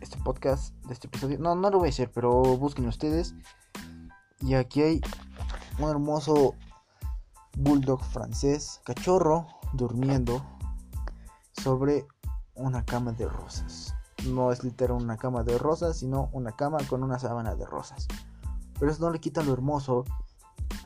este 0.00 0.18
podcast, 0.18 0.74
de 0.86 0.94
este 0.94 1.06
episodio, 1.06 1.38
no, 1.38 1.54
no 1.54 1.70
lo 1.70 1.78
voy 1.78 1.88
a 1.88 1.90
hacer, 1.90 2.10
pero 2.12 2.30
busquen 2.56 2.86
ustedes. 2.86 3.34
Y 4.40 4.54
aquí 4.54 4.82
hay 4.82 5.00
un 5.78 5.90
hermoso 5.90 6.54
bulldog 7.56 8.02
francés, 8.04 8.80
cachorro, 8.84 9.46
durmiendo 9.72 10.44
sobre 11.52 12.06
una 12.54 12.84
cama 12.84 13.12
de 13.12 13.26
rosas 13.28 13.94
no 14.26 14.52
es 14.52 14.64
literal 14.64 15.02
una 15.02 15.16
cama 15.16 15.42
de 15.42 15.58
rosas, 15.58 15.98
sino 15.98 16.28
una 16.32 16.52
cama 16.52 16.78
con 16.88 17.02
una 17.02 17.18
sábana 17.18 17.54
de 17.54 17.66
rosas. 17.66 18.06
Pero 18.78 18.90
eso 18.90 19.04
no 19.04 19.10
le 19.10 19.20
quita 19.20 19.42
lo 19.42 19.52
hermoso 19.52 20.04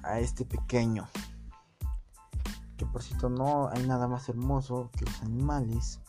a 0.02 0.20
este 0.20 0.44
pequeño. 0.44 1.08
Que 2.76 2.86
por 2.86 3.02
cierto 3.02 3.28
no 3.28 3.68
hay 3.68 3.86
nada 3.86 4.08
más 4.08 4.28
hermoso 4.28 4.90
que 4.96 5.04
los 5.04 5.22
animales. 5.22 6.00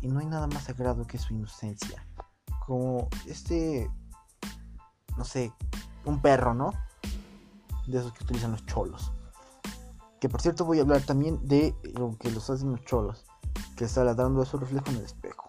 Y 0.00 0.08
no 0.08 0.20
hay 0.20 0.26
nada 0.26 0.46
más 0.46 0.64
sagrado 0.64 1.06
que 1.06 1.18
su 1.18 1.34
inocencia. 1.34 2.06
Como 2.66 3.08
este, 3.26 3.90
no 5.16 5.24
sé, 5.24 5.52
un 6.04 6.20
perro, 6.20 6.54
¿no? 6.54 6.72
De 7.86 7.98
esos 7.98 8.12
que 8.12 8.24
utilizan 8.24 8.52
los 8.52 8.64
cholos. 8.66 9.12
Que 10.20 10.28
por 10.28 10.40
cierto 10.40 10.64
voy 10.64 10.78
a 10.78 10.82
hablar 10.82 11.02
también 11.02 11.46
de 11.46 11.74
lo 11.94 12.16
que 12.18 12.30
los 12.30 12.48
hacen 12.50 12.70
los 12.72 12.84
cholos. 12.84 13.24
Que 13.76 13.84
está 13.84 14.04
ladrando 14.04 14.40
de 14.40 14.46
su 14.46 14.58
reflejo 14.58 14.90
en 14.90 14.96
el 14.96 15.04
espejo. 15.04 15.48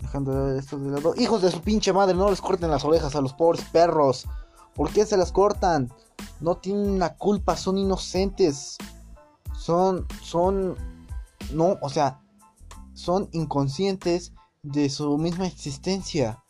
Dejando 0.00 0.50
esto 0.52 0.78
de 0.78 0.90
lado. 0.90 1.14
Hijos 1.16 1.42
de 1.42 1.50
su 1.50 1.60
pinche 1.60 1.92
madre, 1.92 2.14
no 2.14 2.30
les 2.30 2.40
corten 2.40 2.70
las 2.70 2.84
orejas 2.84 3.14
a 3.14 3.20
los 3.20 3.34
pobres 3.34 3.64
perros. 3.64 4.26
¿Por 4.74 4.90
qué 4.90 5.04
se 5.04 5.16
las 5.16 5.32
cortan? 5.32 5.92
No 6.40 6.56
tienen 6.56 6.98
la 6.98 7.16
culpa, 7.16 7.56
son 7.56 7.78
inocentes. 7.78 8.78
Son, 9.56 10.06
son, 10.22 10.76
no, 11.52 11.76
o 11.82 11.88
sea, 11.88 12.20
son 12.98 13.28
inconscientes 13.30 14.32
de 14.64 14.90
su 14.90 15.16
misma 15.18 15.46
existencia. 15.46 16.42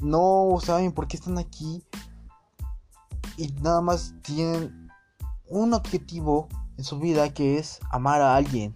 No 0.00 0.56
saben 0.62 0.92
por 0.92 1.08
qué 1.08 1.18
están 1.18 1.36
aquí. 1.36 1.84
Y 3.36 3.48
nada 3.60 3.82
más 3.82 4.14
tienen 4.22 4.88
un 5.46 5.74
objetivo 5.74 6.48
en 6.78 6.84
su 6.84 6.98
vida 6.98 7.34
que 7.34 7.58
es 7.58 7.80
amar 7.90 8.22
a 8.22 8.34
alguien. 8.34 8.74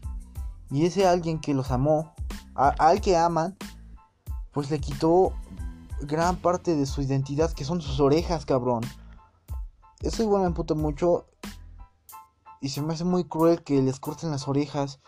Y 0.70 0.84
ese 0.84 1.06
alguien 1.06 1.40
que 1.40 1.54
los 1.54 1.70
amó, 1.70 2.12
al 2.54 3.00
que 3.00 3.16
aman, 3.16 3.56
pues 4.52 4.70
le 4.70 4.78
quitó 4.78 5.32
gran 6.02 6.36
parte 6.36 6.76
de 6.76 6.84
su 6.84 7.00
identidad, 7.00 7.52
que 7.52 7.64
son 7.64 7.80
sus 7.80 8.00
orejas, 8.00 8.44
cabrón. 8.44 8.82
Eso 10.00 10.22
igual 10.22 10.42
me 10.42 10.48
emputa 10.48 10.74
mucho. 10.74 11.26
Y 12.60 12.68
se 12.68 12.82
me 12.82 12.92
hace 12.92 13.04
muy 13.04 13.24
cruel 13.24 13.64
que 13.64 13.80
les 13.80 13.98
corten 13.98 14.30
las 14.30 14.46
orejas. 14.46 15.00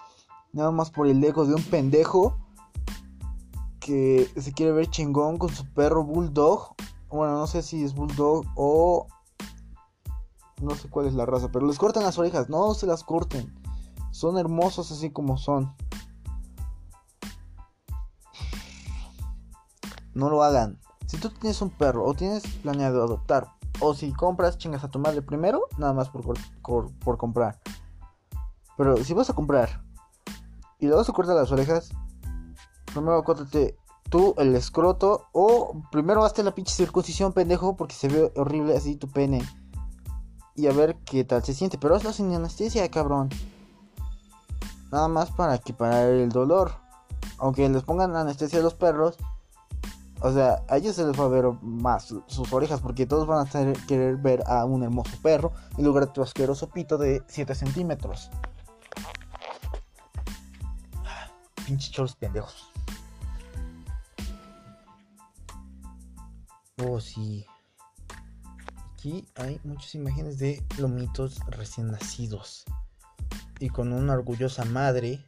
Nada 0.55 0.71
más 0.71 0.91
por 0.91 1.07
el 1.07 1.23
ego 1.23 1.45
de 1.45 1.55
un 1.55 1.63
pendejo. 1.63 2.39
Que 3.81 4.31
se 4.41 4.53
quiere 4.53 4.73
ver 4.73 4.89
chingón 4.89 5.37
con 5.37 5.51
su 5.51 5.67
perro 5.75 6.03
bulldog. 6.05 6.75
Bueno, 7.11 7.35
no 7.35 7.47
sé 7.47 7.63
si 7.63 7.85
es 7.85 7.95
bulldog 7.95 8.47
o... 8.57 9.07
No 10.63 10.75
sé 10.75 10.89
cuál 10.89 11.07
es 11.07 11.15
la 11.15 11.27
raza. 11.27 11.51
Pero 11.53 11.67
les 11.67 11.79
cortan 11.79 12.05
las 12.05 12.19
orejas. 12.19 12.49
No 12.49 12.73
se 12.73 12.87
las 12.87 13.05
corten. 13.05 13.55
Son 14.13 14.39
hermosos 14.39 14.91
así 14.91 15.11
como 15.11 15.37
son. 15.37 15.75
no 20.15 20.31
lo 20.31 20.43
hagan. 20.43 20.79
Si 21.07 21.19
tú 21.19 21.29
tienes 21.31 21.61
un 21.61 21.71
perro 21.71 22.05
o 22.05 22.15
tienes 22.15 22.45
planeado 22.63 23.03
adoptar, 23.03 23.49
o 23.81 23.95
si 23.95 24.13
compras, 24.13 24.57
chingas 24.57 24.85
a 24.85 24.91
tu 24.91 24.99
madre 24.99 25.21
primero, 25.21 25.69
nada 25.77 25.93
más 25.93 26.09
por, 26.09 26.25
por, 27.05 27.19
comprar. 27.19 27.61
Pero 28.77 28.97
si 29.05 29.13
vas 29.15 29.29
a 29.31 29.35
comprar 29.35 29.84
y 30.79 30.87
le 30.87 30.95
vas 30.95 31.09
a 31.09 31.13
cortar 31.13 31.37
las 31.37 31.53
orejas, 31.53 31.91
primero 32.93 33.23
córtate 33.25 33.77
tú 34.11 34.35
el 34.39 34.55
escroto 34.55 35.27
o 35.33 35.83
primero 35.91 36.25
hazte 36.25 36.43
la 36.43 36.55
pinche 36.55 36.75
circuncisión, 36.75 37.33
pendejo, 37.33 37.77
porque 37.77 37.95
se 37.95 38.09
ve 38.09 38.33
horrible 38.37 38.77
así 38.77 38.97
tu 38.97 39.09
pene. 39.09 39.43
Y 40.57 40.69
a 40.69 40.73
ver 40.73 40.97
qué 41.05 41.25
tal 41.25 41.43
se 41.43 41.53
siente. 41.53 41.79
Pero 41.79 41.97
hazlo 41.97 42.13
sin 42.13 42.33
anestesia, 42.33 42.89
cabrón. 42.91 43.29
Nada 44.93 45.09
más 45.09 45.33
para 45.33 45.57
equiparar 45.57 46.11
el 46.11 46.29
dolor. 46.29 46.73
Aunque 47.39 47.69
les 47.69 47.83
pongan 47.83 48.15
anestesia 48.15 48.61
a 48.61 48.63
los 48.63 48.75
perros, 48.75 49.17
o 50.21 50.33
sea, 50.33 50.63
a 50.69 50.77
ellos 50.77 50.95
se 50.95 51.05
les 51.05 51.19
va 51.19 51.25
a 51.25 51.29
ver 51.29 51.47
más 51.61 52.15
sus 52.27 52.53
orejas 52.53 52.81
porque 52.81 53.05
todos 53.05 53.27
van 53.27 53.47
a 53.47 53.73
querer 53.89 54.17
ver 54.17 54.45
a 54.47 54.65
un 54.65 54.85
hermoso 54.85 55.17
perro 55.23 55.53
en 55.77 55.85
lugar 55.85 56.07
de 56.07 56.13
tu 56.13 56.23
asqueroso 56.23 56.71
pito 56.71 56.97
de 56.99 57.23
7 57.27 57.55
centímetros. 57.55 58.31
Pinches 61.67 61.91
choros 61.91 62.17
pendejos. 62.17 62.71
Oh, 66.79 67.01
sí. 67.01 67.47
Aquí 68.93 69.27
hay 69.37 69.61
muchas 69.65 69.95
imágenes 69.95 70.39
de 70.39 70.63
lomitos 70.79 71.41
recién 71.49 71.91
nacidos. 71.91 72.65
Y 73.61 73.69
con 73.69 73.93
una 73.93 74.15
orgullosa 74.15 74.65
madre 74.65 75.25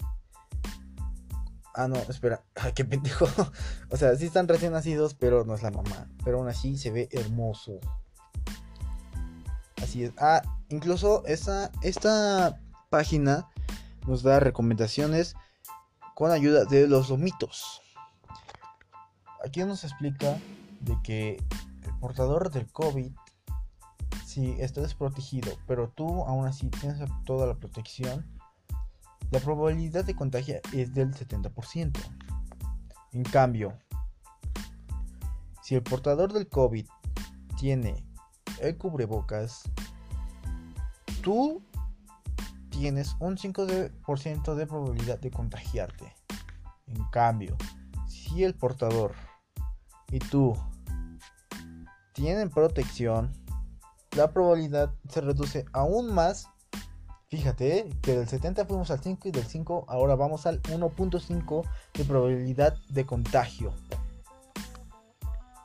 Ah, 1.76 1.88
no, 1.88 1.96
espera. 1.96 2.42
Qué 2.74 2.84
pendejo. 2.84 3.28
o 3.90 3.96
sea, 3.96 4.16
sí 4.16 4.24
están 4.24 4.48
recién 4.48 4.72
nacidos, 4.72 5.14
pero 5.14 5.44
no 5.44 5.54
es 5.54 5.62
la 5.62 5.70
mamá. 5.70 6.08
Pero 6.24 6.38
aún 6.38 6.48
así 6.48 6.78
se 6.78 6.90
ve 6.90 7.08
hermoso. 7.12 7.78
Así 9.82 10.04
es. 10.04 10.12
Ah, 10.16 10.40
incluso 10.70 11.22
esta, 11.26 11.70
esta 11.82 12.58
página 12.88 13.46
nos 14.06 14.22
da 14.22 14.40
recomendaciones 14.40 15.36
con 16.16 16.30
ayuda 16.30 16.64
de 16.64 16.88
los 16.88 17.10
lomitos. 17.10 17.82
Aquí 19.44 19.62
nos 19.64 19.84
explica 19.84 20.38
de 20.80 20.96
que 21.02 21.36
el 21.82 21.98
portador 22.00 22.50
del 22.50 22.66
COVID, 22.72 23.12
si 24.24 24.52
está 24.52 24.80
desprotegido, 24.80 25.52
pero 25.66 25.90
tú 25.90 26.24
aún 26.24 26.46
así 26.46 26.70
tienes 26.70 27.06
toda 27.26 27.46
la 27.46 27.54
protección, 27.56 28.24
la 29.30 29.40
probabilidad 29.40 30.06
de 30.06 30.16
contagio 30.16 30.58
es 30.72 30.94
del 30.94 31.12
70%. 31.12 32.00
En 33.12 33.22
cambio, 33.22 33.76
si 35.62 35.74
el 35.74 35.82
portador 35.82 36.32
del 36.32 36.48
COVID 36.48 36.86
tiene 37.58 38.06
el 38.62 38.78
cubrebocas, 38.78 39.64
tú 41.22 41.62
tienes 42.78 43.16
un 43.20 43.36
5% 43.36 44.54
de 44.54 44.66
probabilidad 44.66 45.18
de 45.18 45.30
contagiarte. 45.30 46.14
En 46.86 47.04
cambio, 47.10 47.56
si 48.06 48.44
el 48.44 48.54
portador 48.54 49.12
y 50.10 50.18
tú 50.18 50.54
tienen 52.12 52.50
protección, 52.50 53.32
la 54.14 54.30
probabilidad 54.30 54.94
se 55.08 55.20
reduce 55.22 55.64
aún 55.72 56.12
más. 56.12 56.48
Fíjate 57.28 57.88
que 58.02 58.16
del 58.16 58.28
70 58.28 58.66
fuimos 58.66 58.90
al 58.90 59.00
5 59.00 59.28
y 59.28 59.32
del 59.32 59.46
5 59.46 59.86
ahora 59.88 60.14
vamos 60.14 60.46
al 60.46 60.62
1.5 60.62 61.62
de 61.94 62.04
probabilidad 62.04 62.76
de 62.90 63.06
contagio. 63.06 63.72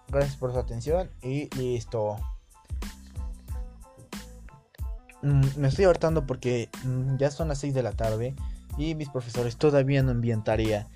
Gracias 0.07 0.37
por 0.37 0.51
su 0.53 0.59
atención 0.59 1.09
y 1.21 1.53
listo. 1.55 2.17
Mm, 5.23 5.41
me 5.57 5.67
estoy 5.67 5.85
hartando 5.85 6.25
porque 6.25 6.69
mm, 6.83 7.17
ya 7.17 7.29
son 7.31 7.49
las 7.49 7.59
6 7.59 7.73
de 7.73 7.83
la 7.83 7.91
tarde 7.91 8.35
y 8.77 8.95
mis 8.95 9.09
profesores 9.09 9.57
todavía 9.57 10.01
no 10.03 10.11
envían 10.11 10.43
tarea. 10.43 10.87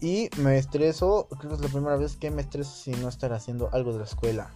Y 0.00 0.30
me 0.36 0.58
estreso, 0.58 1.26
creo 1.28 1.50
que 1.50 1.56
es 1.56 1.60
la 1.60 1.68
primera 1.68 1.96
vez 1.96 2.16
que 2.16 2.30
me 2.30 2.42
estreso 2.42 2.70
si 2.70 2.92
no 2.92 3.08
estar 3.08 3.32
haciendo 3.32 3.68
algo 3.72 3.92
de 3.92 3.98
la 3.98 4.04
escuela. 4.04 4.50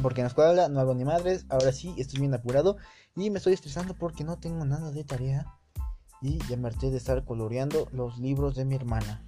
Porque 0.00 0.22
en 0.22 0.24
la 0.24 0.28
escuela 0.28 0.68
no 0.68 0.80
hago 0.80 0.94
ni 0.94 1.04
madres, 1.04 1.44
ahora 1.50 1.72
sí 1.72 1.94
estoy 1.98 2.20
bien 2.20 2.32
apurado 2.32 2.78
y 3.14 3.28
me 3.28 3.38
estoy 3.38 3.52
estresando 3.52 3.94
porque 3.94 4.24
no 4.24 4.38
tengo 4.38 4.64
nada 4.64 4.90
de 4.90 5.04
tarea. 5.04 5.46
Y 6.22 6.38
ya 6.48 6.56
me 6.56 6.68
harté 6.68 6.90
de 6.90 6.96
estar 6.96 7.24
coloreando 7.24 7.88
los 7.92 8.18
libros 8.18 8.54
de 8.54 8.64
mi 8.64 8.74
hermana. 8.74 9.22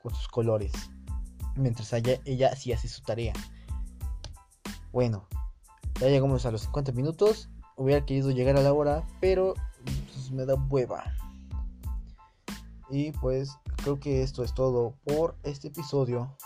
Con 0.00 0.14
sus 0.14 0.28
colores. 0.28 0.72
Mientras 1.56 1.92
ella, 1.92 2.18
ella 2.24 2.56
sí 2.56 2.72
hace 2.72 2.88
su 2.88 3.02
tarea. 3.02 3.34
Bueno, 4.92 5.26
ya 6.00 6.08
llegamos 6.08 6.44
a 6.46 6.50
los 6.50 6.62
50 6.62 6.92
minutos. 6.92 7.48
Hubiera 7.76 8.04
querido 8.04 8.30
llegar 8.30 8.56
a 8.56 8.62
la 8.62 8.72
hora, 8.72 9.06
pero 9.20 9.54
pues, 9.84 10.30
me 10.30 10.44
da 10.46 10.54
hueva. 10.54 11.04
Y 12.90 13.12
pues 13.12 13.58
creo 13.76 13.98
que 13.98 14.22
esto 14.22 14.44
es 14.44 14.54
todo 14.54 14.94
por 15.04 15.36
este 15.42 15.68
episodio. 15.68 16.36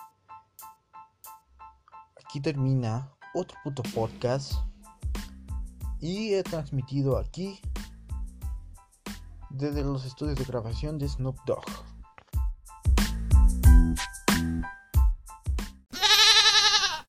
Aquí 2.25 2.41
termina 2.41 3.11
otro 3.35 3.57
puto 3.65 3.83
podcast. 3.95 4.55
Y 6.01 6.35
he 6.35 6.43
transmitido 6.43 7.19
aquí 7.19 7.61
desde 9.51 9.83
los 9.83 10.05
estudios 10.05 10.39
de 10.39 10.45
grabación 10.45 10.99
de 10.99 11.09
Snoop 11.09 11.37
Dogg. 11.45 11.88